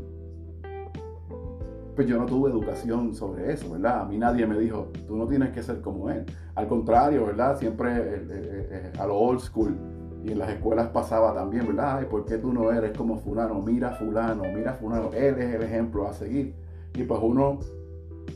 pues 1.96 2.08
yo 2.08 2.18
no 2.18 2.26
tuve 2.26 2.50
educación 2.50 3.14
sobre 3.14 3.54
eso, 3.54 3.72
¿verdad? 3.72 4.02
A 4.02 4.06
mí 4.06 4.18
nadie 4.18 4.48
me 4.48 4.58
dijo, 4.58 4.92
tú 5.08 5.16
no 5.16 5.28
tienes 5.28 5.52
que 5.52 5.62
ser 5.62 5.82
como 5.82 6.10
él. 6.10 6.26
Al 6.56 6.68
contrario, 6.68 7.26
¿verdad? 7.26 7.58
Siempre 7.58 7.96
eh, 7.96 8.26
eh, 8.30 8.68
eh, 8.72 8.92
a 9.00 9.06
lo 9.06 9.16
old 9.16 9.40
school 9.40 9.78
y 10.24 10.32
en 10.32 10.40
las 10.40 10.50
escuelas 10.50 10.88
pasaba 10.88 11.34
también, 11.34 11.68
¿verdad? 11.68 11.98
Ay, 11.98 12.06
¿por 12.06 12.26
qué 12.26 12.38
tú 12.38 12.54
no 12.54 12.72
eres 12.72 12.98
como 12.98 13.18
fulano? 13.18 13.62
Mira 13.62 13.92
fulano, 13.92 14.44
mira 14.56 14.74
fulano, 14.74 15.10
él 15.14 15.38
es 15.38 15.54
el 15.54 15.64
ejemplo 15.64 16.08
a 16.08 16.14
seguir. 16.14 16.56
Y 16.96 17.04
pues 17.04 17.20
uno 17.22 17.60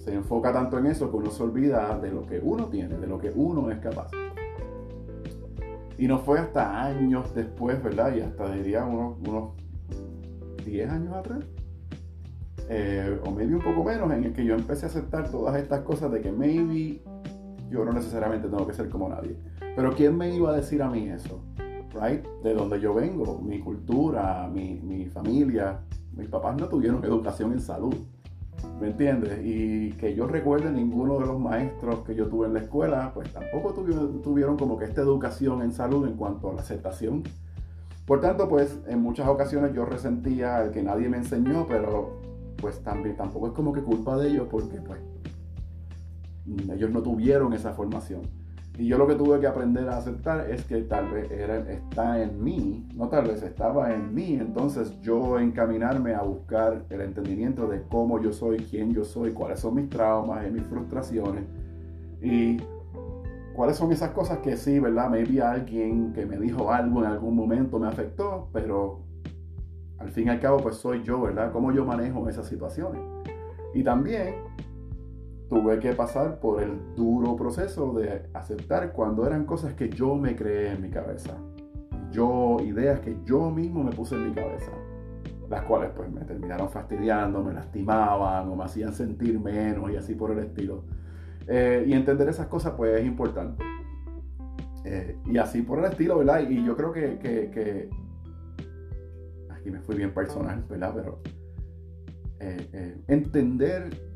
se 0.04 0.14
enfoca 0.14 0.52
tanto 0.52 0.78
en 0.78 0.88
eso 0.88 1.10
que 1.10 1.16
uno 1.16 1.32
se 1.32 1.44
olvida 1.44 1.98
de 1.98 2.12
lo 2.12 2.26
que 2.26 2.40
uno 2.44 2.66
tiene, 2.66 2.98
de 2.98 3.08
lo 3.08 3.18
que 3.18 3.32
uno 3.34 3.72
es 3.72 3.78
capaz. 3.80 4.12
Y 5.98 6.08
no 6.08 6.20
fue 6.20 6.40
hasta 6.40 6.84
años 6.84 7.34
después, 7.34 7.82
¿verdad? 7.82 8.14
Y 8.16 8.22
hasta 8.22 8.52
diría 8.52 8.84
unos, 8.84 9.18
unos 9.26 9.54
10 10.66 10.90
años 10.90 11.14
atrás, 11.16 11.40
eh, 12.70 13.18
o 13.26 13.32
maybe 13.32 13.56
un 13.56 13.62
poco 13.62 13.86
menos, 13.86 14.12
en 14.12 14.26
el 14.26 14.34
que 14.34 14.44
yo 14.44 14.56
empecé 14.56 14.88
a 14.88 14.90
aceptar 14.90 15.32
todas 15.32 15.56
estas 15.56 15.82
cosas 15.82 16.12
de 16.12 16.20
que 16.20 16.34
maybe 16.34 17.02
yo 17.70 17.86
no 17.86 17.94
necesariamente 17.94 18.50
tengo 18.50 18.68
que 18.68 18.74
ser 18.74 18.90
como 18.90 19.08
nadie. 19.08 19.38
Pero 19.76 19.96
¿quién 19.96 20.18
me 20.18 20.36
iba 20.36 20.52
a 20.52 20.56
decir 20.56 20.82
a 20.82 20.90
mí 20.90 21.08
eso? 21.08 21.47
De 22.44 22.54
donde 22.54 22.80
yo 22.80 22.94
vengo, 22.94 23.40
mi 23.42 23.60
cultura, 23.60 24.48
mi, 24.48 25.06
familia. 25.14 25.80
Mis 26.16 26.28
papás 26.30 26.56
no 26.58 26.68
tuvieron 26.68 27.04
educación 27.04 27.54
en 27.54 27.60
salud. 27.60 27.96
¿Me 28.80 28.88
entiendes? 28.88 29.40
Y 29.44 29.92
que 29.94 30.16
yo 30.16 30.28
recuerde 30.28 30.72
ninguno 30.72 31.20
de 31.20 31.26
los 31.26 31.40
maestros 31.40 32.04
que 32.06 32.16
yo 32.16 32.28
tuve 32.28 32.48
en 32.48 32.54
la 32.54 32.60
escuela, 32.60 33.12
pues 33.14 33.32
tampoco 33.32 33.74
tuvieron, 33.74 34.22
tuvieron 34.22 34.58
como 34.58 34.78
que 34.78 34.86
esta 34.86 35.02
educación 35.02 35.62
en 35.62 35.72
salud 35.72 36.08
en 36.08 36.14
cuanto 36.14 36.50
a 36.50 36.54
la 36.54 36.62
aceptación. 36.62 37.24
Por 38.06 38.22
tanto, 38.22 38.48
pues 38.48 38.80
en 38.88 39.02
muchas 39.02 39.28
ocasiones 39.28 39.74
yo 39.74 39.86
resentía 39.86 40.64
el 40.64 40.72
que 40.72 40.82
nadie 40.82 41.10
me 41.10 41.18
enseñó, 41.18 41.66
pero 41.68 42.22
pues 42.58 42.82
también 42.84 43.16
tampoco 43.16 43.48
es 43.48 43.54
como 43.54 43.74
que 43.74 43.82
culpa 43.82 44.18
de 44.18 44.30
ellos 44.30 44.48
porque 44.50 44.82
pues 44.82 45.00
ellos 46.72 46.90
no 46.92 47.02
tuvieron 47.02 47.54
esa 47.54 47.74
formación. 47.74 48.22
Y 48.78 48.86
yo 48.86 49.00
lo 49.00 49.08
que 49.08 49.16
tuve 49.16 49.40
que 49.40 49.48
aprender 49.48 49.90
a 49.90 49.98
aceptar 49.98 50.52
es 50.52 50.64
que 50.66 50.84
tal 50.84 51.10
vez 51.10 51.32
era, 51.32 51.58
está 51.72 52.22
en 52.22 52.44
mí, 52.44 52.88
no 52.94 53.10
tal 53.10 53.26
vez 53.26 53.42
estaba 53.42 53.92
en 53.92 54.14
mí, 54.14 54.36
entonces 54.36 55.02
yo 55.02 55.40
encaminarme 55.40 56.14
a 56.14 56.22
buscar 56.22 56.86
el 56.92 57.02
entendimiento 57.02 57.68
de 57.68 57.82
cómo 57.90 58.22
yo 58.22 58.32
soy, 58.32 58.58
quién 58.58 58.94
yo 58.94 59.04
soy, 59.04 59.32
cuáles 59.32 59.62
son 59.62 59.76
mis 59.76 59.90
traumas 59.90 60.46
y 60.48 60.52
mis 60.52 60.64
frustraciones 60.68 61.44
y 62.22 62.58
cuáles 63.56 63.78
son 63.78 63.92
esas 63.92 64.12
cosas 64.12 64.38
que 64.40 64.56
sí, 64.56 64.80
¿verdad? 64.80 65.10
Maybe 65.10 65.42
alguien 65.42 66.14
que 66.14 66.28
me 66.28 66.38
dijo 66.38 66.72
algo 66.72 67.00
en 67.04 67.08
algún 67.08 67.36
momento 67.36 67.80
me 67.80 67.88
afectó, 67.88 68.48
pero 68.54 69.00
al 69.98 70.10
fin 70.10 70.28
y 70.28 70.30
al 70.30 70.40
cabo 70.40 70.58
pues 70.58 70.76
soy 70.76 71.02
yo, 71.02 71.20
¿verdad? 71.20 71.52
Cómo 71.52 71.72
yo 71.72 71.84
manejo 71.84 72.30
esas 72.30 72.46
situaciones. 72.46 73.02
Y 73.74 73.84
también 73.84 74.36
tuve 75.50 75.80
que 75.80 75.94
pasar 75.94 76.40
por 76.40 76.62
el 76.62 76.96
duro 76.96 77.36
proceso 77.36 77.94
de 77.94 78.24
aceptar 78.34 78.92
cuando 78.92 79.26
eran 79.26 79.46
cosas 79.46 79.74
que 79.74 79.90
yo 79.90 80.16
me 80.16 80.36
creé 80.36 80.74
en 80.74 80.82
mi 80.82 80.90
cabeza. 80.90 81.38
Yo, 82.12 82.58
ideas 82.62 83.00
que 83.00 83.18
yo 83.24 83.50
mismo 83.50 83.84
me 83.84 83.92
puse 83.92 84.16
en 84.16 84.30
mi 84.30 84.34
cabeza. 84.34 84.72
Las 85.50 85.64
cuales 85.64 85.92
pues 85.96 86.12
me 86.12 86.22
terminaron 86.22 86.70
fastidiando, 86.70 87.42
me 87.42 87.54
lastimaban 87.54 88.50
o 88.50 88.56
me 88.56 88.66
hacían 88.66 88.94
sentir 88.94 89.40
menos 89.40 89.90
y 89.92 89.96
así 89.96 90.16
por 90.16 90.32
el 90.32 90.40
estilo. 90.40 90.84
Eh, 91.48 91.86
y 91.88 91.94
entender 91.94 92.28
esas 92.28 92.48
cosas 92.48 92.74
pues 92.76 93.00
es 93.00 93.06
importante. 93.06 93.64
Eh, 94.84 95.18
y 95.26 95.38
así 95.38 95.62
por 95.62 95.80
el 95.80 95.86
estilo, 95.86 96.18
¿verdad? 96.18 96.42
Y 96.50 96.64
yo 96.66 96.76
creo 96.76 96.92
que, 96.92 97.20
que, 97.20 97.90
aquí 99.50 99.72
me 99.72 99.80
fui 99.80 99.96
bien 99.96 100.14
personal, 100.14 100.66
¿verdad? 100.70 100.94
Pero 100.96 101.22
eh, 102.40 102.98
entender 103.08 104.07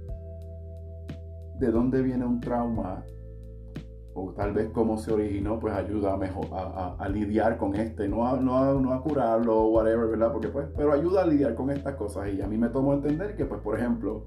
de 1.62 1.72
dónde 1.72 2.02
viene 2.02 2.26
un 2.26 2.42
trauma 2.42 3.06
o 4.14 4.34
tal 4.34 4.52
vez 4.52 4.70
cómo 4.74 4.98
se 4.98 5.14
originó, 5.14 5.60
pues 5.60 5.74
ayuda 5.74 6.14
a, 6.14 6.18
mejor, 6.18 6.48
a, 6.52 7.08
lidiar 7.08 7.58
con 7.58 7.76
este, 7.76 8.10
no 8.10 8.28
a, 8.28 8.38
no, 8.38 8.80
no 8.82 8.94
a 8.94 9.02
curarlo 9.02 9.68
whatever, 9.68 10.08
¿verdad? 10.08 10.34
Porque 10.34 10.50
pues, 10.50 10.68
pero 10.76 10.92
ayuda 10.92 11.22
a 11.22 11.28
lidiar 11.28 11.56
con 11.56 11.70
estas 11.70 11.96
cosas 11.96 12.28
y 12.34 12.42
a 12.42 12.48
mí 12.48 12.58
me 12.58 12.70
tomo 12.70 12.94
entender 12.94 13.36
que 13.36 13.46
pues 13.46 13.62
por 13.62 13.80
ejemplo, 13.80 14.26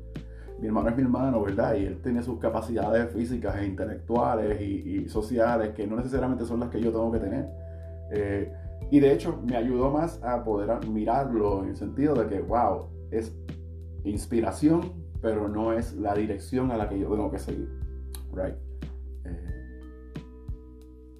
mi 0.60 0.68
hermano 0.68 0.88
es 0.88 0.96
mi 0.96 1.02
hermano, 1.02 1.42
¿verdad? 1.42 1.74
Y 1.74 1.84
él 1.84 2.00
tiene 2.00 2.22
sus 2.22 2.38
capacidades 2.38 3.12
físicas 3.12 3.56
e 3.56 3.66
intelectuales 3.66 4.60
y, 4.60 5.08
sociales 5.08 5.70
que 5.74 5.86
no 5.86 5.96
necesariamente 5.96 6.46
son 6.46 6.60
las 6.60 6.70
que 6.70 6.80
yo 6.80 6.90
tengo 6.90 7.10
que 7.12 7.18
tener. 7.18 7.48
Eh, 8.12 8.52
y 8.90 9.00
de 9.00 9.12
hecho 9.12 9.42
me 9.44 9.56
ayudó 9.56 9.90
más 9.90 10.22
a 10.22 10.44
poder 10.44 10.86
mirarlo 10.88 11.62
en 11.62 11.70
el 11.70 11.76
sentido 11.76 12.14
de 12.14 12.26
que, 12.26 12.40
wow, 12.40 12.86
es 13.10 13.36
inspiración 14.04 15.03
pero 15.24 15.48
no 15.48 15.72
es 15.72 15.94
la 15.94 16.14
dirección 16.14 16.70
a 16.70 16.76
la 16.76 16.86
que 16.86 16.98
yo 16.98 17.08
tengo 17.08 17.30
que 17.30 17.38
seguir. 17.38 17.66
Right? 18.34 18.54
Eh, 19.24 20.12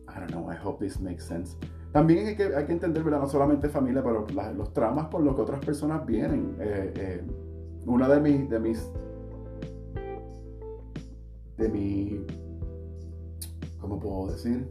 I 0.07 0.21
don't 0.21 0.31
know, 0.31 0.53
I 0.53 0.57
hope 0.63 0.85
this 0.85 1.01
makes 1.01 1.25
sense. 1.25 1.57
También 1.91 2.27
hay 2.27 2.37
que, 2.37 2.55
hay 2.55 2.67
que 2.67 2.73
entender, 2.73 3.03
¿verdad? 3.03 3.21
No 3.21 3.29
solamente 3.29 3.71
familia, 3.71 4.03
pero 4.05 4.27
los 4.55 4.73
traumas 4.75 5.07
por 5.07 5.23
los 5.23 5.35
que 5.35 5.41
otras 5.41 5.65
personas 5.65 6.05
vienen. 6.05 6.55
Eh, 6.61 6.93
eh, 6.97 7.23
una 7.87 8.07
de 8.07 8.21
mis, 8.21 8.51
de 8.51 8.61
mis, 8.61 8.91
de 11.57 11.69
mi, 11.71 12.27
¿cómo 13.81 13.99
puedo 13.99 14.33
decir? 14.33 14.69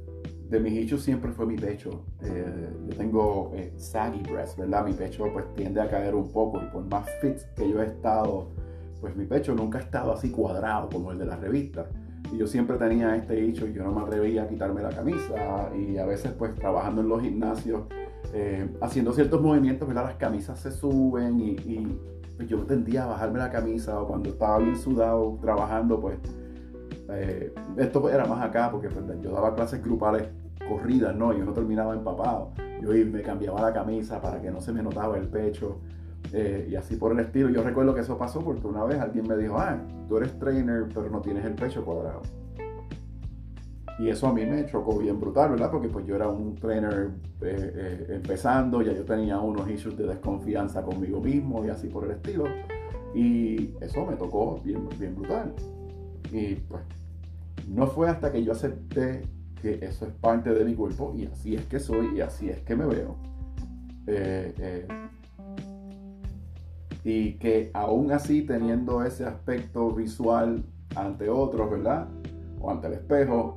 de 0.54 0.60
mis 0.60 0.74
issues 0.74 1.02
siempre 1.02 1.32
fue 1.32 1.48
mi 1.48 1.56
pecho. 1.56 2.06
Eh, 2.22 2.70
yo 2.88 2.96
tengo 2.96 3.52
eh, 3.56 3.74
saggy 3.78 4.22
breast, 4.22 4.60
¿verdad? 4.60 4.86
Mi 4.86 4.94
pecho 4.94 5.26
pues 5.34 5.52
tiende 5.56 5.82
a 5.82 5.90
caer 5.90 6.14
un 6.14 6.32
poco 6.32 6.62
y 6.62 6.68
por 6.68 6.86
más 6.86 7.10
fit 7.22 7.40
que 7.56 7.68
yo 7.68 7.82
he 7.82 7.88
estado, 7.88 8.52
pues 9.04 9.18
mi 9.18 9.26
pecho 9.26 9.54
nunca 9.54 9.80
ha 9.80 9.82
estado 9.82 10.14
así 10.14 10.32
cuadrado 10.32 10.88
como 10.88 11.12
el 11.12 11.18
de 11.18 11.26
la 11.26 11.36
revista. 11.36 11.88
Y 12.32 12.38
yo 12.38 12.47
siempre 12.47 12.78
tenía 12.78 13.14
este 13.18 13.38
issue 13.38 13.68
y 13.70 13.74
yo 13.74 13.84
no 13.84 13.91
me 13.91 13.99
atrevía 13.99 14.43
a 14.43 14.47
quitarme 14.47 14.82
la 14.82 14.91
camisa 14.91 15.70
y 15.78 15.97
a 15.97 16.06
veces 16.06 16.32
pues 16.32 16.56
trabajando 16.56 17.01
en 17.01 17.10
los 17.10 17.22
gimnasios, 17.22 17.82
eh, 18.34 18.74
haciendo 18.80 19.12
ciertos 19.12 19.41
movimientos, 19.41 19.89
¿verdad? 19.89 20.06
Las 20.06 20.16
camisas 20.16 20.58
se 20.58 20.72
suben 20.72 21.38
y, 21.41 21.49
y 21.49 21.99
pues, 22.38 22.47
yo 22.47 22.60
tendía 22.60 23.04
a 23.04 23.08
bajarme 23.08 23.39
la 23.39 23.51
camisa 23.51 24.01
o 24.01 24.08
cuando 24.08 24.30
estaba 24.30 24.60
bien 24.60 24.78
sudado 24.78 25.38
trabajando, 25.41 25.99
pues 25.99 26.18
eh, 27.10 27.54
esto 27.76 28.10
era 28.10 28.24
más 28.26 28.41
acá 28.41 28.72
porque 28.72 28.88
pues, 28.88 29.04
yo 29.22 29.32
daba 29.32 29.54
clases 29.54 29.84
grupales 29.84 30.30
corridas, 30.70 31.14
¿no? 31.14 31.34
Yo 31.34 31.43
no 31.43 31.51
terminaba 31.51 31.93
empapado. 31.93 32.51
Yo 32.82 32.91
me 33.06 33.22
cambiaba 33.22 33.60
la 33.60 33.74
camisa 33.74 34.22
para 34.22 34.41
que 34.41 34.49
no 34.49 34.62
se 34.62 34.72
me 34.72 34.82
notaba 34.82 35.18
el 35.18 35.28
pecho 35.28 35.82
eh, 36.34 36.68
y 36.70 36.76
así 36.76 36.96
por 36.96 37.12
el 37.12 37.20
estilo. 37.20 37.50
Yo 37.50 37.64
recuerdo 37.64 37.94
que 37.94 38.02
eso 38.02 38.18
pasó 38.18 38.42
porque 38.42 38.66
una 38.68 38.84
vez 38.84 39.00
alguien 39.00 39.28
me 39.28 39.38
dijo, 39.38 39.58
ah, 39.60 39.80
tú 40.10 40.18
eres 40.18 40.38
trainer 40.40 40.86
pero 40.94 41.10
no 41.10 41.22
tienes 41.22 41.46
el 41.46 41.54
pecho 41.54 41.86
cuadrado. 41.86 42.22
Y 44.00 44.10
eso 44.10 44.28
a 44.28 44.34
mí 44.34 44.44
me 44.44 44.66
chocó 44.66 44.98
bien 44.98 45.20
brutal, 45.20 45.52
¿verdad? 45.52 45.70
Porque 45.70 45.88
pues 45.88 46.06
yo 46.08 46.16
era 46.16 46.28
un 46.28 46.56
trainer 46.56 47.12
eh, 47.42 48.08
empezando, 48.10 48.82
ya 48.82 48.92
yo 48.92 49.06
tenía 49.06 49.40
unos 49.40 49.70
issues 49.70 49.96
de 49.96 50.08
desconfianza 50.08 50.82
conmigo 50.82 51.22
mismo 51.22 51.64
y 51.64 51.70
así 51.70 51.88
por 51.88 52.06
el 52.06 52.12
estilo. 52.12 52.46
Y 53.14 53.76
eso 53.82 54.04
me 54.06 54.16
tocó 54.16 54.60
bien, 54.64 54.90
bien 55.00 55.16
brutal. 55.16 55.54
Y 56.32 56.56
pues 56.56 56.82
no 57.70 57.86
fue 57.86 58.10
hasta 58.10 58.32
que 58.32 58.44
yo 58.44 58.54
acepté 58.54 59.22
que 59.62 59.80
eso 59.82 60.06
es 60.06 60.14
parte 60.14 60.54
de 60.54 60.66
mi 60.66 60.74
cuerpo 60.74 61.14
y 61.16 61.28
así 61.28 61.56
es 61.56 61.66
que 61.68 61.80
soy 61.80 62.18
y 62.18 62.22
así 62.22 62.50
es 62.50 62.62
que 62.62 62.76
me 62.76 62.86
veo. 62.86 63.16
Eh, 64.08 64.54
eh, 64.58 64.88
y 67.04 67.34
que 67.34 67.70
aún 67.74 68.12
así 68.12 68.43
teniendo 68.43 69.04
ese 69.04 69.26
aspecto 69.26 69.91
visual 69.91 70.64
ante 70.95 71.30
otros, 71.30 71.70
¿verdad? 71.70 72.08
O 72.62 72.72
ante 72.72 72.88
el 72.88 72.93
espejo, 72.93 73.56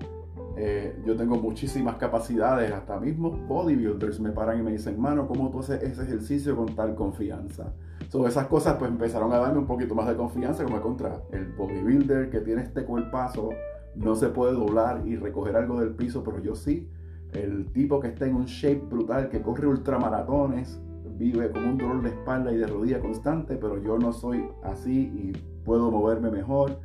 eh, 0.56 0.98
yo 1.04 1.14
tengo 1.16 1.36
muchísimas 1.36 1.96
capacidades, 1.96 2.72
hasta 2.72 2.98
mismos 2.98 3.38
bodybuilders 3.46 4.18
me 4.20 4.30
paran 4.30 4.58
y 4.58 4.62
me 4.62 4.72
dicen, 4.72 4.98
mano, 4.98 5.28
¿cómo 5.28 5.50
tú 5.50 5.60
haces 5.60 5.82
ese 5.82 6.02
ejercicio 6.02 6.56
con 6.56 6.74
tal 6.74 6.94
confianza? 6.94 7.74
So, 8.08 8.26
esas 8.26 8.46
cosas 8.46 8.76
pues 8.78 8.90
empezaron 8.90 9.32
a 9.32 9.38
darme 9.38 9.58
un 9.58 9.66
poquito 9.66 9.94
más 9.94 10.08
de 10.08 10.16
confianza 10.16 10.64
como 10.64 10.80
contra 10.80 11.20
el 11.32 11.52
bodybuilder 11.52 12.30
que 12.30 12.40
tiene 12.40 12.62
este 12.62 12.84
cuerpazo, 12.84 13.50
no 13.94 14.14
se 14.14 14.28
puede 14.28 14.52
doblar 14.52 15.06
y 15.06 15.16
recoger 15.16 15.56
algo 15.56 15.80
del 15.80 15.90
piso, 15.90 16.22
pero 16.24 16.40
yo 16.42 16.54
sí. 16.54 16.88
El 17.32 17.70
tipo 17.72 18.00
que 18.00 18.08
está 18.08 18.26
en 18.26 18.36
un 18.36 18.46
shape 18.46 18.86
brutal, 18.88 19.28
que 19.28 19.42
corre 19.42 19.66
ultramaratones, 19.66 20.80
vive 21.16 21.50
con 21.50 21.64
un 21.64 21.78
dolor 21.78 22.02
de 22.02 22.10
espalda 22.10 22.52
y 22.52 22.56
de 22.56 22.66
rodilla 22.66 23.00
constante, 23.00 23.56
pero 23.56 23.82
yo 23.82 23.98
no 23.98 24.12
soy 24.12 24.48
así 24.62 25.10
y 25.14 25.32
puedo 25.64 25.90
moverme 25.90 26.30
mejor. 26.30 26.78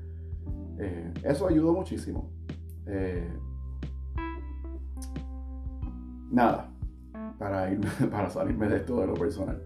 Eh, 0.80 1.14
eso 1.24 1.48
ayudó 1.48 1.74
muchísimo. 1.74 2.32
Eh, 2.88 3.30
nada, 6.32 6.72
para, 7.38 7.72
irme, 7.72 7.88
para 8.12 8.30
salirme 8.30 8.68
de 8.70 8.78
esto 8.78 9.00
de 9.00 9.08
lo 9.08 9.14
personal. 9.14 9.62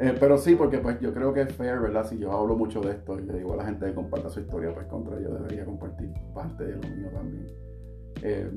Eh, 0.00 0.16
pero 0.18 0.38
sí, 0.38 0.54
porque 0.54 0.78
pues 0.78 1.00
yo 1.00 1.12
creo 1.12 1.34
que 1.34 1.42
es 1.42 1.52
fair, 1.52 1.80
¿verdad? 1.80 2.06
Si 2.06 2.18
yo 2.18 2.32
hablo 2.32 2.56
mucho 2.56 2.80
de 2.80 2.92
esto 2.92 3.18
y 3.18 3.24
le 3.24 3.38
digo 3.38 3.54
a 3.54 3.56
la 3.56 3.64
gente 3.64 3.86
que 3.86 3.94
comparta 3.94 4.30
su 4.30 4.40
historia, 4.40 4.72
pues 4.72 4.86
contra 4.86 5.20
yo 5.20 5.34
debería 5.34 5.64
compartir 5.64 6.12
parte 6.34 6.64
de 6.64 6.76
lo 6.76 6.96
mío 6.96 7.10
también. 7.12 7.46
Eh, 8.22 8.50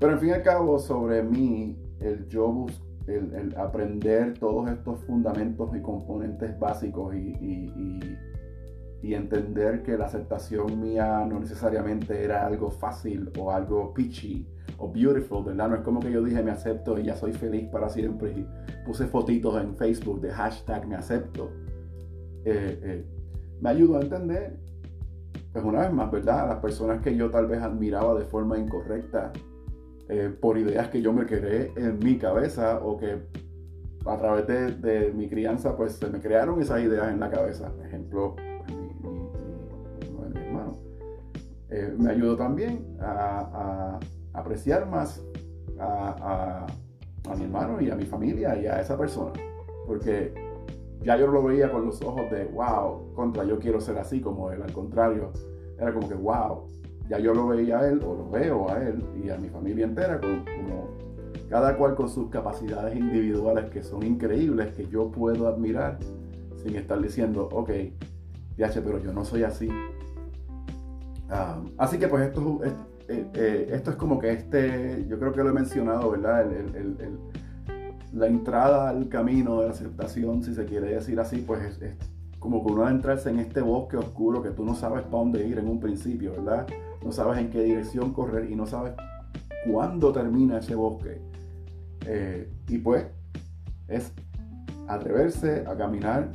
pero 0.00 0.12
en 0.12 0.18
fin 0.18 0.28
y 0.30 0.32
al 0.32 0.42
cabo, 0.42 0.78
sobre 0.78 1.22
mí, 1.22 1.78
el 2.00 2.26
yo 2.26 2.66
el, 3.10 3.54
aprender 3.56 4.34
todos 4.38 4.70
estos 4.70 5.00
fundamentos 5.04 5.70
y 5.76 5.80
componentes 5.80 6.58
básicos 6.58 7.14
y, 7.14 8.16
entender 9.02 9.82
que 9.82 9.98
la 9.98 10.04
aceptación 10.04 10.80
mía 10.80 11.26
no 11.28 11.40
necesariamente 11.40 12.22
era 12.22 12.46
algo 12.46 12.70
fácil 12.70 13.30
o 13.36 13.50
algo 13.50 13.92
pitchy 13.92 14.46
o 14.78 14.90
beautiful, 14.92 15.44
¿verdad? 15.44 15.68
No 15.68 15.74
es 15.74 15.80
como 15.80 15.98
que 15.98 16.12
yo 16.12 16.22
dije 16.22 16.42
me 16.44 16.52
acepto 16.52 16.96
y 16.96 17.04
ya 17.04 17.16
soy 17.16 17.32
feliz 17.32 17.68
para 17.70 17.88
siempre 17.88 18.30
y 18.30 18.46
puse 18.86 19.06
fotitos 19.06 19.60
en 19.60 19.74
Facebook 19.74 20.20
de 20.20 20.30
hashtag 20.30 20.86
me 20.86 20.94
acepto. 20.94 21.50
Eh, 22.44 22.78
eh, 22.82 23.04
me 23.60 23.70
ayudó 23.70 23.98
a 23.98 24.02
entender, 24.02 24.60
pues 25.52 25.64
una 25.64 25.80
vez 25.80 25.92
más, 25.92 26.10
¿verdad? 26.10 26.48
Las 26.48 26.60
personas 26.60 27.02
que 27.02 27.16
yo 27.16 27.30
tal 27.30 27.48
vez 27.48 27.60
admiraba 27.60 28.16
de 28.16 28.24
forma 28.26 28.58
incorrecta 28.58 29.32
eh, 30.10 30.28
por 30.40 30.58
ideas 30.58 30.88
que 30.88 31.00
yo 31.00 31.12
me 31.12 31.26
creé 31.26 31.72
en 31.76 31.98
mi 31.98 32.18
cabeza 32.18 32.80
o 32.82 32.96
que 32.96 33.18
a 34.06 34.16
través 34.16 34.46
de, 34.80 35.12
mi 35.14 35.28
crianza 35.28 35.76
pues 35.76 35.92
se 35.92 36.08
me 36.08 36.20
crearon 36.20 36.60
esas 36.60 36.80
ideas 36.80 37.10
en 37.10 37.20
la 37.20 37.30
cabeza. 37.30 37.70
Por 37.72 37.86
ejemplo, 37.86 38.36
uno 40.10 40.22
de 40.24 40.28
mis 40.28 40.42
hermanos. 40.42 40.78
me 41.98 42.10
ayudó 42.10 42.36
también 42.36 42.96
a 43.00 43.98
apreciar 44.32 44.88
más 44.88 45.22
a, 45.80 46.66
mi 47.36 47.44
hermano 47.44 47.80
y 47.80 47.90
a 47.90 47.96
mi 47.96 48.04
familia 48.04 48.56
y 48.56 48.66
a 48.66 48.80
esa 48.80 48.96
persona. 48.96 49.32
Porque 49.86 50.34
ya 51.02 51.16
yo 51.16 51.26
lo 51.26 51.42
veía 51.42 51.70
con 51.70 51.86
los 51.86 52.02
ojos 52.02 52.30
de, 52.30 52.44
wow, 52.46 53.12
contra, 53.14 53.44
yo 53.44 53.58
quiero 53.58 53.80
ser 53.80 53.98
así 53.98 54.20
como 54.20 54.50
él. 54.50 54.62
Al 54.62 54.72
contrario, 54.72 55.30
era 55.78 55.92
como 55.92 56.08
que, 56.08 56.14
wow, 56.14 56.66
ya 57.10 57.18
yo 57.18 57.34
lo 57.34 57.48
veía 57.48 57.80
a 57.80 57.88
él 57.88 58.00
o 58.06 58.14
lo 58.14 58.30
veo 58.30 58.70
a 58.70 58.80
él 58.84 59.02
y 59.20 59.30
a 59.30 59.36
mi 59.36 59.48
familia 59.48 59.84
entera 59.84 60.20
como, 60.20 60.88
cada 61.48 61.76
cual 61.76 61.96
con 61.96 62.08
sus 62.08 62.30
capacidades 62.30 62.96
individuales 62.96 63.68
que 63.70 63.82
son 63.82 64.04
increíbles, 64.04 64.72
que 64.76 64.86
yo 64.86 65.10
puedo 65.10 65.48
admirar 65.48 65.98
sin 66.62 66.76
estar 66.76 67.02
diciendo, 67.02 67.48
ok, 67.50 67.70
ya, 68.56 68.70
pero 68.72 69.00
yo 69.00 69.12
no 69.12 69.24
soy 69.24 69.42
así. 69.42 69.68
Ah, 71.28 71.60
así 71.78 71.98
que 71.98 72.06
pues 72.06 72.28
esto, 72.28 72.60
es 72.62 72.72
eh, 73.08 73.26
eh, 73.34 73.68
esto 73.72 73.90
es 73.90 73.96
como 73.96 74.20
que 74.20 74.30
este, 74.30 75.04
yo 75.08 75.18
creo 75.18 75.32
que 75.32 75.42
lo 75.42 75.50
he 75.50 75.52
mencionado, 75.52 76.12
¿verdad? 76.12 76.46
la 78.12 78.26
entrada 78.26 78.88
al 78.88 79.08
camino 79.08 79.60
de 79.60 79.66
la 79.66 79.72
aceptación, 79.72 80.44
si 80.44 80.54
se 80.54 80.64
quiere 80.64 80.94
decir 80.94 81.18
así, 81.18 81.38
pues 81.38 81.82
es, 81.82 81.94
como 82.38 82.64
que 82.64 82.72
uno 82.72 82.88
entrarse 82.88 83.30
en 83.30 83.40
este 83.40 83.60
bosque 83.62 83.96
oscuro 83.96 84.42
que 84.42 84.50
tú 84.50 84.64
no 84.64 84.76
sabes 84.76 85.02
para 85.02 85.18
dónde 85.18 85.46
ir 85.46 85.58
en 85.58 85.68
un 85.68 85.80
principio, 85.80 86.32
¿verdad? 86.32 86.66
No 87.04 87.12
sabes 87.12 87.38
en 87.38 87.50
qué 87.50 87.62
dirección 87.62 88.12
correr 88.12 88.50
y 88.50 88.56
no 88.56 88.66
sabes 88.66 88.92
cuándo 89.70 90.12
termina 90.12 90.58
ese 90.58 90.74
bosque. 90.74 91.20
Eh, 92.06 92.50
y 92.68 92.78
pues 92.78 93.06
es 93.88 94.12
atreverse 94.88 95.64
a 95.66 95.76
caminar 95.76 96.30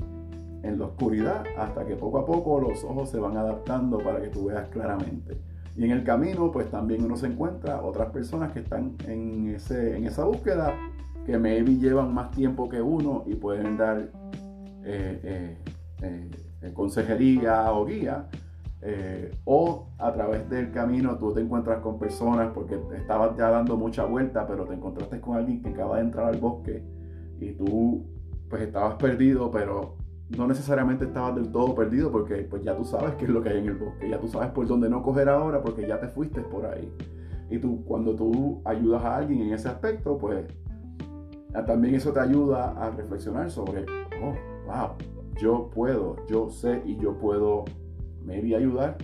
en 0.63 0.79
la 0.79 0.85
oscuridad 0.85 1.43
hasta 1.57 1.85
que 1.85 1.95
poco 1.95 2.19
a 2.19 2.25
poco 2.25 2.59
los 2.59 2.83
ojos 2.83 3.09
se 3.09 3.19
van 3.19 3.37
adaptando 3.37 3.99
para 3.99 4.21
que 4.21 4.29
tú 4.29 4.45
veas 4.45 4.67
claramente. 4.69 5.37
Y 5.77 5.83
en 5.83 5.91
el 5.91 6.03
camino, 6.03 6.51
pues 6.51 6.71
también 6.71 7.03
uno 7.03 7.17
se 7.17 7.27
encuentra 7.27 7.81
otras 7.81 8.09
personas 8.11 8.53
que 8.53 8.59
están 8.59 8.95
en, 9.07 9.49
ese, 9.55 9.97
en 9.97 10.05
esa 10.05 10.23
búsqueda, 10.23 10.73
que 11.25 11.37
maybe 11.37 11.77
llevan 11.77 12.13
más 12.13 12.31
tiempo 12.31 12.69
que 12.69 12.81
uno 12.81 13.23
y 13.25 13.35
pueden 13.35 13.77
dar 13.77 14.09
eh, 14.83 15.57
eh, 16.01 16.71
consejería 16.73 17.71
o 17.71 17.85
guía. 17.85 18.27
O 19.45 19.87
a 19.97 20.13
través 20.13 20.49
del 20.49 20.71
camino 20.71 21.17
tú 21.17 21.33
te 21.33 21.41
encuentras 21.41 21.79
con 21.79 21.97
personas 21.97 22.51
porque 22.53 22.79
estabas 22.95 23.35
ya 23.37 23.49
dando 23.49 23.77
mucha 23.77 24.05
vuelta, 24.05 24.45
pero 24.45 24.65
te 24.65 24.75
encontraste 24.75 25.19
con 25.19 25.37
alguien 25.37 25.61
que 25.61 25.69
acaba 25.69 25.97
de 25.97 26.03
entrar 26.03 26.27
al 26.27 26.39
bosque 26.39 26.83
y 27.39 27.51
tú 27.53 28.05
pues 28.49 28.61
estabas 28.61 28.95
perdido, 28.95 29.49
pero 29.49 29.95
no 30.37 30.47
necesariamente 30.47 31.05
estabas 31.05 31.35
del 31.35 31.51
todo 31.51 31.75
perdido 31.75 32.11
porque 32.11 32.37
pues 32.49 32.63
ya 32.63 32.75
tú 32.75 32.83
sabes 32.83 33.15
qué 33.15 33.25
es 33.25 33.31
lo 33.31 33.41
que 33.41 33.49
hay 33.49 33.59
en 33.59 33.67
el 33.67 33.77
bosque, 33.77 34.09
ya 34.09 34.19
tú 34.19 34.27
sabes 34.27 34.49
por 34.49 34.67
dónde 34.67 34.89
no 34.89 35.01
coger 35.03 35.29
ahora 35.29 35.61
porque 35.61 35.87
ya 35.87 35.99
te 35.99 36.07
fuiste 36.07 36.41
por 36.41 36.65
ahí. 36.65 36.91
Y 37.49 37.59
tú, 37.59 37.83
cuando 37.85 38.15
tú 38.15 38.61
ayudas 38.65 39.03
a 39.03 39.17
alguien 39.17 39.41
en 39.41 39.53
ese 39.53 39.69
aspecto, 39.69 40.17
pues 40.17 40.45
también 41.65 41.95
eso 41.95 42.11
te 42.11 42.19
ayuda 42.19 42.71
a 42.71 42.89
reflexionar 42.89 43.49
sobre, 43.49 43.85
oh, 44.21 44.33
wow, 44.65 44.89
yo 45.39 45.69
puedo, 45.73 46.15
yo 46.27 46.49
sé 46.49 46.81
y 46.85 46.97
yo 46.97 47.17
puedo, 47.17 47.65
maybe 48.25 48.55
ayudar. 48.55 48.97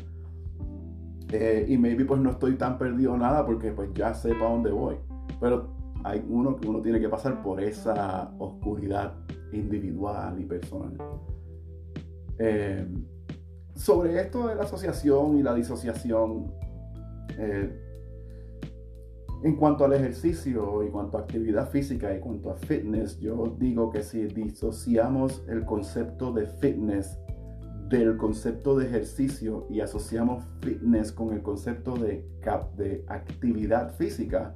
Eh, 1.32 1.66
y 1.70 1.78
maybe 1.78 2.04
pues 2.04 2.20
no 2.20 2.32
estoy 2.32 2.56
tan 2.56 2.78
perdido 2.78 3.16
nada 3.16 3.46
porque 3.46 3.72
pues 3.72 3.90
ya 3.94 4.14
sé 4.14 4.34
para 4.34 4.52
dónde 4.52 4.72
voy. 4.72 4.96
Pero 5.40 5.70
hay 6.04 6.24
uno 6.28 6.58
que 6.58 6.68
uno 6.68 6.82
tiene 6.82 7.00
que 7.00 7.08
pasar 7.08 7.42
por 7.42 7.62
esa 7.62 8.34
oscuridad 8.40 9.14
individual 9.54 10.40
y 10.40 10.46
personal. 10.46 10.98
Eh, 12.40 12.88
sobre 13.76 14.20
esto 14.20 14.48
de 14.48 14.56
la 14.56 14.64
asociación 14.64 15.38
y 15.38 15.44
la 15.44 15.54
disociación, 15.54 16.52
eh, 17.38 17.72
en 19.44 19.56
cuanto 19.56 19.86
al 19.86 19.94
ejercicio, 19.94 20.84
en 20.84 20.92
cuanto 20.92 21.18
a 21.18 21.22
actividad 21.22 21.70
física, 21.70 22.14
en 22.14 22.20
cuanto 22.20 22.52
a 22.52 22.56
fitness, 22.56 23.20
yo 23.20 23.56
digo 23.58 23.90
que 23.90 24.04
si 24.04 24.26
disociamos 24.26 25.44
el 25.48 25.66
concepto 25.66 26.32
de 26.32 26.46
fitness 26.46 27.18
del 27.92 28.16
concepto 28.16 28.78
de 28.78 28.86
ejercicio 28.88 29.68
y 29.70 29.82
asociamos 29.82 30.46
fitness 30.62 31.12
con 31.12 31.34
el 31.34 31.42
concepto 31.42 31.96
de, 31.96 32.26
de 32.78 33.04
actividad 33.08 33.94
física, 33.96 34.56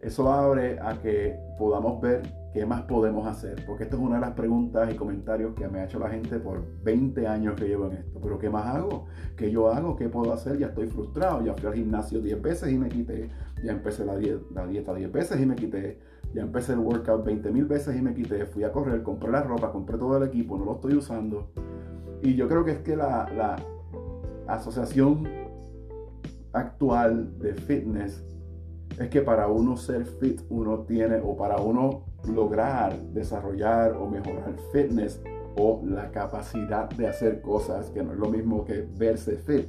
eso 0.00 0.32
abre 0.32 0.78
a 0.78 1.00
que 1.02 1.36
podamos 1.58 2.00
ver 2.00 2.22
qué 2.52 2.64
más 2.64 2.82
podemos 2.82 3.26
hacer. 3.26 3.64
Porque 3.66 3.84
esto 3.84 3.96
es 3.96 4.02
una 4.02 4.14
de 4.14 4.20
las 4.20 4.34
preguntas 4.34 4.88
y 4.92 4.96
comentarios 4.96 5.54
que 5.54 5.66
me 5.68 5.80
ha 5.80 5.84
hecho 5.84 5.98
la 5.98 6.08
gente 6.08 6.38
por 6.38 6.64
20 6.84 7.26
años 7.26 7.54
que 7.56 7.66
llevo 7.66 7.88
en 7.88 7.94
esto. 7.94 8.20
Pero 8.22 8.38
¿qué 8.38 8.48
más 8.48 8.66
hago? 8.66 9.06
¿Qué 9.36 9.50
yo 9.50 9.68
hago? 9.72 9.96
¿Qué 9.96 10.08
puedo 10.08 10.32
hacer? 10.32 10.56
Ya 10.58 10.68
estoy 10.68 10.86
frustrado. 10.86 11.44
Ya 11.44 11.54
fui 11.54 11.68
al 11.68 11.74
gimnasio 11.74 12.20
10 12.20 12.40
veces 12.40 12.72
y 12.72 12.78
me 12.78 12.88
quité. 12.88 13.30
Ya 13.64 13.72
empecé 13.72 14.04
la, 14.04 14.14
la 14.54 14.66
dieta 14.66 14.94
10 14.94 15.10
veces 15.10 15.40
y 15.40 15.46
me 15.46 15.56
quité. 15.56 15.98
Ya 16.34 16.42
empecé 16.42 16.74
el 16.74 16.78
workout 16.78 17.24
20 17.24 17.50
mil 17.50 17.64
veces 17.64 17.96
y 17.96 18.00
me 18.00 18.14
quité. 18.14 18.46
Fui 18.46 18.62
a 18.62 18.70
correr, 18.70 19.02
compré 19.02 19.32
la 19.32 19.42
ropa, 19.42 19.72
compré 19.72 19.98
todo 19.98 20.16
el 20.18 20.28
equipo, 20.28 20.56
no 20.56 20.66
lo 20.66 20.74
estoy 20.76 20.94
usando. 20.94 21.50
Y 22.22 22.34
yo 22.34 22.48
creo 22.48 22.64
que 22.64 22.72
es 22.72 22.78
que 22.78 22.96
la, 22.96 23.28
la 23.36 23.56
asociación 24.46 25.28
actual 26.52 27.38
de 27.38 27.54
fitness 27.54 28.22
es 28.98 29.08
que 29.08 29.20
para 29.20 29.48
uno 29.48 29.76
ser 29.76 30.06
fit, 30.06 30.40
uno 30.48 30.80
tiene, 30.80 31.20
o 31.22 31.36
para 31.36 31.56
uno 31.58 32.04
lograr 32.32 32.98
desarrollar 33.12 33.92
o 33.92 34.08
mejorar 34.08 34.54
fitness 34.72 35.20
o 35.56 35.82
la 35.84 36.10
capacidad 36.10 36.88
de 36.90 37.06
hacer 37.06 37.40
cosas, 37.40 37.90
que 37.90 38.02
no 38.02 38.12
es 38.12 38.18
lo 38.18 38.28
mismo 38.28 38.64
que 38.64 38.86
verse 38.96 39.36
fit, 39.36 39.68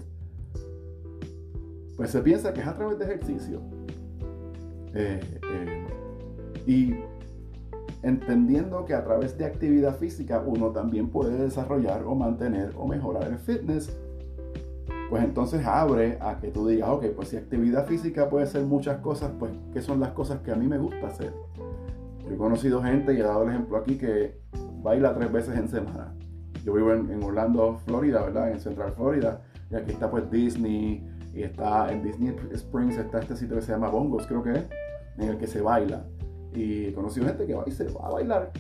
pues 1.96 2.12
se 2.12 2.22
piensa 2.22 2.54
que 2.54 2.62
es 2.62 2.68
a 2.68 2.76
través 2.76 3.00
de 3.00 3.06
ejercicio. 3.06 3.62
Eh, 4.94 5.20
eh, 5.52 5.88
y 6.66 6.96
entendiendo 8.08 8.86
que 8.86 8.94
a 8.94 9.04
través 9.04 9.38
de 9.38 9.46
actividad 9.46 9.96
física 9.98 10.42
uno 10.46 10.72
también 10.72 11.10
puede 11.10 11.38
desarrollar 11.38 12.04
o 12.04 12.16
mantener 12.16 12.72
o 12.78 12.88
mejorar 12.88 13.28
el 13.28 13.38
fitness, 13.38 13.96
pues 15.10 15.24
entonces 15.24 15.66
abre 15.66 16.18
a 16.22 16.38
que 16.40 16.48
tú 16.50 16.68
digas, 16.68 16.90
ok, 16.90 17.06
pues 17.16 17.30
si 17.30 17.38
actividad 17.38 17.86
física 17.86 18.30
puede 18.30 18.46
ser 18.46 18.66
muchas 18.66 19.00
cosas, 19.00 19.32
pues 19.38 19.52
¿qué 19.74 19.82
son 19.82 20.00
las 20.00 20.12
cosas 20.12 20.40
que 20.40 20.52
a 20.52 20.56
mí 20.56 20.68
me 20.68 20.78
gusta 20.78 21.08
hacer? 21.08 21.34
Yo 22.26 22.34
he 22.34 22.38
conocido 22.38 22.82
gente 22.82 23.14
y 23.14 23.18
he 23.18 23.24
dado 23.24 23.44
el 23.44 23.50
ejemplo 23.50 23.78
aquí 23.78 23.98
que 23.98 24.40
baila 24.82 25.14
tres 25.14 25.32
veces 25.32 25.58
en 25.58 25.68
semana. 25.68 26.14
Yo 26.64 26.74
vivo 26.74 26.94
en, 26.94 27.24
Orlando, 27.24 27.80
Florida, 27.86 28.22
¿verdad? 28.24 28.52
En 28.52 28.60
Central 28.60 28.94
Florida. 28.94 29.42
Y 29.70 29.76
aquí 29.76 29.92
está 29.92 30.10
pues 30.10 30.30
Disney 30.30 31.06
y 31.34 31.44
está 31.44 31.92
en 31.92 32.04
Disney 32.04 32.36
Springs 32.54 32.98
está 32.98 33.20
este 33.20 33.36
sitio 33.36 33.58
que 33.58 33.62
se 33.62 33.72
llama 33.72 33.90
Bongos, 33.90 34.28
creo 34.28 34.44
que 34.44 34.52
es, 34.52 34.66
en 35.18 35.30
el 35.30 35.38
que 35.38 35.48
se 35.48 35.62
baila. 35.62 36.04
Y 36.58 36.88
he 36.88 36.94
conocido 36.94 37.28
gente 37.28 37.46
que 37.46 37.54
va 37.54 37.64
y 37.68 37.72
se 37.72 37.86
va 37.90 38.08
a 38.08 38.12
bailar. 38.12 38.52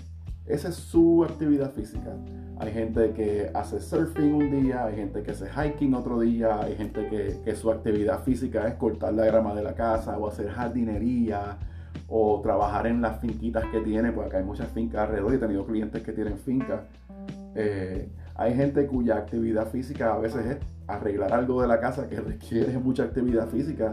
Esa 0.45 0.69
es 0.69 0.75
su 0.75 1.23
actividad 1.23 1.73
física. 1.73 2.13
Hay 2.59 2.71
gente 2.71 3.11
que 3.11 3.49
hace 3.53 3.79
surfing 3.79 4.33
un 4.33 4.51
día, 4.51 4.85
hay 4.85 4.95
gente 4.95 5.23
que 5.23 5.31
hace 5.31 5.47
hiking 5.47 5.93
otro 5.93 6.19
día, 6.19 6.61
hay 6.61 6.75
gente 6.75 7.07
que, 7.43 7.55
su 7.55 7.71
actividad 7.71 8.23
física 8.23 8.67
es 8.67 8.75
cortar 8.75 9.13
la 9.13 9.25
grama 9.25 9.55
de 9.55 9.63
la 9.63 9.73
casa 9.73 10.17
o 10.17 10.27
hacer 10.27 10.49
jardinería 10.49 11.57
o 12.07 12.39
trabajar 12.41 12.87
en 12.87 13.01
las 13.01 13.19
finquitas 13.19 13.65
que 13.71 13.81
tiene, 13.81 14.11
porque 14.11 14.29
acá 14.29 14.37
hay 14.37 14.45
muchas 14.45 14.71
fincas 14.71 15.01
alrededor 15.01 15.33
y 15.33 15.35
he 15.35 15.39
tenido 15.39 15.65
clientes 15.65 16.01
que 16.01 16.13
tienen 16.13 16.37
fincas. 16.37 16.81
Eh, 17.55 18.07
hay 18.35 18.55
gente 18.55 18.85
cuya 18.85 19.17
actividad 19.17 19.67
física 19.67 20.13
a 20.13 20.19
veces 20.19 20.45
es 20.45 20.57
arreglar 20.85 21.33
algo 21.33 21.61
de 21.61 21.67
la 21.67 21.79
casa 21.79 22.07
que 22.07 22.15
requiere 22.21 22.77
mucha 22.77 23.03
actividad 23.03 23.47
física 23.49 23.91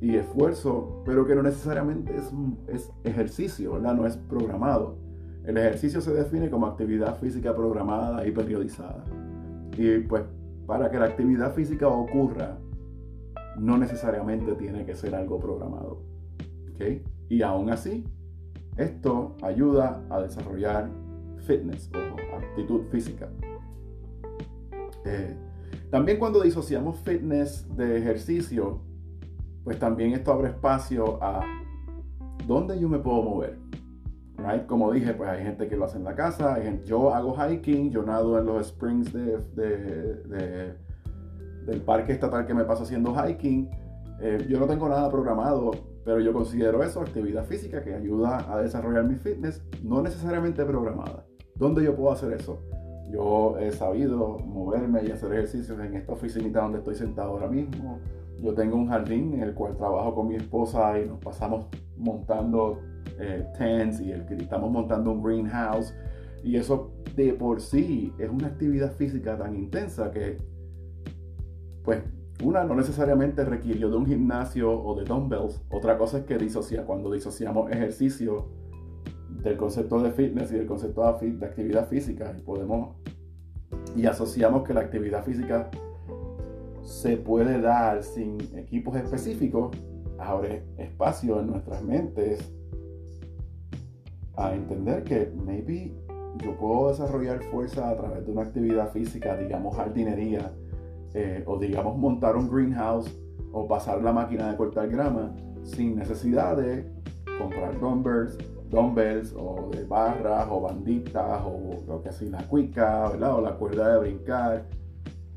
y 0.00 0.16
esfuerzo, 0.16 1.02
pero 1.04 1.26
que 1.26 1.34
no 1.34 1.42
necesariamente 1.42 2.14
es, 2.16 2.30
es 2.68 2.90
ejercicio, 3.04 3.74
¿verdad? 3.74 3.94
No 3.94 4.06
es 4.06 4.16
programado. 4.16 4.96
El 5.44 5.56
ejercicio 5.56 6.00
se 6.00 6.12
define 6.12 6.50
como 6.50 6.66
actividad 6.66 7.18
física 7.18 7.54
programada 7.54 8.26
y 8.26 8.30
periodizada. 8.30 9.04
Y 9.76 9.98
pues 10.00 10.24
para 10.66 10.90
que 10.90 10.98
la 10.98 11.06
actividad 11.06 11.54
física 11.54 11.88
ocurra, 11.88 12.58
no 13.58 13.78
necesariamente 13.78 14.54
tiene 14.54 14.84
que 14.84 14.94
ser 14.94 15.14
algo 15.14 15.40
programado. 15.40 16.02
¿okay? 16.74 17.02
Y 17.28 17.42
aún 17.42 17.70
así, 17.70 18.04
esto 18.76 19.36
ayuda 19.42 20.04
a 20.10 20.20
desarrollar 20.20 20.88
fitness 21.46 21.90
o 21.94 22.36
actitud 22.36 22.82
física. 22.90 23.28
Eh, 25.04 25.34
también 25.90 26.18
cuando 26.18 26.42
disociamos 26.42 26.98
fitness 26.98 27.66
de 27.74 27.98
ejercicio, 27.98 28.80
pues 29.68 29.78
también 29.78 30.14
esto 30.14 30.32
abre 30.32 30.48
espacio 30.48 31.22
a 31.22 31.42
dónde 32.46 32.80
yo 32.80 32.88
me 32.88 32.98
puedo 32.98 33.20
mover. 33.22 33.58
Como 34.66 34.90
dije, 34.90 35.12
pues 35.12 35.28
hay 35.28 35.42
gente 35.42 35.68
que 35.68 35.76
lo 35.76 35.84
hace 35.84 35.98
en 35.98 36.04
la 36.04 36.14
casa, 36.14 36.56
yo 36.86 37.12
hago 37.12 37.36
hiking, 37.36 37.90
yo 37.90 38.02
nado 38.02 38.38
en 38.38 38.46
los 38.46 38.68
springs 38.68 39.12
de, 39.12 40.74
del 41.66 41.82
parque 41.82 42.12
estatal 42.12 42.46
que 42.46 42.54
me 42.54 42.64
paso 42.64 42.84
haciendo 42.84 43.14
hiking. 43.14 43.68
Eh, 44.22 44.46
yo 44.48 44.58
no 44.58 44.66
tengo 44.66 44.88
nada 44.88 45.10
programado, 45.10 45.72
pero 46.02 46.18
yo 46.18 46.32
considero 46.32 46.82
eso 46.82 47.02
actividad 47.02 47.44
física 47.44 47.84
que 47.84 47.92
ayuda 47.92 48.50
a 48.50 48.62
desarrollar 48.62 49.04
mi 49.04 49.16
fitness, 49.16 49.62
no 49.84 50.00
necesariamente 50.00 50.64
programada. 50.64 51.26
¿Dónde 51.56 51.84
yo 51.84 51.94
puedo 51.94 52.12
hacer 52.12 52.32
eso? 52.32 52.58
Yo 53.10 53.58
he 53.58 53.70
sabido 53.70 54.38
moverme 54.38 55.04
y 55.04 55.10
hacer 55.10 55.30
ejercicios 55.30 55.78
en 55.78 55.94
esta 55.94 56.14
oficinita 56.14 56.62
donde 56.62 56.78
estoy 56.78 56.94
sentado 56.94 57.32
ahora 57.32 57.48
mismo. 57.48 58.00
Yo 58.40 58.54
tengo 58.54 58.76
un 58.76 58.88
jardín 58.88 59.34
en 59.34 59.42
el 59.42 59.54
cual 59.54 59.76
trabajo 59.76 60.14
con 60.14 60.28
mi 60.28 60.36
esposa 60.36 60.98
y 61.00 61.06
nos 61.06 61.18
pasamos 61.18 61.66
montando 61.96 62.80
eh, 63.18 63.46
tents 63.58 64.00
y 64.00 64.12
el 64.12 64.22
estamos 64.22 64.70
montando 64.70 65.12
un 65.12 65.22
greenhouse. 65.22 65.94
Y 66.44 66.56
eso 66.56 66.92
de 67.16 67.32
por 67.32 67.60
sí 67.60 68.12
es 68.18 68.30
una 68.30 68.46
actividad 68.46 68.92
física 68.92 69.36
tan 69.36 69.56
intensa 69.56 70.10
que, 70.10 70.36
pues, 71.82 72.00
una 72.44 72.62
no 72.62 72.76
necesariamente 72.76 73.44
requirió 73.44 73.90
de 73.90 73.96
un 73.96 74.06
gimnasio 74.06 74.70
o 74.70 74.94
de 74.94 75.04
dumbbells. 75.04 75.60
Otra 75.70 75.98
cosa 75.98 76.18
es 76.18 76.24
que 76.24 76.38
disocia, 76.38 76.84
cuando 76.84 77.10
disociamos 77.10 77.70
ejercicio 77.72 78.46
del 79.42 79.56
concepto 79.56 80.00
de 80.00 80.12
fitness 80.12 80.52
y 80.52 80.56
del 80.56 80.66
concepto 80.66 81.02
de 81.20 81.46
actividad 81.46 81.88
física, 81.88 82.34
y 82.38 82.42
podemos 82.42 82.96
y 83.96 84.06
asociamos 84.06 84.62
que 84.62 84.74
la 84.74 84.80
actividad 84.80 85.24
física 85.24 85.70
se 86.88 87.18
puede 87.18 87.60
dar 87.60 88.02
sin 88.02 88.38
equipos 88.56 88.96
específicos, 88.96 89.76
abre 90.18 90.64
espacio 90.78 91.38
en 91.38 91.48
nuestras 91.48 91.84
mentes 91.84 92.50
a 94.36 94.54
entender 94.54 95.04
que 95.04 95.30
maybe 95.44 95.94
yo 96.42 96.56
puedo 96.56 96.88
desarrollar 96.88 97.42
fuerza 97.50 97.90
a 97.90 97.96
través 97.96 98.24
de 98.24 98.32
una 98.32 98.42
actividad 98.42 98.90
física, 98.90 99.36
digamos 99.36 99.76
jardinería, 99.76 100.50
eh, 101.12 101.44
o 101.46 101.58
digamos 101.58 101.98
montar 101.98 102.36
un 102.36 102.48
greenhouse 102.48 103.14
o 103.52 103.68
pasar 103.68 104.02
la 104.02 104.12
máquina 104.12 104.50
de 104.50 104.56
cortar 104.56 104.88
grama 104.88 105.34
sin 105.64 105.94
necesidad 105.94 106.56
de 106.56 106.90
comprar 107.38 107.78
dumbbells, 107.78 108.38
dumbbells 108.70 109.34
o 109.36 109.68
de 109.72 109.84
barras 109.84 110.48
o 110.50 110.62
banditas 110.62 111.42
o 111.44 111.84
lo 111.86 112.02
que 112.02 112.08
así 112.08 112.30
la 112.30 112.42
cuica, 112.48 113.10
¿verdad? 113.10 113.36
O 113.36 113.40
la 113.42 113.56
cuerda 113.56 113.92
de 113.92 113.98
brincar. 113.98 114.64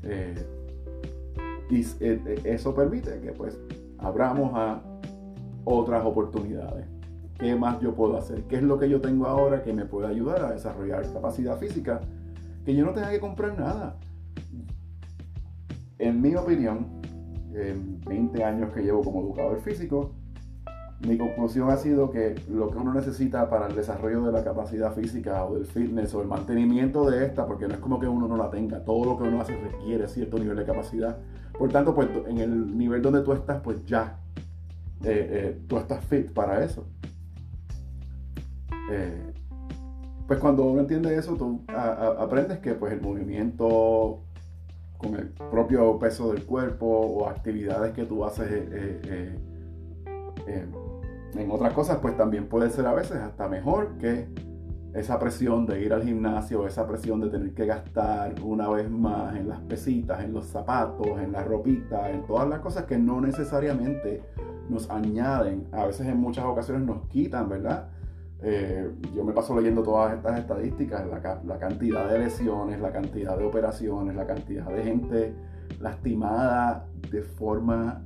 Eh, 0.02 0.61
y 1.72 1.86
eh, 2.00 2.40
eso 2.44 2.74
permite 2.74 3.18
que 3.20 3.32
pues 3.32 3.58
abramos 3.98 4.52
a 4.54 4.82
otras 5.64 6.04
oportunidades. 6.04 6.86
¿Qué 7.38 7.56
más 7.56 7.80
yo 7.80 7.94
puedo 7.94 8.18
hacer? 8.18 8.42
¿Qué 8.42 8.56
es 8.56 8.62
lo 8.62 8.78
que 8.78 8.90
yo 8.90 9.00
tengo 9.00 9.26
ahora 9.26 9.62
que 9.62 9.72
me 9.72 9.86
puede 9.86 10.08
ayudar 10.08 10.44
a 10.44 10.52
desarrollar 10.52 11.10
capacidad 11.10 11.56
física? 11.56 12.00
Que 12.66 12.74
yo 12.74 12.84
no 12.84 12.92
tenga 12.92 13.10
que 13.10 13.20
comprar 13.20 13.58
nada. 13.58 13.96
En 15.98 16.20
mi 16.20 16.34
opinión, 16.34 17.00
en 17.54 18.00
20 18.02 18.44
años 18.44 18.70
que 18.74 18.82
llevo 18.82 19.02
como 19.02 19.22
educador 19.22 19.58
físico, 19.60 20.12
mi 21.08 21.16
conclusión 21.16 21.70
ha 21.70 21.78
sido 21.78 22.10
que 22.10 22.34
lo 22.50 22.70
que 22.70 22.76
uno 22.76 22.92
necesita 22.92 23.48
para 23.48 23.68
el 23.68 23.74
desarrollo 23.74 24.22
de 24.24 24.32
la 24.32 24.44
capacidad 24.44 24.92
física 24.92 25.44
o 25.46 25.54
del 25.54 25.64
fitness 25.64 26.14
o 26.14 26.20
el 26.20 26.28
mantenimiento 26.28 27.10
de 27.10 27.24
esta, 27.24 27.46
porque 27.46 27.66
no 27.66 27.74
es 27.74 27.80
como 27.80 27.98
que 27.98 28.06
uno 28.06 28.28
no 28.28 28.36
la 28.36 28.50
tenga, 28.50 28.84
todo 28.84 29.06
lo 29.06 29.18
que 29.18 29.24
uno 29.24 29.40
hace 29.40 29.56
requiere 29.56 30.06
cierto 30.06 30.38
nivel 30.38 30.56
de 30.56 30.66
capacidad. 30.66 31.16
Por 31.62 31.70
tanto, 31.70 31.94
pues 31.94 32.08
en 32.26 32.38
el 32.38 32.76
nivel 32.76 33.00
donde 33.00 33.20
tú 33.20 33.32
estás, 33.32 33.60
pues 33.62 33.86
ya, 33.86 34.18
eh, 35.04 35.28
eh, 35.30 35.60
tú 35.68 35.78
estás 35.78 36.04
fit 36.06 36.32
para 36.32 36.64
eso. 36.64 36.88
Eh, 38.90 39.32
pues 40.26 40.40
cuando 40.40 40.64
uno 40.64 40.80
entiende 40.80 41.16
eso, 41.16 41.36
tú 41.36 41.62
aprendes 41.68 42.58
que 42.58 42.74
pues 42.74 42.92
el 42.92 43.00
movimiento 43.00 44.24
con 44.98 45.14
el 45.14 45.28
propio 45.28 46.00
peso 46.00 46.32
del 46.32 46.44
cuerpo 46.46 46.84
o 46.84 47.28
actividades 47.28 47.92
que 47.92 48.06
tú 48.06 48.24
haces 48.24 48.68
en 50.44 51.48
otras 51.48 51.72
cosas, 51.74 51.98
pues 52.02 52.16
también 52.16 52.48
puede 52.48 52.70
ser 52.70 52.86
a 52.88 52.92
veces 52.92 53.18
hasta 53.18 53.46
mejor 53.46 53.98
que 53.98 54.26
esa 54.94 55.18
presión 55.18 55.64
de 55.64 55.82
ir 55.82 55.92
al 55.92 56.02
gimnasio, 56.02 56.66
esa 56.66 56.86
presión 56.86 57.20
de 57.20 57.30
tener 57.30 57.54
que 57.54 57.66
gastar 57.66 58.34
una 58.42 58.68
vez 58.68 58.90
más 58.90 59.34
en 59.36 59.48
las 59.48 59.60
pesitas, 59.60 60.22
en 60.22 60.34
los 60.34 60.46
zapatos, 60.46 61.18
en 61.18 61.32
la 61.32 61.42
ropita, 61.42 62.10
en 62.10 62.26
todas 62.26 62.48
las 62.48 62.60
cosas 62.60 62.84
que 62.84 62.98
no 62.98 63.20
necesariamente 63.20 64.22
nos 64.68 64.90
añaden, 64.90 65.66
a 65.72 65.86
veces 65.86 66.06
en 66.06 66.18
muchas 66.18 66.44
ocasiones 66.44 66.86
nos 66.86 67.06
quitan, 67.08 67.48
¿verdad? 67.48 67.88
Eh, 68.44 68.90
yo 69.14 69.24
me 69.24 69.32
paso 69.32 69.54
leyendo 69.54 69.82
todas 69.82 70.14
estas 70.14 70.40
estadísticas, 70.40 71.06
la, 71.06 71.58
cantidad 71.58 72.10
de 72.10 72.18
lesiones, 72.18 72.80
la 72.80 72.90
cantidad 72.90 73.38
de 73.38 73.44
operaciones, 73.44 74.16
la 74.16 74.26
cantidad 74.26 74.66
de 74.66 74.82
gente 74.82 75.34
lastimada 75.80 76.86
de 77.10 77.22
forma 77.22 78.04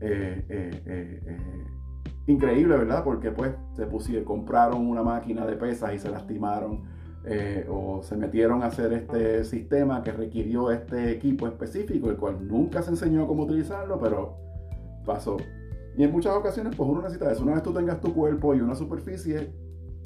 eh, 0.00 0.44
eh, 0.48 1.63
increíble, 2.26 2.76
¿verdad? 2.76 3.04
Porque 3.04 3.30
pues 3.30 3.52
se 3.76 3.86
pusieron, 3.86 4.24
compraron 4.24 4.86
una 4.86 5.02
máquina 5.02 5.46
de 5.46 5.56
pesas 5.56 5.94
y 5.94 5.98
se 5.98 6.10
lastimaron 6.10 6.82
eh, 7.26 7.66
o 7.70 8.02
se 8.02 8.16
metieron 8.16 8.62
a 8.62 8.66
hacer 8.66 8.92
este 8.92 9.44
sistema 9.44 10.02
que 10.02 10.12
requirió 10.12 10.70
este 10.70 11.10
equipo 11.10 11.46
específico, 11.46 12.10
el 12.10 12.16
cual 12.16 12.46
nunca 12.46 12.82
se 12.82 12.90
enseñó 12.90 13.26
cómo 13.26 13.44
utilizarlo, 13.44 13.98
pero 13.98 14.36
pasó. 15.04 15.36
Y 15.96 16.02
en 16.02 16.12
muchas 16.12 16.34
ocasiones, 16.34 16.74
pues 16.76 16.88
uno 16.88 17.02
necesita 17.02 17.30
eso. 17.30 17.42
Una 17.42 17.54
vez 17.54 17.62
tú 17.62 17.72
tengas 17.72 18.00
tu 18.00 18.12
cuerpo 18.12 18.54
y 18.54 18.60
una 18.60 18.74
superficie, 18.74 19.52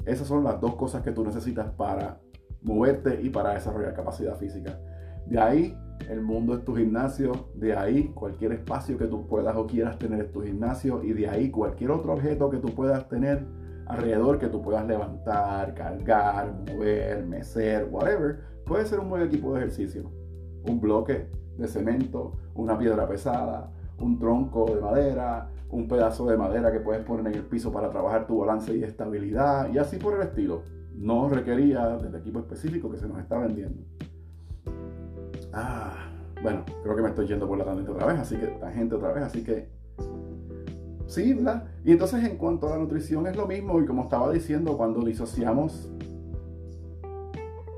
esas 0.05 0.27
son 0.27 0.43
las 0.43 0.61
dos 0.61 0.75
cosas 0.75 1.01
que 1.01 1.11
tú 1.11 1.23
necesitas 1.23 1.71
para 1.71 2.19
moverte 2.61 3.19
y 3.21 3.29
para 3.29 3.53
desarrollar 3.53 3.93
capacidad 3.93 4.37
física. 4.37 4.79
De 5.25 5.39
ahí 5.39 5.77
el 6.07 6.21
mundo 6.21 6.55
es 6.55 6.63
tu 6.63 6.75
gimnasio, 6.75 7.49
de 7.55 7.75
ahí 7.75 8.05
cualquier 8.13 8.53
espacio 8.53 8.97
que 8.97 9.05
tú 9.05 9.27
puedas 9.27 9.55
o 9.55 9.67
quieras 9.67 9.97
tener 9.99 10.21
es 10.21 10.31
tu 10.31 10.41
gimnasio 10.41 11.03
y 11.03 11.13
de 11.13 11.27
ahí 11.27 11.51
cualquier 11.51 11.91
otro 11.91 12.13
objeto 12.13 12.49
que 12.49 12.57
tú 12.57 12.69
puedas 12.69 13.07
tener 13.09 13.45
alrededor 13.89 14.37
que 14.37 14.47
tú 14.47 14.61
puedas 14.61 14.85
levantar, 14.87 15.73
cargar, 15.73 16.53
mover, 16.67 17.25
mecer, 17.25 17.87
whatever, 17.91 18.39
puede 18.65 18.85
ser 18.85 18.99
un 18.99 19.09
buen 19.09 19.23
equipo 19.23 19.51
de 19.53 19.59
ejercicio. 19.59 20.11
Un 20.63 20.79
bloque 20.79 21.27
de 21.57 21.67
cemento, 21.67 22.33
una 22.53 22.77
piedra 22.77 23.07
pesada, 23.07 23.71
un 23.99 24.19
tronco 24.19 24.65
de 24.73 24.79
madera, 24.79 25.49
un 25.71 25.87
pedazo 25.87 26.27
de 26.27 26.37
madera 26.37 26.71
que 26.71 26.79
puedes 26.79 27.03
poner 27.03 27.27
en 27.27 27.39
el 27.39 27.45
piso 27.45 27.71
para 27.71 27.89
trabajar 27.89 28.27
tu 28.27 28.39
balance 28.39 28.75
y 28.75 28.83
estabilidad 28.83 29.71
y 29.73 29.79
así 29.79 29.97
por 29.97 30.15
el 30.15 30.21
estilo. 30.21 30.63
No 30.95 31.27
requería 31.29 31.97
del 31.97 32.13
equipo 32.15 32.39
específico 32.39 32.91
que 32.91 32.97
se 32.97 33.07
nos 33.07 33.19
está 33.19 33.37
vendiendo. 33.37 33.83
Ah, 35.53 36.09
bueno, 36.41 36.63
creo 36.83 36.95
que 36.95 37.01
me 37.01 37.09
estoy 37.09 37.27
yendo 37.27 37.47
por 37.47 37.57
la 37.57 37.65
tangente 37.65 37.91
otra 37.91 38.07
vez, 38.07 38.19
así 38.19 38.37
que 38.37 38.47
tangente 38.47 38.95
otra 38.95 39.11
vez, 39.11 39.23
así 39.23 39.43
que 39.43 39.67
sí, 41.07 41.33
¿verdad? 41.33 41.65
Y 41.83 41.91
entonces 41.91 42.23
en 42.23 42.37
cuanto 42.37 42.67
a 42.67 42.71
la 42.71 42.77
nutrición 42.77 43.27
es 43.27 43.35
lo 43.35 43.47
mismo 43.47 43.81
y 43.81 43.85
como 43.85 44.03
estaba 44.03 44.31
diciendo, 44.31 44.77
cuando 44.77 45.01
disociamos 45.01 45.89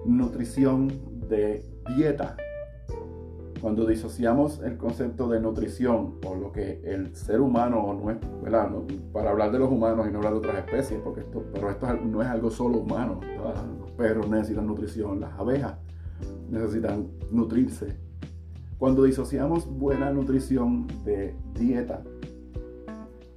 nutrición 0.06 0.90
de 1.28 1.66
dieta, 1.96 2.36
cuando 3.62 3.86
disociamos 3.86 4.60
el 4.64 4.78
concepto 4.78 5.30
de 5.30 5.40
nutrición 5.40 6.16
o 6.26 6.36
lo 6.36 6.52
que 6.52 6.82
el 6.84 7.16
ser 7.16 7.40
humano 7.42 7.94
no 7.94 8.12
es, 8.12 8.18
¿verdad? 8.44 8.70
para 9.14 9.30
hablar 9.30 9.52
de 9.52 9.60
los 9.60 9.72
humanos 9.72 10.08
y 10.08 10.12
no 10.12 10.18
hablar 10.18 10.34
de 10.34 10.40
otras 10.40 10.58
especies, 10.58 11.00
porque 11.04 11.22
esto, 11.22 11.44
pero 11.54 11.70
esto 11.70 11.94
no 11.94 12.22
es 12.22 12.28
algo 12.28 12.50
solo 12.50 12.80
humano. 12.80 13.20
Los 13.80 13.92
perros 13.92 14.28
necesitan 14.30 14.66
nutrición, 14.66 15.20
las 15.20 15.34
abejas 15.40 15.76
necesitan 16.52 17.08
nutrirse. 17.32 17.98
Cuando 18.78 19.04
disociamos 19.04 19.68
buena 19.68 20.12
nutrición 20.12 20.88
de 21.06 21.36
dieta 21.54 22.04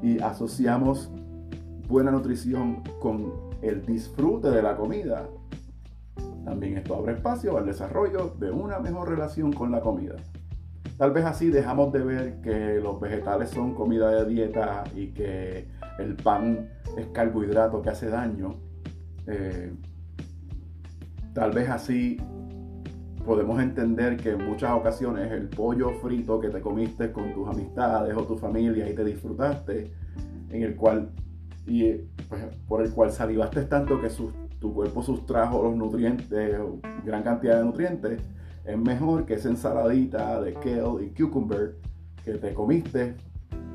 y 0.02 0.18
asociamos 0.20 1.10
buena 1.88 2.10
nutrición 2.10 2.82
con 3.00 3.32
el 3.62 3.84
disfrute 3.84 4.50
de 4.50 4.62
la 4.62 4.76
comida, 4.76 5.28
también 6.44 6.76
esto 6.76 6.96
abre 6.96 7.14
espacio 7.14 7.56
al 7.56 7.66
desarrollo 7.66 8.34
de 8.38 8.50
una 8.50 8.78
mejor 8.78 9.08
relación 9.08 9.52
con 9.52 9.70
la 9.70 9.80
comida. 9.80 10.16
Tal 10.98 11.12
vez 11.12 11.24
así 11.24 11.50
dejamos 11.50 11.92
de 11.92 11.98
ver 12.00 12.40
que 12.40 12.80
los 12.80 13.00
vegetales 13.00 13.50
son 13.50 13.74
comida 13.74 14.10
de 14.10 14.26
dieta 14.26 14.84
y 14.94 15.08
que 15.08 15.68
el 15.98 16.14
pan 16.16 16.68
es 16.96 17.06
carbohidrato 17.08 17.82
que 17.82 17.90
hace 17.90 18.08
daño. 18.08 18.56
Eh, 19.26 19.72
tal 21.32 21.50
vez 21.52 21.68
así 21.68 22.18
podemos 23.24 23.60
entender 23.60 24.16
que 24.16 24.30
en 24.30 24.46
muchas 24.46 24.72
ocasiones 24.72 25.32
el 25.32 25.48
pollo 25.48 25.90
frito 26.02 26.40
que 26.40 26.48
te 26.48 26.60
comiste 26.60 27.12
con 27.12 27.32
tus 27.32 27.48
amistades 27.48 28.16
o 28.16 28.22
tu 28.24 28.36
familia 28.36 28.88
y 28.88 28.94
te 28.94 29.04
disfrutaste, 29.04 29.90
en 30.50 30.62
el 30.62 30.76
cual 30.76 31.10
y 31.66 31.92
pues, 32.28 32.44
por 32.68 32.82
el 32.82 32.90
cual 32.92 33.10
salivaste 33.10 33.62
tanto 33.62 34.00
que 34.00 34.08
tu 34.60 34.74
cuerpo 34.74 35.02
sustrajo 35.02 35.62
los 35.62 35.76
nutrientes, 35.76 36.58
gran 37.04 37.22
cantidad 37.22 37.58
de 37.58 37.64
nutrientes, 37.64 38.20
es 38.64 38.78
mejor 38.78 39.24
que 39.24 39.34
esa 39.34 39.48
ensaladita 39.48 40.40
de 40.40 40.54
kale 40.54 41.06
y 41.06 41.10
cucumber 41.10 41.76
que 42.24 42.34
te 42.34 42.54
comiste 42.54 43.16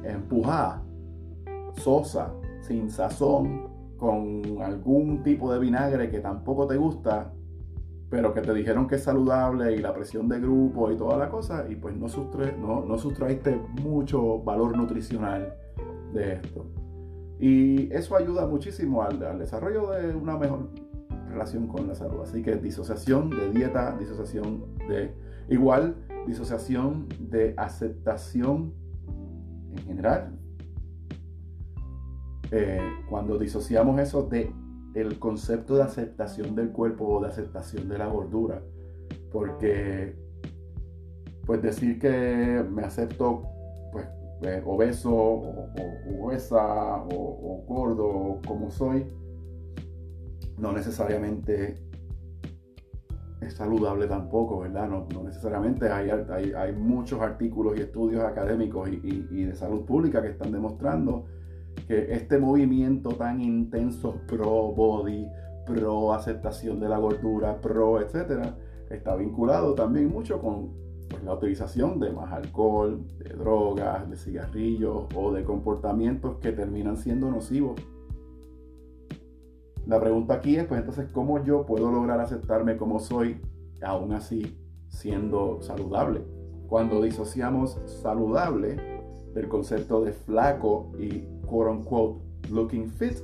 empujada, 0.03 0.83
sosa, 1.77 2.33
sin 2.61 2.89
sazón, 2.89 3.69
con 3.97 4.61
algún 4.61 5.21
tipo 5.23 5.51
de 5.51 5.59
vinagre 5.59 6.09
que 6.09 6.19
tampoco 6.19 6.65
te 6.65 6.77
gusta, 6.77 7.33
pero 8.09 8.33
que 8.33 8.41
te 8.41 8.53
dijeron 8.53 8.87
que 8.87 8.95
es 8.95 9.03
saludable 9.03 9.75
y 9.75 9.77
la 9.77 9.93
presión 9.93 10.27
de 10.27 10.39
grupo 10.39 10.91
y 10.91 10.97
toda 10.97 11.17
la 11.17 11.29
cosa, 11.29 11.65
y 11.69 11.75
pues 11.75 11.95
no, 11.95 12.07
no, 12.59 12.85
no 12.85 12.97
sustraíste 12.97 13.61
mucho 13.81 14.39
valor 14.39 14.75
nutricional 14.75 15.53
de 16.13 16.33
esto. 16.33 16.65
Y 17.39 17.93
eso 17.93 18.17
ayuda 18.17 18.47
muchísimo 18.47 19.03
al, 19.03 19.23
al, 19.23 19.39
desarrollo 19.39 19.91
de 19.91 20.13
una 20.15 20.37
mejor 20.37 20.69
relación 21.29 21.67
con 21.67 21.87
la 21.87 21.95
salud. 21.95 22.21
Así 22.21 22.41
que 22.41 22.55
disociación 22.55 23.29
de 23.29 23.51
dieta, 23.51 23.95
disociación 23.97 24.65
de 24.87 25.13
igual, 25.49 25.95
disociación 26.27 27.07
de 27.19 27.53
aceptación 27.57 28.73
en 29.77 29.83
general. 29.85 30.31
Eh, 32.51 32.81
cuando 33.09 33.37
disociamos 33.37 33.99
eso 33.99 34.23
de 34.23 34.51
el 34.93 35.19
concepto 35.19 35.75
de 35.75 35.83
aceptación 35.83 36.55
del 36.55 36.71
cuerpo 36.71 37.05
o 37.05 37.21
de 37.21 37.27
aceptación 37.27 37.87
de 37.89 37.97
la 37.97 38.07
gordura. 38.07 38.61
Porque, 39.31 40.15
pues 41.45 41.61
decir 41.61 41.99
que 41.99 42.65
me 42.69 42.83
acepto 42.83 43.43
pues, 43.91 44.07
eh, 44.41 44.61
obeso 44.65 45.13
o, 45.13 45.69
o 46.21 46.31
o, 46.31 47.63
gordo 47.67 48.41
como 48.45 48.71
soy, 48.71 49.05
no 50.57 50.71
necesariamente 50.71 51.75
es 53.41 53.53
saludable 53.53 54.07
tampoco, 54.07 54.59
¿verdad? 54.59 54.89
No, 54.89 55.07
necesariamente 55.23 55.89
hay, 55.89 56.09
hay, 56.09 56.73
muchos 56.73 57.21
artículos 57.21 57.77
y 57.77 57.81
estudios 57.81 58.23
académicos 58.23 58.89
y, 58.89 59.27
y 59.31 59.45
de 59.45 59.55
salud 59.55 59.85
pública 59.85 60.21
que 60.21 60.29
están 60.29 60.51
demostrando 60.51 61.25
que 61.87 62.13
este 62.13 62.37
movimiento 62.37 63.09
tan 63.11 63.41
intenso 63.41 64.15
pro 64.27 64.73
body, 64.73 65.27
pro 65.65 66.13
aceptación 66.13 66.79
de 66.79 66.89
la 66.89 66.97
gordura, 66.97 67.59
pro 67.59 68.01
etcétera, 68.01 68.55
está 68.89 69.15
vinculado 69.15 69.73
también 69.73 70.09
mucho 70.09 70.39
con 70.39 70.71
pues, 71.09 71.23
la 71.23 71.33
utilización 71.33 71.99
de 71.99 72.11
más 72.11 72.31
alcohol, 72.31 73.05
de 73.17 73.29
drogas, 73.35 74.09
de 74.09 74.17
cigarrillos 74.17 75.07
o 75.15 75.31
de 75.31 75.43
comportamientos 75.43 76.37
que 76.37 76.51
terminan 76.51 76.97
siendo 76.97 77.29
nocivos. 77.31 77.79
La 79.87 79.99
pregunta 79.99 80.35
aquí 80.35 80.55
es, 80.55 80.67
pues 80.67 80.79
entonces, 80.79 81.09
¿cómo 81.11 81.43
yo 81.43 81.65
puedo 81.65 81.91
lograr 81.91 82.19
aceptarme 82.19 82.77
como 82.77 82.99
soy, 82.99 83.41
aún 83.81 84.13
así 84.13 84.55
siendo 84.87 85.61
saludable? 85.63 86.21
Cuando 86.67 87.01
disociamos 87.01 87.79
saludable 87.85 88.77
del 89.33 89.47
concepto 89.47 90.01
de 90.01 90.13
flaco 90.13 90.91
y 90.99 91.23
quote 91.49 91.71
unquote 91.71 92.21
looking 92.49 92.89
fit, 92.89 93.17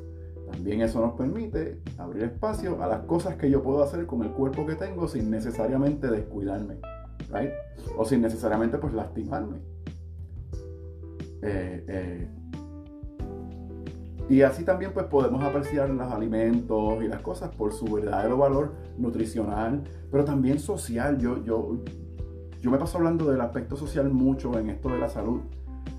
también 0.52 0.82
eso 0.82 1.00
nos 1.00 1.14
permite 1.14 1.82
abrir 1.98 2.24
espacio 2.24 2.82
a 2.82 2.88
las 2.88 3.02
cosas 3.02 3.36
que 3.36 3.50
yo 3.50 3.64
puedo 3.64 3.84
hacer 3.84 4.06
con 4.06 4.24
el 4.24 4.32
cuerpo 4.32 4.66
que 4.66 4.76
tengo 4.76 5.08
sin 5.08 5.30
necesariamente 5.30 6.08
descuidarme, 6.08 6.76
right? 7.32 7.52
O 7.98 8.06
sin 8.06 8.22
necesariamente 8.22 8.78
pues 8.78 8.94
lastimarme. 8.94 9.58
Eh, 11.42 11.84
eh, 11.88 12.30
y 14.28 14.42
así 14.42 14.64
también 14.64 14.92
pues 14.92 15.06
podemos 15.06 15.44
apreciar 15.44 15.90
los 15.90 16.12
alimentos 16.12 17.04
y 17.04 17.08
las 17.08 17.22
cosas 17.22 17.56
por 17.56 17.74
su 17.74 17.86
verdadero 17.86 18.38
valor 18.38 18.74
nutricional, 18.98 19.84
pero 20.12 20.26
también 20.26 20.60
social. 20.60 21.20
Yo, 21.20 21.44
yo, 21.44 21.78
yo 22.60 22.72
me 22.72 22.78
paso 22.78 22.98
hablando 22.98 23.30
del 23.30 23.42
aspecto 23.42 23.76
social 23.76 24.10
mucho 24.10 24.58
en 24.58 24.72
esto 24.72 24.90
de 24.90 24.98
la 24.98 25.10
salud. 25.10 25.42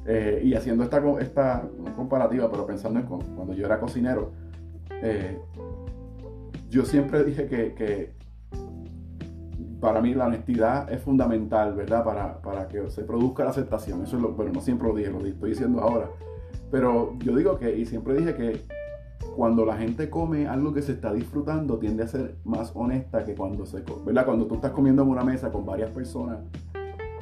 Eh, 0.09 0.43
y 0.45 0.55
haciendo 0.55 0.85
esta, 0.85 1.03
esta 1.21 1.69
comparativa, 1.97 2.49
pero 2.51 2.65
pensando 2.65 3.01
en 3.01 3.07
cuando 3.07 3.55
yo 3.55 3.67
era 3.67 3.81
cocinero, 3.81 4.31
eh, 5.03 5.39
yo 6.69 6.85
siempre 6.85 7.25
dije 7.25 7.47
que, 7.47 8.15
para 9.81 10.01
mí 10.01 10.15
la 10.15 10.27
honestidad 10.27 10.91
es 10.93 11.03
fundamental, 11.03 11.75
¿verdad? 11.75 12.05
Para, 12.05 12.41
para, 12.41 12.69
que 12.69 12.89
se 12.89 13.03
produzca 13.03 13.45
la 13.45 13.51
aceptación. 13.51 14.03
Eso 14.03 14.17
es 14.17 14.23
lo, 14.23 14.33
bueno, 14.33 14.53
no 14.53 14.61
siempre 14.61 14.89
lo 14.89 14.95
dije, 14.95 15.11
lo 15.11 15.25
estoy 15.25 15.51
diciendo 15.51 15.81
ahora. 15.81 16.09
Pero 16.71 17.17
yo 17.19 17.37
digo 17.37 17.59
que, 17.59 17.77
y 17.77 17.85
siempre 17.85 18.15
dije 18.15 18.35
que 18.35 18.63
cuando 19.37 19.65
la 19.65 19.77
gente 19.77 20.09
come 20.09 20.47
algo 20.47 20.73
que 20.73 20.83
se 20.83 20.93
está 20.93 21.13
disfrutando, 21.13 21.79
tiende 21.79 22.05
a 22.05 22.09
ser 22.09 22.37
más 22.45 22.73
honesta 22.75 23.25
que 23.25 23.35
cuando 23.35 23.67
se 23.67 23.83
come, 23.83 24.05
¿verdad? 24.07 24.25
Cuando 24.25 24.47
tú 24.47 24.55
estás 24.55 24.73
comiendo 24.73 25.03
en 25.03 25.09
una 25.09 25.25
mesa 25.25 25.53
con 25.53 25.67
varias 25.67 25.91
personas, 25.91 26.39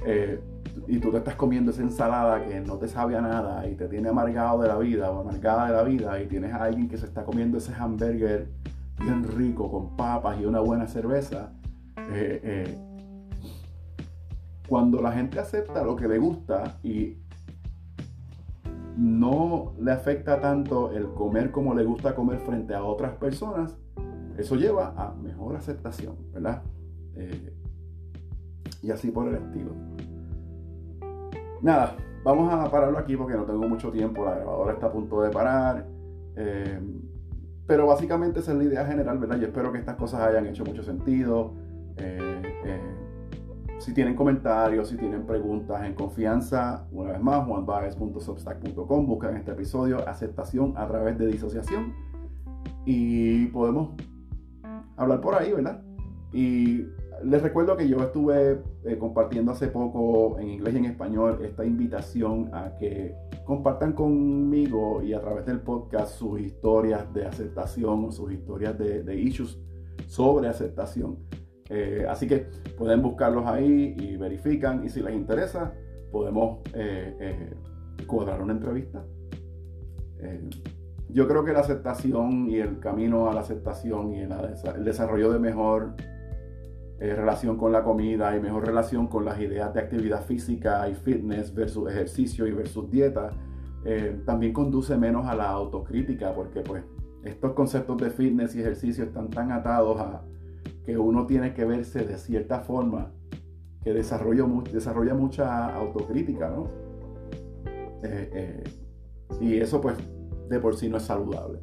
eh, 0.07 0.39
y 0.87 0.99
tú 0.99 1.11
te 1.11 1.19
estás 1.19 1.35
comiendo 1.35 1.71
esa 1.71 1.83
ensalada 1.83 2.45
que 2.45 2.61
no 2.61 2.77
te 2.77 2.89
sabe 2.89 3.21
nada 3.21 3.69
y 3.69 3.75
te 3.75 3.89
tiene 3.89 4.09
amargado 4.09 4.63
de 4.63 4.69
la 4.69 4.79
vida 4.79 5.11
o 5.11 5.21
amargada 5.21 5.67
de 5.67 5.73
la 5.73 5.83
vida 5.83 6.23
y 6.23 6.27
tienes 6.27 6.53
a 6.53 6.65
alguien 6.65 6.89
que 6.89 6.97
se 6.97 7.07
está 7.07 7.25
comiendo 7.25 7.59
ese 7.59 7.73
hamburger 7.75 8.49
bien 8.99 9.25
rico 9.37 9.71
con 9.71 9.97
papas 9.97 10.41
y 10.41 10.45
una 10.45 10.61
buena 10.61 10.87
cerveza, 10.87 11.53
eh, 11.97 12.41
eh, 12.43 12.79
cuando 14.69 15.01
la 15.01 15.13
gente 15.13 15.39
acepta 15.39 15.83
lo 15.83 15.97
que 15.97 16.09
le 16.09 16.19
gusta 16.19 16.79
y 16.83 17.19
no 18.97 19.75
le 19.81 19.93
afecta 19.93 20.41
tanto 20.41 20.93
el 20.93 21.09
comer 21.13 21.51
como 21.51 21.75
le 21.75 21.85
gusta 21.85 22.15
comer 22.15 22.39
frente 22.41 22.75
a 22.75 22.85
otras 22.85 23.17
personas, 23.17 23.77
eso 24.39 24.57
lleva 24.57 24.95
a 24.97 25.15
mejor 25.15 25.57
aceptación, 25.57 26.17
¿verdad? 26.33 26.63
Eh, 27.17 27.53
y 28.83 28.91
así 28.91 29.11
por 29.11 29.29
el 29.29 29.35
estilo. 29.35 29.73
Nada, 31.65 31.97
vamos 32.23 32.53
a 32.53 32.71
pararlo 32.71 32.99
aquí 32.99 33.17
porque 33.17 33.35
no 33.39 33.45
tengo 33.45 33.67
mucho 33.67 33.91
tiempo, 33.91 34.23
la 34.23 34.35
grabadora 34.35 34.75
está 34.75 34.89
a 34.89 34.93
punto 34.93 35.23
de 35.23 35.31
parar. 35.31 35.87
Eh, 36.37 36.79
pero 37.67 37.87
básicamente 37.87 38.41
esa 38.41 38.53
es 38.53 38.59
la 38.59 38.65
idea 38.65 38.85
general, 38.85 39.19
¿verdad? 39.19 39.39
Yo 39.39 39.47
espero 39.47 39.73
que 39.73 39.79
estas 39.79 39.97
cosas 39.97 40.21
hayan 40.21 40.45
hecho 40.45 40.63
mucho 40.63 40.83
sentido. 40.83 41.55
Eh, 41.97 42.43
si 43.79 43.95
tienen 43.95 44.15
comentarios, 44.15 44.91
si 44.91 44.99
tienen 44.99 45.25
preguntas 45.25 45.83
en 45.85 45.95
confianza, 45.95 46.87
una 46.93 47.13
vez 47.13 47.23
más, 47.23 47.47
juanbaez.substack.com, 47.47 49.07
buscan 49.07 49.35
este 49.39 49.53
episodio, 49.53 50.07
aceptación 50.07 50.75
a 50.77 50.87
través 50.87 51.17
de 51.17 51.29
disociación 51.29 51.95
y 52.85 53.47
podemos 53.47 53.95
hablar 54.99 55.23
por 55.23 55.35
ahí, 55.35 55.51
¿verdad? 55.51 55.83
Y 56.31 56.85
les 57.25 57.43
recuerdo 57.43 57.77
que 57.77 57.89
yo 57.89 57.99
estuve 58.03 58.61
eh, 58.85 58.99
compartiendo 58.99 59.53
hace 59.53 59.69
poco 59.69 60.39
en 60.39 60.49
inglés 60.49 60.75
y 60.75 60.79
en 60.79 60.85
español 60.87 61.39
esta 61.43 61.65
invitación 61.65 62.51
a 62.53 62.77
que 62.79 63.15
compartan 63.45 63.93
conmigo 63.93 65.03
y 65.03 65.13
a 65.13 65.21
través 65.21 65.47
del 65.47 65.61
podcast 65.61 66.19
sus 66.19 66.41
historias 66.41 67.13
de 67.13 67.27
aceptación 67.27 68.13
sus 68.13 68.33
historias 68.33 68.79
de, 68.79 69.03
de 69.03 69.21
issues 69.21 69.59
sobre 70.07 70.49
aceptación. 70.49 71.19
Eh, 71.71 72.07
así 72.09 72.27
que 72.27 72.47
pueden 72.77 73.01
buscarlos 73.01 73.47
ahí 73.47 73.95
y 73.99 74.17
verifican 74.17 74.85
y 74.85 74.91
si 74.91 75.01
les 75.01 75.15
interesa 75.15 75.73
podemos 76.13 76.59
eh, 76.75 77.17
eh, 77.19 77.55
cuadrar 78.07 78.43
una 78.43 78.53
entrevista. 78.53 79.05
yo 81.09 81.29
creo 81.29 81.45
que 81.45 81.53
la 81.53 81.61
aceptación 81.61 82.49
y 82.49 82.59
el 82.59 82.81
camino 82.81 83.29
a 83.29 83.35
la 83.35 83.41
aceptación 83.41 84.15
y 84.15 84.21
el 84.21 84.85
desarrollo 84.85 85.33
de 85.33 85.39
mejor 85.39 85.95
relación 86.99 87.57
con 87.57 87.73
la 87.73 87.83
comida 87.83 88.37
y 88.37 88.41
mejor 88.41 88.67
relación 88.67 89.09
con 89.09 89.25
las 89.25 89.41
ideas 89.41 89.75
de 89.75 89.81
actividad 89.81 90.25
física 90.25 90.89
y 90.89 90.95
fitness 90.95 91.53
versus 91.55 91.91
ejercicio 91.91 92.47
y 92.47 92.53
versus 92.53 92.91
dieta 92.91 93.31
también 94.25 94.53
conduce 94.53 94.97
menos 94.97 95.27
a 95.27 95.35
la 95.35 95.51
autocrítica 95.51 96.33
porque 96.33 96.61
pues 96.61 96.83
estos 97.25 97.53
conceptos 97.53 97.99
de 97.99 98.11
fitness 98.11 98.55
y 98.55 98.61
ejercicio 98.61 99.05
están 99.05 99.29
tan 99.29 99.53
atados 99.53 100.01
a, 100.01 100.23
que 100.85 100.99
uno 100.99 101.27
tiene 101.27 101.55
que 101.55 101.65
verse 101.65 102.05
de 102.05 102.19
cierta 102.19 102.61
forma 102.61 103.13
que 103.83 103.93
desarrolla, 103.93 104.45
desarrolla 104.73 105.15
mucha 105.15 105.75
autocrítica, 105.75 106.51
¿no? 106.51 106.69
Eh, 108.03 108.31
eh, 108.33 108.65
y 109.41 109.57
eso 109.57 109.81
pues 109.81 109.97
de 110.49 110.61
por 110.61 110.77
sí 110.77 110.89
no 110.89 110.99
es 110.99 111.05
saludable. 111.05 111.61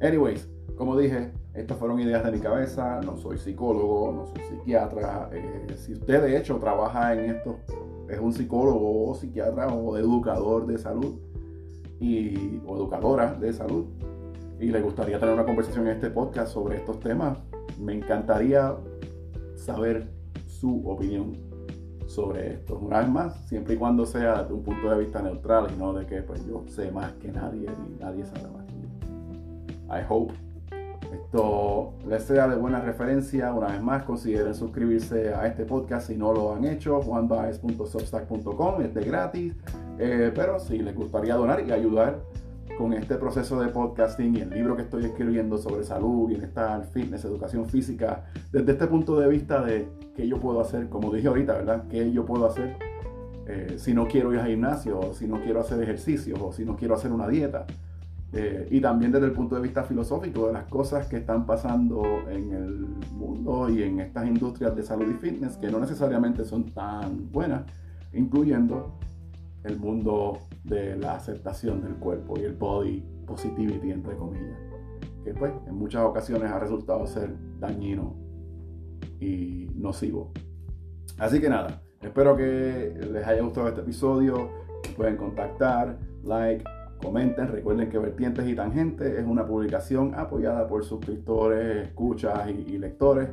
Anyways, 0.00 0.48
como 0.76 0.96
dije, 0.96 1.32
estas 1.54 1.78
fueron 1.78 2.00
ideas 2.00 2.24
de 2.24 2.32
mi 2.32 2.40
cabeza, 2.40 3.00
no 3.04 3.16
soy 3.16 3.38
psicólogo, 3.38 4.12
no 4.12 4.26
soy 4.26 4.42
psiquiatra. 4.48 5.30
Eh, 5.32 5.74
si 5.76 5.92
usted 5.92 6.22
de 6.22 6.36
hecho 6.36 6.56
trabaja 6.56 7.14
en 7.14 7.30
esto, 7.30 7.58
es 8.08 8.18
un 8.18 8.32
psicólogo 8.32 9.10
o 9.10 9.14
psiquiatra 9.14 9.68
o 9.68 9.96
educador 9.96 10.66
de 10.66 10.78
salud 10.78 11.14
y, 12.00 12.60
o 12.66 12.76
educadora 12.76 13.34
de 13.34 13.52
salud 13.52 13.86
y 14.60 14.66
le 14.66 14.80
gustaría 14.80 15.18
tener 15.18 15.34
una 15.34 15.44
conversación 15.44 15.86
en 15.86 15.94
este 15.94 16.10
podcast 16.10 16.52
sobre 16.52 16.76
estos 16.76 17.00
temas, 17.00 17.38
me 17.80 17.94
encantaría 17.94 18.74
saber 19.56 20.08
su 20.46 20.88
opinión 20.88 21.36
sobre 22.06 22.54
esto. 22.54 22.78
Una 22.78 23.00
vez 23.00 23.08
más, 23.08 23.48
siempre 23.48 23.74
y 23.74 23.76
cuando 23.76 24.06
sea 24.06 24.44
de 24.44 24.52
un 24.52 24.62
punto 24.62 24.90
de 24.90 24.98
vista 24.98 25.20
neutral 25.20 25.66
y 25.74 25.78
no 25.78 25.92
de 25.92 26.06
que 26.06 26.22
pues, 26.22 26.46
yo 26.46 26.62
sé 26.66 26.90
más 26.90 27.12
que 27.14 27.32
nadie 27.32 27.68
y 27.68 28.00
nadie 28.00 28.24
sabe 28.24 28.48
más. 28.50 28.63
I 29.98 30.04
hope 30.08 30.34
esto 31.14 31.92
les 32.08 32.24
sea 32.24 32.48
de 32.48 32.56
buena 32.56 32.80
referencia. 32.80 33.52
Una 33.52 33.68
vez 33.68 33.82
más, 33.82 34.02
consideren 34.04 34.54
suscribirse 34.54 35.32
a 35.34 35.46
este 35.46 35.64
podcast 35.64 36.08
si 36.08 36.16
no 36.16 36.32
lo 36.32 36.54
han 36.54 36.64
hecho. 36.64 37.00
juanbaez.substack.com 37.00 38.82
es 38.82 38.94
de 38.94 39.04
gratis. 39.04 39.54
Eh, 39.98 40.32
pero 40.34 40.58
si 40.58 40.78
les 40.78 40.94
gustaría 40.94 41.36
donar 41.36 41.64
y 41.66 41.72
ayudar 41.72 42.20
con 42.76 42.92
este 42.92 43.14
proceso 43.16 43.60
de 43.60 43.68
podcasting 43.68 44.36
y 44.36 44.40
el 44.40 44.50
libro 44.50 44.74
que 44.74 44.82
estoy 44.82 45.04
escribiendo 45.04 45.58
sobre 45.58 45.84
salud, 45.84 46.28
bienestar, 46.28 46.84
fitness, 46.86 47.24
educación 47.24 47.66
física, 47.66 48.24
desde 48.50 48.72
este 48.72 48.86
punto 48.88 49.18
de 49.18 49.28
vista 49.28 49.62
de 49.62 49.88
qué 50.16 50.26
yo 50.26 50.40
puedo 50.40 50.60
hacer, 50.60 50.88
como 50.88 51.12
dije 51.12 51.28
ahorita, 51.28 51.52
¿verdad? 51.52 51.84
¿Qué 51.88 52.10
yo 52.10 52.24
puedo 52.24 52.46
hacer 52.46 52.76
eh, 53.46 53.74
si 53.76 53.94
no 53.94 54.08
quiero 54.08 54.32
ir 54.32 54.40
al 54.40 54.48
gimnasio, 54.48 54.98
o 54.98 55.14
si 55.14 55.28
no 55.28 55.40
quiero 55.40 55.60
hacer 55.60 55.80
ejercicios, 55.82 56.40
o 56.42 56.52
si 56.52 56.64
no 56.64 56.76
quiero 56.76 56.94
hacer 56.94 57.12
una 57.12 57.28
dieta? 57.28 57.66
Eh, 58.36 58.66
y 58.68 58.80
también 58.80 59.12
desde 59.12 59.26
el 59.26 59.32
punto 59.32 59.54
de 59.54 59.60
vista 59.60 59.84
filosófico 59.84 60.48
de 60.48 60.54
las 60.54 60.64
cosas 60.64 61.06
que 61.06 61.18
están 61.18 61.46
pasando 61.46 62.02
en 62.28 62.52
el 62.52 62.86
mundo 63.12 63.70
y 63.70 63.84
en 63.84 64.00
estas 64.00 64.26
industrias 64.26 64.74
de 64.74 64.82
salud 64.82 65.08
y 65.08 65.14
fitness 65.14 65.56
que 65.56 65.70
no 65.70 65.78
necesariamente 65.78 66.44
son 66.44 66.64
tan 66.72 67.30
buenas, 67.30 67.62
incluyendo 68.12 68.98
el 69.62 69.78
mundo 69.78 70.40
de 70.64 70.96
la 70.96 71.14
aceptación 71.14 71.80
del 71.80 71.94
cuerpo 71.94 72.34
y 72.36 72.42
el 72.42 72.54
body 72.54 73.04
positivity, 73.24 73.92
entre 73.92 74.16
comillas, 74.16 74.58
que 75.24 75.32
pues 75.32 75.52
en 75.68 75.76
muchas 75.76 76.02
ocasiones 76.02 76.50
ha 76.50 76.58
resultado 76.58 77.06
ser 77.06 77.36
dañino 77.60 78.16
y 79.20 79.70
nocivo. 79.76 80.32
Así 81.18 81.40
que 81.40 81.48
nada, 81.48 81.82
espero 82.02 82.36
que 82.36 82.98
les 83.12 83.24
haya 83.24 83.42
gustado 83.42 83.68
este 83.68 83.82
episodio, 83.82 84.50
pueden 84.96 85.16
contactar, 85.16 86.00
like, 86.24 86.64
comenten, 87.00 87.48
recuerden 87.48 87.88
que 87.90 87.98
Vertientes 87.98 88.46
y 88.48 88.54
Tangentes 88.54 89.18
es 89.18 89.26
una 89.26 89.46
publicación 89.46 90.14
apoyada 90.14 90.66
por 90.66 90.84
suscriptores, 90.84 91.88
escuchas 91.88 92.48
y, 92.48 92.78
lectores. 92.78 93.28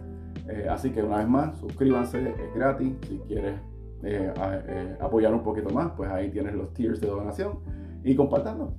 Eh, 0.47 0.67
así 0.69 0.91
que 0.91 1.03
una 1.03 1.17
vez 1.17 1.27
más, 1.27 1.57
suscríbanse, 1.57 2.29
es 2.29 2.53
gratis. 2.55 2.93
Si 3.07 3.19
quieres 3.27 3.59
eh, 4.03 4.33
eh, 4.37 4.97
apoyar 4.99 5.33
un 5.33 5.43
poquito 5.43 5.69
más, 5.69 5.91
pues 5.95 6.09
ahí 6.09 6.29
tienes 6.29 6.53
los 6.53 6.73
tiers 6.73 6.99
de 6.99 7.07
donación 7.07 7.59
y 8.03 8.15
compartanlo 8.15 8.73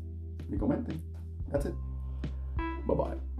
y 0.51 0.57
comenten. 0.57 1.01
That's 1.51 1.67
it. 1.67 1.75
Bye 2.87 2.97
bye. 2.97 3.32